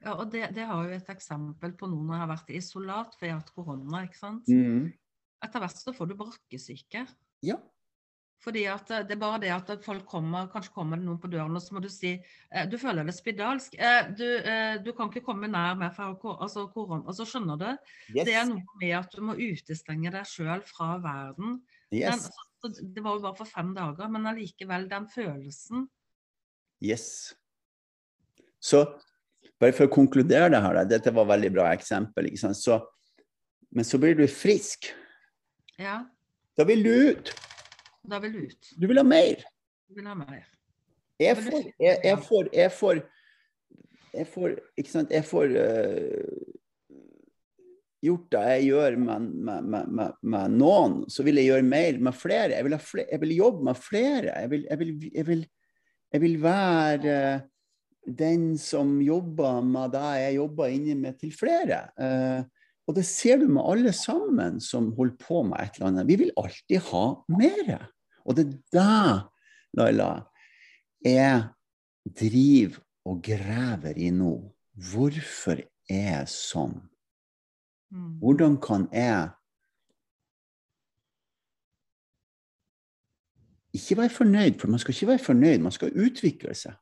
Ja, 0.00 0.14
og 0.14 0.30
det, 0.32 0.46
det 0.56 0.64
har 0.64 0.86
jo 0.88 0.96
et 0.96 1.10
eksempel 1.12 1.74
på 1.76 1.90
noen 1.90 2.08
som 2.08 2.16
har 2.16 2.30
vært 2.30 2.48
i 2.48 2.56
isolat 2.62 3.18
har 3.20 3.34
hatt 3.36 3.52
korona, 3.52 4.06
ikke 4.06 4.16
sant. 4.16 4.48
Mm. 4.48 4.88
Etter 5.44 5.60
hvert 5.60 5.76
så 5.76 5.92
får 5.96 6.08
du 6.08 6.16
brakkesyke. 6.16 7.04
Ja. 7.44 7.58
Fordi 8.40 8.62
at 8.72 8.90
eh, 8.90 9.02
det 9.04 9.16
er 9.16 9.20
bare 9.20 9.40
det 9.42 9.50
at 9.52 9.70
folk 9.84 10.06
kommer, 10.08 10.48
kanskje 10.52 10.72
kommer 10.72 11.00
det 11.00 11.04
noen 11.04 11.20
på 11.20 11.28
døren, 11.32 11.56
og 11.56 11.62
så 11.62 11.76
må 11.76 11.82
du 11.84 11.90
si 11.92 12.14
eh, 12.16 12.68
Du 12.70 12.78
føler 12.80 13.04
deg 13.04 13.16
spedalsk. 13.16 13.76
Eh, 13.76 14.12
du, 14.16 14.26
du, 14.84 14.92
kan 14.96 15.10
ikke 15.10 15.24
komme 15.26 15.50
nær 15.50 15.76
meg 15.80 15.92
fra 15.96 16.08
altså, 16.14 16.66
korona. 16.72 17.04
Altså, 17.04 17.28
skjønner 17.28 17.60
du? 17.60 17.68
Yes. 18.14 18.24
Det 18.28 18.36
er 18.40 18.48
noe 18.48 18.80
med 18.80 18.96
at 18.96 19.12
du 19.12 19.24
må 19.28 19.36
utestenge 19.36 20.12
deg 20.14 20.28
sjøl 20.28 20.64
fra 20.68 20.94
verden. 21.04 21.58
Yes. 21.92 22.30
Den, 22.30 22.46
altså, 22.64 22.88
det 22.96 23.04
var 23.04 23.18
jo 23.18 23.24
bare 23.26 23.40
for 23.42 23.52
fem 23.58 23.74
dager, 23.76 24.08
men 24.12 24.30
allikevel, 24.32 24.88
den 24.90 25.08
følelsen 25.12 25.88
Yes. 26.80 27.34
Så 28.56 28.86
bare 29.60 29.74
for 29.76 29.84
å 29.84 29.92
konkludere 29.92 30.48
det 30.54 30.62
her, 30.64 30.78
dette 30.88 31.12
var 31.12 31.26
et 31.26 31.32
veldig 31.34 31.50
bra 31.58 31.66
eksempel. 31.74 32.30
Så, 32.56 32.78
men 33.76 33.84
så 33.84 34.00
blir 34.00 34.16
du 34.16 34.24
frisk. 34.32 34.88
Ja. 35.76 35.98
Da 36.56 36.64
vil 36.68 36.84
du 36.84 36.92
ut. 37.12 37.34
Da 38.08 38.20
vil 38.22 38.32
du 38.32 38.46
ut. 38.48 38.72
Du 38.76 38.86
vil 38.88 39.00
ha 39.00 39.04
mer. 39.06 39.42
Du 39.88 39.98
vil 39.98 40.08
ha 40.08 40.14
mer. 40.16 40.46
Jeg 41.20 41.36
får, 41.36 41.66
jeg, 41.76 41.98
jeg 42.04 42.22
får, 42.24 42.48
jeg 42.56 42.72
får, 42.72 43.02
jeg 44.14 44.26
får 44.32 44.54
Ikke 44.80 44.92
sant, 44.92 45.10
jeg 45.12 45.26
får 45.28 45.52
uh, 45.52 46.54
gjort 48.00 48.30
det 48.32 48.44
jeg 48.48 48.68
gjør 48.70 48.96
med, 49.02 49.26
med, 49.44 49.68
med, 49.68 50.14
med, 50.22 50.54
noen, 50.56 51.02
så 51.12 51.26
vil 51.26 51.36
jeg 51.36 51.50
gjøre 51.50 51.66
mer 51.68 51.98
med 52.00 52.16
flere. 52.16 52.54
Jeg 52.56 52.64
vil, 52.66 52.78
flere, 52.80 53.08
jeg 53.12 53.22
vil 53.26 53.34
jobbe 53.36 53.68
med 53.68 53.80
flere. 53.88 54.36
Jeg 54.40 54.52
vil, 54.54 54.66
vil, 54.80 54.94
vil, 55.28 55.44
jeg 56.14 56.24
vil 56.24 56.38
være 56.42 57.18
uh, 57.36 57.44
den 58.20 58.54
som 58.58 58.96
jobber 59.04 59.60
med 59.60 59.92
det 59.92 60.14
jeg 60.22 60.38
jobber 60.40 60.72
inni 60.72 60.96
med 60.96 61.20
til 61.20 61.36
flere. 61.36 61.82
Uh, 62.00 62.40
og 62.90 62.96
det 62.96 63.04
ser 63.06 63.38
du 63.38 63.46
med 63.46 63.62
alle 63.70 63.92
sammen 63.94 64.58
som 64.58 64.88
holder 64.96 65.14
på 65.22 65.44
med 65.46 65.62
et 65.62 65.76
eller 65.78 65.92
annet. 65.92 66.08
Vi 66.08 66.16
vil 66.24 66.32
alltid 66.40 66.88
ha 66.90 67.04
mer. 67.30 67.84
Og 68.26 68.34
det 68.34 68.46
er 68.48 68.56
det, 68.74 69.10
Laila, 69.78 70.08
jeg 71.06 71.44
driver 72.18 72.80
og 73.06 73.22
graver 73.22 73.94
i 73.94 74.10
nå. 74.10 74.32
Hvorfor 74.90 75.62
er 75.86 76.08
jeg 76.16 76.32
sånn? 76.34 76.80
Mm. 77.94 78.18
Hvordan 78.18 78.58
kan 78.62 78.88
jeg 78.94 79.30
ikke 83.78 84.00
være 84.02 84.16
fornøyd? 84.18 84.58
For 84.58 84.74
man 84.74 84.82
skal 84.82 84.96
ikke 84.96 85.12
være 85.14 85.26
fornøyd, 85.30 85.62
man 85.62 85.78
skal 85.78 85.94
utvikle 85.94 86.58
seg. 86.58 86.74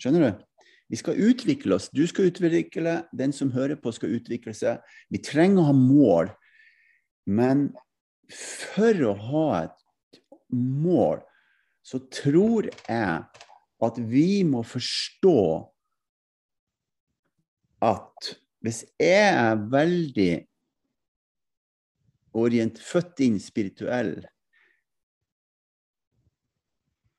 Skjønner 0.00 0.30
du? 0.30 0.45
Vi 0.86 0.98
skal 1.00 1.18
utvikle 1.18 1.74
oss. 1.74 1.88
Du 1.90 2.04
skal 2.06 2.30
utvikle, 2.30 3.00
den 3.12 3.32
som 3.34 3.50
hører 3.54 3.78
på, 3.80 3.92
skal 3.94 4.14
utvikle 4.18 4.54
seg. 4.54 4.82
Vi 5.10 5.18
trenger 5.24 5.64
å 5.64 5.70
ha 5.70 5.76
mål. 5.76 6.30
Men 7.26 7.68
for 8.30 9.02
å 9.08 9.14
ha 9.28 9.46
et 9.64 10.20
mål, 10.54 11.24
så 11.86 12.00
tror 12.10 12.70
jeg 12.70 13.24
at 13.86 13.98
vi 14.10 14.30
må 14.46 14.62
forstå 14.66 15.40
at 17.86 18.30
hvis 18.64 18.82
jeg 18.98 19.34
er 19.36 19.58
veldig 19.70 20.32
orient, 22.36 22.78
født 22.82 23.22
inn 23.26 23.36
spirituell 23.42 24.16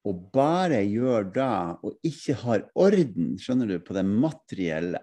og 0.07 0.27
bare 0.33 0.79
gjør 0.87 1.27
det, 1.35 1.53
og 1.83 2.07
ikke 2.07 2.35
har 2.43 2.65
orden 2.79 3.35
skjønner 3.41 3.73
du, 3.73 3.77
på 3.83 3.95
det 3.97 4.05
materielle, 4.07 5.01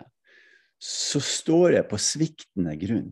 så 0.80 1.20
står 1.22 1.78
jeg 1.78 1.88
på 1.90 2.00
sviktende 2.00 2.74
grunn. 2.80 3.10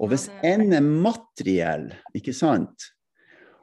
Og 0.00 0.10
hvis 0.10 0.26
en 0.44 0.72
er 0.74 0.84
materiell, 0.84 1.88
ikke 2.16 2.34
sant, 2.36 2.90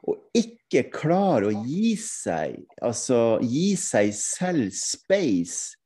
og 0.02 0.18
ikke 0.34 0.86
klarer 0.90 1.50
å 1.50 1.62
gi 1.66 1.94
seg, 2.00 2.56
altså 2.82 3.38
gi 3.44 3.72
seg 3.78 4.10
selv 4.16 4.72
space 4.74 5.76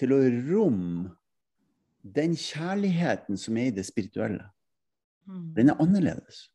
til 0.00 0.14
å 0.16 0.22
romme 0.50 1.12
den 2.00 2.32
kjærligheten 2.38 3.38
som 3.38 3.58
er 3.60 3.68
i 3.70 3.76
det 3.76 3.84
spirituelle, 3.86 4.48
den 5.54 5.70
er 5.70 5.82
annerledes. 5.82 6.48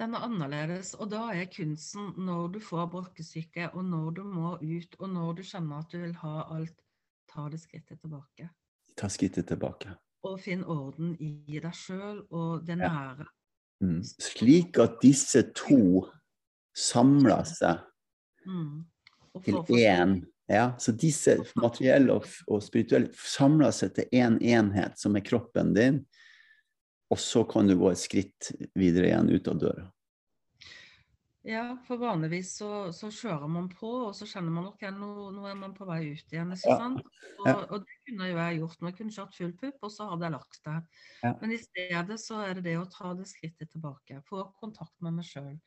Den 0.00 0.14
er 0.16 0.24
annerledes, 0.24 0.94
og 0.96 1.10
da 1.12 1.26
er 1.36 1.50
kunsten 1.52 2.14
når 2.16 2.54
du 2.54 2.60
får 2.64 2.88
brokkesyke, 2.94 3.68
og 3.76 3.84
når 3.84 4.14
du 4.16 4.22
må 4.24 4.54
ut, 4.62 4.96
og 4.98 5.10
når 5.12 5.36
du 5.38 5.42
kjenner 5.44 5.82
at 5.82 5.92
du 5.92 5.98
vil 6.00 6.14
ha 6.22 6.46
alt, 6.54 6.78
ta 7.28 7.44
det 7.52 7.60
skrittet 7.60 8.00
tilbake. 8.00 8.48
Ta 8.96 9.10
skrittet 9.12 9.50
tilbake. 9.52 9.92
Og 10.24 10.38
finn 10.40 10.64
orden 10.64 11.14
i 11.20 11.58
deg 11.58 11.72
sjøl 11.76 12.22
og 12.30 12.64
det 12.66 12.78
nære. 12.80 13.26
Ja. 13.26 13.30
Mm. 13.82 14.00
Slik 14.06 14.78
at 14.78 15.00
disse 15.02 15.42
to 15.58 16.04
samler 16.78 17.42
seg 17.48 17.80
mm. 18.46 18.84
til 19.42 19.58
én. 19.82 20.20
Ja, 20.50 20.72
så 20.78 20.92
disse 20.92 21.38
materielle 21.56 22.14
og, 22.14 22.26
og 22.50 22.62
spirituelle 22.64 23.10
samler 23.16 23.72
seg 23.74 23.94
til 23.96 24.08
én 24.12 24.38
en 24.38 24.68
enhet, 24.68 24.98
som 25.00 25.16
er 25.16 25.24
kroppen 25.26 25.72
din. 25.76 26.02
Og 27.12 27.20
så 27.20 27.44
kan 27.48 27.68
du 27.68 27.76
gå 27.76 27.90
et 27.92 28.00
skritt 28.00 28.52
videre 28.78 29.10
igjen 29.10 29.28
ut 29.32 29.50
av 29.52 29.58
døra. 29.60 29.88
Ja, 31.42 31.64
for 31.88 31.98
vanligvis 31.98 32.52
så, 32.60 32.68
så 32.94 33.08
kjører 33.10 33.48
man 33.50 33.66
på, 33.72 33.88
og 34.06 34.12
så 34.14 34.28
kjenner 34.30 34.54
man 34.54 34.68
ok, 34.68 34.84
nå, 34.94 35.08
nå 35.34 35.46
er 35.50 35.56
man 35.58 35.72
på 35.74 35.88
vei 35.88 36.12
ut 36.14 36.34
igjen. 36.34 36.52
ikke 36.54 36.76
sant? 36.78 37.00
Og, 37.42 37.48
og 37.48 37.82
det 37.82 37.96
kunne 38.06 38.28
jo 38.30 38.36
jeg 38.38 38.60
gjort. 38.60 38.84
Jeg 38.86 38.96
kunne 39.00 39.16
kjørt 39.16 39.34
full 39.34 39.54
pupp, 39.58 39.80
og 39.82 39.90
så 39.90 40.06
hadde 40.12 40.28
jeg 40.28 40.34
lagt 40.36 40.60
det. 40.68 40.76
Ja. 41.24 41.32
Men 41.40 41.56
i 41.56 41.58
stedet 41.64 42.20
så 42.22 42.38
er 42.46 42.54
det 42.60 42.64
det 42.68 42.76
å 42.78 42.86
ta 42.94 43.10
det 43.18 43.26
skrittet 43.30 43.72
tilbake. 43.74 44.20
Få 44.28 44.44
kontakt 44.62 44.94
med 45.02 45.18
meg 45.18 45.26
sjøl. 45.26 45.58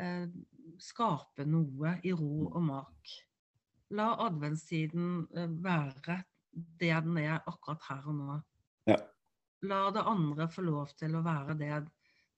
Eh, 0.00 0.24
skape 0.80 1.44
noe 1.44 1.98
i 2.08 2.16
ro 2.16 2.48
og 2.48 2.62
mak. 2.70 3.16
La 3.92 4.14
adventstiden 4.24 5.26
eh, 5.36 5.58
være 5.60 6.22
det 6.80 6.94
den 7.04 7.20
er 7.20 7.44
akkurat 7.44 7.84
her 7.90 8.08
og 8.08 8.16
nå. 8.16 8.38
Ja. 8.88 8.96
La 9.62 9.90
det 9.94 10.02
andre 10.10 10.48
få 10.50 10.64
lov 10.66 10.90
til 10.98 11.14
å 11.14 11.22
være 11.22 11.54
det 11.60 11.74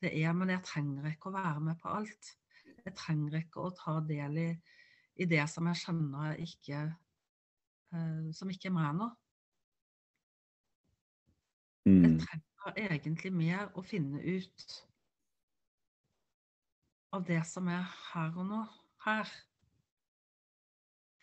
det 0.05 0.11
er, 0.21 0.33
men 0.37 0.51
jeg 0.53 0.61
trenger 0.67 1.07
ikke 1.09 1.31
å 1.31 1.33
være 1.39 1.61
med 1.65 1.79
på 1.81 1.89
alt. 1.89 2.35
Jeg 2.85 2.93
trenger 2.99 3.39
ikke 3.39 3.63
å 3.65 3.71
ta 3.73 3.95
del 4.05 4.37
i, 4.37 4.49
i 5.17 5.25
det 5.31 5.45
som 5.49 5.71
jeg 5.71 5.81
kjenner 5.81 6.35
ikke 6.45 6.81
eh, 7.95 8.27
Som 8.37 8.51
ikke 8.53 8.69
er 8.69 8.75
meg 8.77 8.99
nå. 8.99 9.09
Jeg 12.05 12.13
Mm. 12.13 12.19
trenger 12.21 12.79
egentlig 12.81 13.33
mer 13.33 13.73
å 13.77 13.83
finne 13.85 14.21
ut 14.21 14.65
av 17.13 17.25
det 17.29 17.41
som 17.49 17.69
er 17.69 17.85
her 18.13 18.37
og 18.37 18.49
nå. 18.51 18.63
Her. 19.05 19.29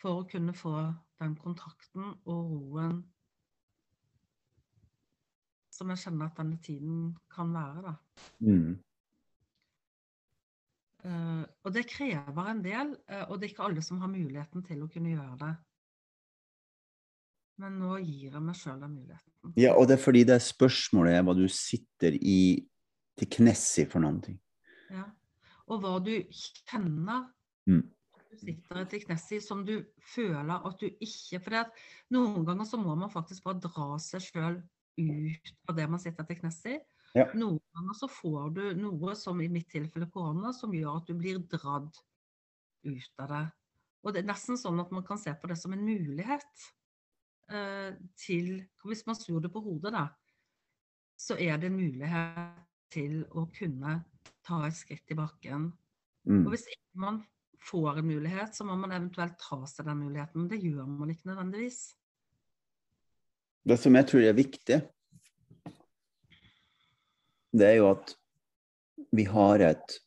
For 0.01 0.21
å 0.21 0.27
kunne 0.29 0.53
få 0.57 0.75
den 1.21 1.35
kontakten 1.37 2.15
og 2.25 2.53
roen 2.53 3.01
som 5.81 5.91
jeg 5.91 6.03
kjenner 6.03 6.29
at 6.29 6.37
denne 6.37 6.61
tiden 6.61 7.03
kan 7.33 7.51
være, 7.55 7.83
da. 7.89 7.97
Mm. 8.45 8.79
Uh, 11.01 11.43
og 11.65 11.73
det 11.73 11.87
krever 11.89 12.49
en 12.51 12.61
del, 12.61 12.93
uh, 13.09 13.23
og 13.31 13.39
det 13.41 13.47
er 13.47 13.53
ikke 13.55 13.65
alle 13.65 13.81
som 13.81 14.01
har 14.03 14.11
muligheten 14.11 14.65
til 14.67 14.83
å 14.85 14.89
kunne 14.91 15.15
gjøre 15.15 15.37
det. 15.41 15.53
Men 17.61 17.79
nå 17.81 17.95
gir 18.01 18.35
jeg 18.35 18.43
meg 18.45 18.57
sjøl 18.57 18.77
den 18.81 18.93
muligheten. 18.99 19.55
Ja, 19.57 19.73
og 19.73 19.89
det 19.89 19.97
er 19.97 20.03
fordi 20.03 20.21
det 20.29 20.37
er 20.37 20.45
spørsmålet 20.45 21.17
er 21.17 21.25
hva 21.25 21.33
du 21.37 21.47
sitter 21.49 22.13
i 22.17 22.61
til 23.17 23.29
knes 23.37 23.63
i 23.81 23.85
for 23.89 24.01
noen 24.03 24.21
ting. 24.23 24.37
Ja. 24.93 25.07
Og 25.69 25.81
hva 25.81 25.97
du 26.03 26.13
kjenner 26.29 27.29
Mm. 27.69 27.83
du 28.31 28.37
sitter 28.39 28.85
til 28.89 29.03
knes 29.05 29.23
i, 29.35 29.39
som 29.39 29.59
du 29.65 29.83
føler 30.15 30.65
at 30.65 30.79
du 30.81 30.87
ikke 30.89 31.39
For 31.43 31.67
noen 32.09 32.45
ganger 32.47 32.65
så 32.65 32.79
må 32.81 32.95
man 32.97 33.11
faktisk 33.13 33.43
bare 33.45 33.61
dra 33.61 33.99
seg 34.01 34.23
sjøl 34.25 34.57
ut 34.97 35.53
av 35.69 35.77
det 35.77 35.87
man 35.91 36.01
sitter 36.01 36.27
til 36.27 36.39
knes 36.41 36.59
i. 36.71 36.75
Ja. 37.17 37.25
Noen 37.35 37.59
ganger 37.75 37.97
så 37.97 38.07
får 38.11 38.51
du 38.55 38.61
noe, 38.79 39.15
som 39.19 39.41
i 39.43 39.49
mitt 39.51 39.69
tilfelle 39.71 40.07
korona, 40.11 40.53
som 40.55 40.73
gjør 40.75 41.01
at 41.01 41.09
du 41.09 41.17
blir 41.19 41.41
dratt 41.51 41.99
ut 42.87 43.23
av 43.23 43.33
det. 43.33 43.43
Og 44.01 44.13
det 44.13 44.23
er 44.23 44.31
nesten 44.31 44.57
sånn 44.57 44.79
at 44.81 44.93
man 44.95 45.05
kan 45.05 45.19
se 45.21 45.33
på 45.37 45.49
det 45.51 45.57
som 45.59 45.75
en 45.75 45.83
mulighet 45.85 46.63
eh, 47.53 47.93
til 48.17 48.63
Hvis 48.87 49.05
man 49.05 49.17
snur 49.19 49.43
det 49.43 49.51
på 49.53 49.61
hodet, 49.61 49.93
da, 49.93 50.07
så 51.19 51.37
er 51.37 51.59
det 51.61 51.69
en 51.69 51.77
mulighet 51.77 52.63
til 52.91 53.21
å 53.37 53.45
kunne 53.53 53.99
ta 54.45 54.63
et 54.65 54.75
skritt 54.75 55.13
i 55.13 55.19
bakken. 55.19 55.69
Mm. 56.27 56.45
Og 56.45 56.53
hvis 56.55 56.65
ikke 56.71 57.03
man 57.03 57.21
får 57.61 58.01
en 58.01 58.07
mulighet, 58.09 58.55
så 58.57 58.65
må 58.65 58.75
man 58.79 58.93
eventuelt 58.95 59.37
ta 59.41 59.59
seg 59.69 59.85
den 59.87 60.01
muligheten. 60.01 60.41
Men 60.41 60.49
det 60.51 60.63
gjør 60.63 60.87
man 60.89 61.13
ikke 61.13 61.29
nødvendigvis. 61.29 61.81
Det 63.67 63.77
som 63.77 63.95
jeg 63.95 64.07
tror 64.09 64.25
er 64.25 64.37
viktig, 64.37 64.79
det 67.51 67.67
er 67.67 67.77
jo 67.77 67.91
at 67.91 68.15
vi 69.11 69.25
har 69.27 69.63
et 69.65 69.97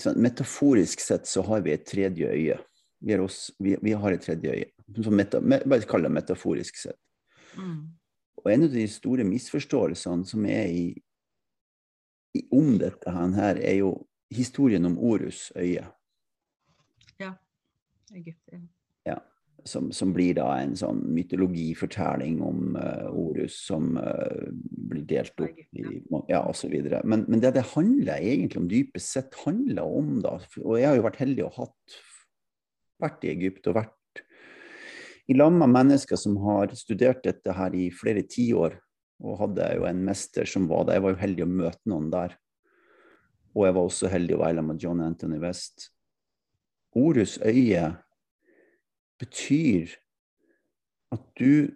sant? 0.00 0.20
Metaforisk 0.20 1.02
sett 1.02 1.28
så 1.28 1.42
har 1.46 1.64
vi 1.66 1.74
et 1.74 1.84
tredje 1.86 2.30
øye. 2.30 2.58
Vi, 3.04 3.18
oss, 3.20 3.50
vi, 3.58 3.74
vi 3.82 3.92
har 3.92 4.14
et 4.14 4.22
tredje 4.24 4.54
øye. 4.54 4.70
Meta, 5.10 5.40
bare 5.40 5.84
kall 5.88 6.06
det 6.06 6.12
metaforisk 6.14 6.78
sett. 6.80 7.00
Mm. 7.58 7.92
Og 8.40 8.50
en 8.52 8.66
av 8.66 8.72
de 8.72 8.86
store 8.90 9.24
misforståelsene 9.28 10.28
som 10.28 10.46
er 10.48 10.72
i, 10.72 10.86
i 12.36 12.44
om 12.52 12.74
dette 12.80 13.12
her, 13.12 13.60
er 13.60 13.78
jo 13.80 13.92
historien 14.34 14.84
om 14.88 14.96
Orus 14.98 15.50
øye. 15.56 15.84
Ja. 17.20 17.34
Egypt, 18.14 18.52
ja, 19.06 19.18
som, 19.64 19.90
som, 19.92 20.12
blir 20.12 20.36
da 20.36 20.46
en 20.60 20.74
sånn 20.76 21.00
mytologifortelling 21.16 22.40
om 22.44 22.76
uh, 22.76 23.08
Orus 23.10 23.56
som 23.66 23.94
uh, 23.96 24.48
blir 24.52 25.04
delt 25.08 25.40
opp 25.40 25.60
i 25.72 25.84
ja, 26.28 26.42
osv. 26.44 26.74
Men, 27.04 27.24
men 27.28 27.42
det 27.42 27.54
det 27.56 27.66
handler 27.72 28.20
egentlig 28.20 28.60
om, 28.60 28.68
dypest 28.70 29.16
sett 29.16 29.38
handler 29.44 29.88
om, 29.88 30.18
da 30.24 30.36
Og 30.62 30.78
jeg 30.78 30.90
har 30.90 30.98
jo 30.98 31.06
vært 31.08 31.22
heldig 31.22 31.46
og 31.48 31.60
hatt 31.62 31.98
vært 33.02 33.24
i 33.26 33.32
Egypt 33.32 33.68
og 33.72 33.80
vært 33.80 34.22
i 35.26 35.36
lag 35.36 35.52
med 35.56 35.72
mennesker 35.72 36.20
som 36.20 36.36
har 36.44 36.72
studert 36.76 37.24
dette 37.24 37.52
her 37.56 37.74
i 37.76 37.88
flere 37.94 38.24
tiår. 38.28 38.76
Og 39.24 39.38
hadde 39.40 39.70
jo 39.78 39.86
en 39.88 40.02
mester 40.04 40.44
som 40.48 40.66
var 40.68 40.84
der. 40.84 40.98
Jeg 40.98 41.04
var 41.06 41.14
jo 41.14 41.22
heldig 41.22 41.44
å 41.46 41.52
møte 41.52 41.88
noen 41.88 42.10
der. 42.12 42.34
Og 43.54 43.64
jeg 43.64 43.76
var 43.76 43.88
også 43.88 44.10
heldig 44.12 44.36
å 44.36 44.40
være 44.42 44.58
sammen 44.58 44.74
med 44.74 44.84
John 44.84 45.00
Anthony 45.00 45.38
West. 45.40 45.88
Orus 46.94 47.38
øye 47.40 47.86
betyr 49.20 49.94
at 51.14 51.22
du 51.38 51.70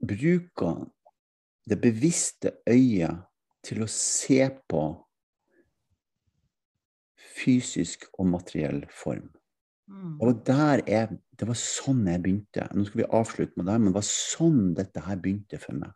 bruker 0.00 0.86
det 1.68 1.78
bevisste 1.82 2.54
øyet 2.68 3.26
til 3.66 3.84
å 3.84 3.90
se 3.92 4.40
på 4.70 4.84
fysisk 7.40 8.06
og 8.18 8.30
materiell 8.32 8.82
form. 8.92 9.28
Mm. 9.90 10.16
Og 10.22 10.42
der 10.46 10.82
er, 10.86 11.16
Det 11.40 11.48
var 11.48 11.56
sånn 11.56 12.04
jeg 12.04 12.20
begynte. 12.20 12.66
Nå 12.76 12.84
skal 12.84 13.00
vi 13.00 13.12
avslutte 13.16 13.56
med 13.56 13.66
det, 13.70 13.76
men 13.78 13.88
det 13.88 13.96
var 13.96 14.04
sånn 14.04 14.74
dette 14.76 15.00
her 15.06 15.16
begynte 15.16 15.56
for 15.58 15.78
meg. 15.78 15.94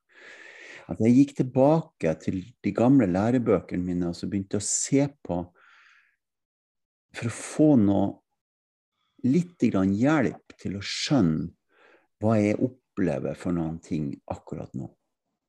At 0.88 1.00
jeg 1.04 1.16
gikk 1.18 1.34
tilbake 1.36 2.14
til 2.22 2.38
de 2.64 2.72
gamle 2.76 3.08
lærebøkene 3.08 3.84
mine 3.84 4.08
og 4.08 4.16
så 4.16 4.28
begynte 4.28 4.60
å 4.60 4.64
se 4.64 5.04
på 5.24 5.42
For 7.14 7.30
å 7.30 7.34
få 7.36 7.68
noe 7.78 8.23
litt 9.24 9.62
hjelp 9.64 10.56
til 10.60 10.76
å 10.78 10.84
skjønne 10.84 11.52
hva 12.22 12.36
jeg 12.38 12.60
opplever 12.62 13.36
for 13.36 13.56
noen 13.56 13.78
ting 13.82 14.12
akkurat 14.30 14.72
nå. 14.76 14.88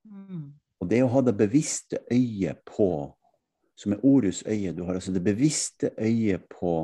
Mm. 0.06 0.54
Og 0.82 0.90
det 0.90 1.02
å 1.04 1.12
ha 1.14 1.22
det 1.26 1.36
bevisste 1.38 2.02
øyet 2.12 2.64
på, 2.68 2.90
som 3.76 3.96
er 3.96 4.04
ordets 4.08 4.44
øye 4.48 4.72
Du 4.72 4.86
har 4.88 4.96
altså 4.96 5.12
det 5.12 5.24
bevisste 5.26 5.90
øyet 6.00 6.46
på 6.48 6.76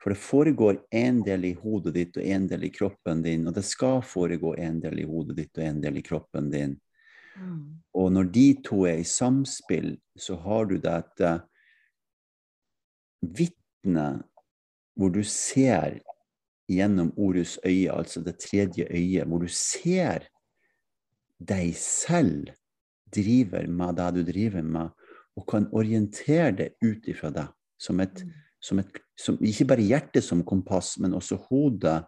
For 0.00 0.14
det 0.14 0.22
foregår 0.22 0.78
en 0.90 1.20
del 1.22 1.44
i 1.44 1.52
hodet 1.54 1.92
ditt 1.94 2.16
og 2.16 2.24
en 2.24 2.46
del 2.48 2.64
i 2.64 2.72
kroppen 2.74 3.20
din, 3.22 3.44
og 3.46 3.54
det 3.54 3.62
skal 3.62 4.00
foregå 4.02 4.56
en 4.58 4.80
del 4.82 4.98
i 4.98 5.06
hodet 5.06 5.36
ditt 5.36 5.58
og 5.60 5.62
en 5.62 5.78
del 5.84 6.00
i 6.00 6.02
kroppen 6.02 6.48
din. 6.50 6.72
Mm. 7.38 7.78
Og 7.94 8.08
når 8.10 8.32
de 8.34 8.46
to 8.66 8.80
er 8.90 8.98
i 8.98 9.06
samspill, 9.06 9.92
så 10.18 10.34
har 10.42 10.66
du 10.66 10.74
dette 10.82 11.30
vitnet 13.22 14.26
hvor 14.96 15.08
du 15.12 15.22
ser 15.24 15.98
gjennom 16.70 17.12
ordets 17.16 17.58
øye, 17.66 17.92
altså 17.92 18.20
det 18.24 18.38
tredje 18.40 18.86
øyet, 18.90 19.26
hvor 19.28 19.38
du 19.42 19.48
ser 19.48 20.18
deg 21.42 21.74
selv 21.76 22.48
driver 23.12 23.66
med 23.68 23.94
det 23.98 24.14
du 24.14 24.22
driver 24.32 24.62
med, 24.62 24.88
og 25.36 25.46
kan 25.48 25.68
orientere 25.72 26.52
det 26.56 26.68
ut 26.84 27.08
ifra 27.08 27.30
deg. 27.30 27.46
Som 27.78 28.00
et, 28.00 28.24
Mm. 28.24 28.30
som 28.60 28.78
et 28.78 28.86
som, 29.18 29.38
ikke 29.40 29.64
bare 29.66 29.82
hjertet 29.82 30.24
som 30.24 30.44
kompass, 30.44 30.98
men 30.98 31.14
også 31.14 31.36
hodet 31.48 32.04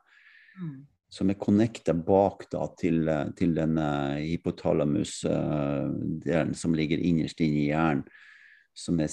Mm. 0.56 0.86
som 1.10 1.30
er 1.30 1.34
connecta 1.34 1.92
bak 1.92 2.50
da, 2.50 2.66
til, 2.78 3.08
til 3.36 3.54
den 3.54 3.78
uh, 3.78 4.16
hypotalamus-delen 4.18 6.54
som 6.54 6.74
ligger 6.74 6.98
innerst 6.98 7.40
inne 7.40 7.56
i 7.56 7.64
hjernen, 7.70 8.04
som 8.74 9.00
er, 9.00 9.08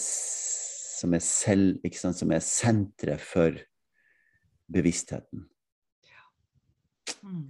som 1.02 1.16
er 1.18 1.24
selv, 1.26 1.82
sant, 1.97 2.20
som 2.20 2.32
er 2.34 2.43
senteret 2.45 3.24
for 3.24 3.58
bevisstheten. 4.72 5.47
Mm. 7.22 7.49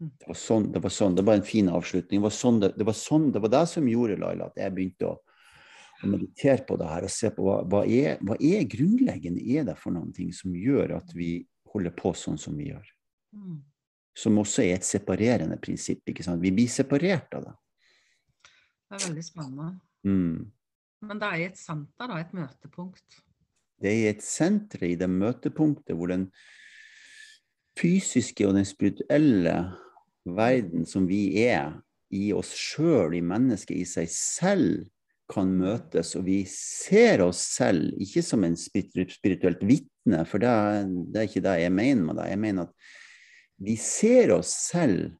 Det 0.00 0.28
var 0.30 0.38
sånn, 0.38 0.70
det 0.72 0.80
var, 0.80 0.92
sånn, 0.94 1.16
det 1.18 1.24
var 1.28 1.36
en 1.36 1.44
fin 1.44 1.68
avslutning. 1.68 2.22
Det 2.22 2.24
var, 2.24 2.32
sånn 2.32 2.60
det, 2.62 2.70
det, 2.78 2.86
var 2.88 2.96
sånn, 2.96 3.26
det 3.34 3.42
var 3.44 3.52
det 3.52 3.64
som 3.68 3.88
gjorde 3.88 4.16
Laila, 4.22 4.48
at 4.48 4.60
jeg 4.62 4.72
begynte 4.76 5.10
å, 5.10 5.16
å 6.00 6.08
meditere 6.08 6.64
på 6.64 6.78
det 6.80 6.88
her 6.88 7.04
og 7.04 7.12
se 7.12 7.30
på 7.36 7.44
hva, 7.44 7.58
hva, 7.68 7.82
er, 7.84 8.16
hva 8.24 8.38
er 8.40 8.68
grunnleggende 8.72 9.44
er 9.44 9.66
det 9.68 9.76
for 9.80 9.92
noen 9.92 10.14
ting 10.16 10.30
som 10.32 10.56
gjør 10.56 10.96
at 11.02 11.12
vi 11.16 11.34
holder 11.74 11.92
på 11.96 12.14
sånn 12.16 12.40
som 12.40 12.56
vi 12.56 12.70
gjør. 12.70 12.86
Mm. 13.36 13.58
Som 14.16 14.40
også 14.40 14.64
er 14.64 14.78
et 14.78 14.88
separerende 14.88 15.60
prinsipp. 15.60 16.00
ikke 16.08 16.24
sant? 16.24 16.40
Vi 16.42 16.54
blir 16.54 16.72
separert 16.72 17.36
av 17.36 17.50
det. 17.50 17.54
Det 18.88 18.96
er 18.96 19.04
veldig 19.04 19.26
spennende. 19.26 19.68
Mm. 20.08 20.48
Men 21.00 21.20
det 21.20 21.28
er 21.28 21.40
i 21.40 21.48
et 21.48 21.58
senter, 21.58 22.08
da, 22.10 22.20
et 22.20 22.32
møtepunkt. 22.36 23.20
Det 23.80 23.88
er 23.88 23.98
i 23.98 24.08
et 24.10 24.24
senter 24.24 24.84
i 24.84 24.96
det 25.00 25.08
møtepunktet 25.08 25.96
hvor 25.96 26.12
den 26.12 26.26
fysiske 27.80 28.44
og 28.48 28.58
den 28.58 28.68
spirituelle 28.68 29.54
verden 30.28 30.84
som 30.88 31.06
vi 31.08 31.40
er, 31.46 31.78
i 32.10 32.32
oss 32.34 32.50
sjøl, 32.58 33.14
i 33.14 33.22
mennesket 33.22 33.76
i 33.78 33.84
seg 33.86 34.08
selv, 34.10 34.88
kan 35.30 35.52
møtes. 35.54 36.16
Og 36.18 36.24
vi 36.26 36.40
ser 36.50 37.22
oss 37.22 37.42
selv 37.54 37.94
ikke 38.02 38.22
som 38.26 38.44
en 38.44 38.56
spirituelt 38.58 39.62
vitne, 39.62 40.24
for 40.26 40.42
det, 40.42 40.50
det 41.14 41.20
er 41.20 41.28
ikke 41.28 41.44
det 41.44 41.56
jeg 41.62 41.74
mener 41.76 42.08
med 42.08 42.18
det. 42.18 42.26
Jeg 42.32 42.42
mener 42.42 42.66
at 42.66 42.90
vi 43.62 43.76
ser 43.78 44.34
oss 44.34 44.50
selv 44.72 45.12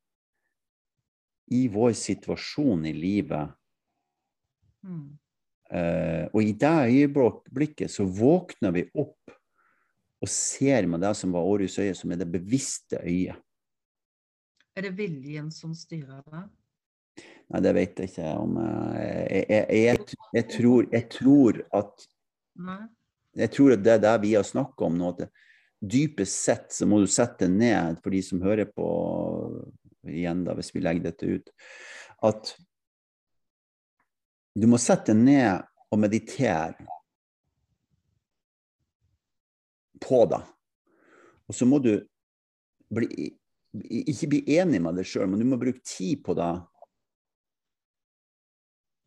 i 1.55 1.67
vår 1.71 1.95
situasjon 1.99 2.87
i 2.91 2.95
livet. 2.97 3.55
Mm. 4.87 5.20
Uh, 5.71 6.27
og 6.35 6.43
i 6.43 6.55
det 6.59 6.77
øyeblikket 6.91 7.93
så 7.93 8.03
våkner 8.03 8.73
vi 8.75 8.89
opp 8.99 9.35
og 10.21 10.29
ser 10.29 10.89
med 10.91 11.01
det 11.05 11.13
som 11.17 11.33
var 11.33 11.47
Århus 11.47 11.79
øye, 11.79 11.95
som 11.95 12.11
er 12.13 12.21
det 12.21 12.29
bevisste 12.33 12.99
øyet. 13.05 13.39
Er 14.77 14.87
det 14.87 14.97
viljen 14.99 15.51
som 15.55 15.73
styrer 15.75 16.25
det? 16.27 16.43
Nei, 17.51 17.61
det 17.65 17.73
vet 17.75 17.99
jeg 17.99 18.11
ikke 18.13 18.33
om 18.39 18.59
Jeg, 18.61 19.45
jeg, 19.51 19.65
jeg, 19.75 20.19
jeg 20.37 20.47
tror, 20.55 20.91
tror, 21.11 21.63
at? 21.81 22.05
Jeg 23.41 23.53
tror 23.57 23.75
at 23.75 23.83
det 23.85 23.95
er 23.97 24.03
det 24.05 24.17
vi 24.23 24.35
har 24.37 24.47
snakka 24.47 24.87
om 24.87 24.99
nå. 24.99 25.15
at 25.15 25.31
Dypest 25.81 26.45
sett 26.45 26.75
så 26.77 26.87
må 26.87 27.01
du 27.01 27.09
sette 27.09 27.49
ned, 27.49 28.03
for 28.05 28.13
de 28.13 28.21
som 28.23 28.43
hører 28.45 28.69
på 28.69 28.89
igjen, 30.11 30.45
da, 30.45 30.55
hvis 30.59 30.75
vi 30.75 30.83
legger 30.85 31.07
dette 31.09 31.29
ut, 31.29 31.53
at 32.29 32.53
du 34.55 34.67
må 34.71 34.79
sette 34.83 35.15
ned 35.15 35.63
og 35.91 36.01
meditere 36.03 36.89
på 40.01 40.25
det. 40.31 40.41
Og 41.51 41.57
så 41.57 41.67
må 41.69 41.81
du 41.83 41.93
bli, 42.91 43.31
ikke 44.11 44.31
bli 44.33 44.43
enig 44.59 44.81
med 44.83 44.99
deg 44.99 45.09
sjøl, 45.09 45.29
men 45.31 45.43
du 45.43 45.49
må 45.51 45.61
bruke 45.61 45.83
tid 45.87 46.23
på 46.27 46.35
det. 46.39 46.53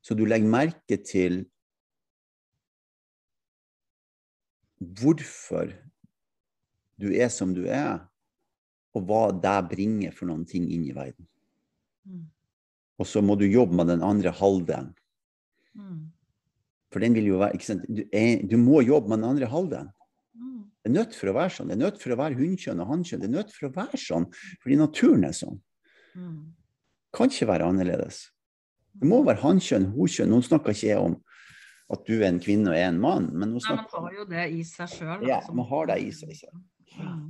Så 0.04 0.16
du 0.20 0.26
legger 0.28 0.52
merke 0.52 1.00
til 1.00 1.46
hvorfor 4.84 5.72
du 7.00 7.08
er 7.16 7.32
som 7.32 7.54
du 7.56 7.64
er, 7.68 8.04
og 8.94 9.08
hva 9.10 9.24
det 9.34 9.60
bringer 9.72 10.14
for 10.14 10.30
noen 10.30 10.44
ting 10.48 10.68
inn 10.70 10.84
i 10.86 10.96
verden. 10.96 11.26
Mm. 12.06 12.28
Og 13.02 13.08
så 13.10 13.24
må 13.26 13.36
du 13.40 13.48
jobbe 13.48 13.76
med 13.80 13.90
den 13.90 14.04
andre 14.06 14.32
halvdelen. 14.36 14.92
Mm. 15.78 16.12
For 16.94 17.02
den 17.02 17.16
vil 17.18 17.32
jo 17.32 17.42
være 17.42 17.58
ikke 17.58 17.70
sant? 17.72 17.86
Du, 17.90 18.04
er, 18.14 18.44
du 18.46 18.58
må 18.62 18.84
jobbe 18.86 19.10
med 19.10 19.22
den 19.22 19.30
andre 19.32 19.50
halvdelen. 19.50 19.90
Mm. 20.38 20.60
Det 20.84 20.92
er 20.92 20.96
nødt 20.98 21.18
for 21.18 21.32
å 21.32 21.36
være 21.40 21.56
sånn. 21.56 21.72
Det 21.72 21.78
er 21.78 21.84
nødt 21.86 22.02
for 22.04 22.14
å 22.14 22.20
være 22.20 22.38
hunnkjønn 22.38 22.84
og 22.84 22.92
hannkjønn. 22.92 23.24
Det 23.24 23.30
er 23.30 23.36
nødt 23.38 23.56
for 23.56 23.70
å 23.70 23.74
være 23.76 24.02
sånn, 24.02 24.30
fordi 24.62 24.80
naturen 24.80 25.28
er 25.30 25.36
sånn. 25.38 25.60
Mm. 26.14 26.40
Kan 27.14 27.34
ikke 27.34 27.50
være 27.50 27.70
annerledes. 27.70 28.24
Det 28.94 29.10
må 29.10 29.24
være 29.26 29.42
hannkjønn, 29.42 29.90
honkjønn. 29.96 30.34
Nå 30.34 30.42
snakker 30.46 30.76
ikke 30.76 30.92
jeg 30.92 31.02
om 31.02 31.18
at 31.94 32.06
du 32.08 32.16
er 32.20 32.30
en 32.30 32.42
kvinne 32.42 32.72
og 32.72 32.78
jeg 32.78 32.88
er 32.88 32.94
en 32.94 33.02
mann, 33.02 33.30
men 33.34 33.54
nå 33.54 33.62
Nei, 33.62 33.76
man 33.76 34.06
har 34.06 34.14
jo 34.16 34.26
det 34.30 34.46
i 34.56 34.62
seg 34.66 34.90
sjøl. 34.90 35.26
Ja, 35.28 35.42
man 35.54 35.68
har 35.70 35.90
det 35.92 35.98
i 36.06 36.12
seg 36.16 36.34
selv. 36.38 36.62
Mm. 36.98 37.26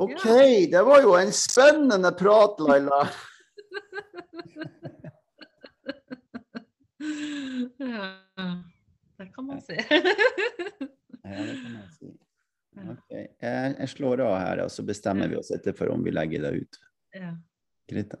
OK, 0.00 0.26
det 0.70 0.82
var 0.86 1.02
jo 1.02 1.16
en 1.18 1.32
spennende 1.34 2.12
prat, 2.18 2.60
Laila. 2.62 3.02
ja. 7.78 8.10
si. 9.60 9.76
Ja, 11.22 11.42
det 11.44 11.56
kan 11.62 11.72
man 11.72 11.88
si. 11.98 12.10
Okay. 12.80 13.26
Jeg, 13.40 13.74
jeg 13.78 13.88
slår 13.88 14.22
av 14.24 14.36
her, 14.40 14.64
og 14.64 14.70
så 14.70 14.82
bestemmer 14.86 15.28
vi 15.28 15.36
oss 15.40 15.50
etterfor 15.54 15.90
om 15.92 16.04
vi 16.04 16.14
legger 16.14 16.46
det 16.46 16.52
ut. 16.62 16.82
ja. 17.14 17.34
Greit, 17.90 18.10
da. 18.10 18.18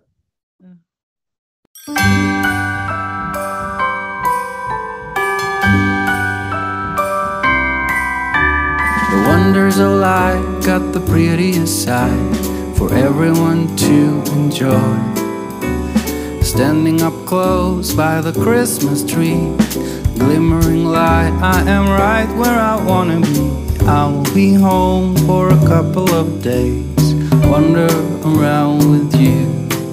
The 9.10 9.16
wonders 9.26 9.78
of 9.78 9.92
life 10.00 10.66
got 10.66 10.92
the 10.92 11.00
prettiest 11.00 11.84
side 11.84 12.36
for 12.76 12.92
everyone 12.94 13.76
to 13.76 14.22
enjoy. 14.32 15.19
Standing 16.50 17.00
up 17.00 17.14
close 17.26 17.94
by 17.94 18.20
the 18.20 18.32
Christmas 18.32 19.04
tree, 19.04 19.38
glimmering 20.18 20.84
light, 20.84 21.30
I 21.40 21.62
am 21.62 21.86
right 21.88 22.28
where 22.36 22.58
I 22.58 22.74
wanna 22.84 23.20
be. 23.20 23.86
I 23.86 24.06
will 24.08 24.34
be 24.34 24.54
home 24.54 25.14
for 25.28 25.50
a 25.50 25.66
couple 25.68 26.12
of 26.12 26.42
days, 26.42 27.14
wander 27.46 27.86
around 28.24 28.78
with 28.90 29.14
you. 29.14 29.59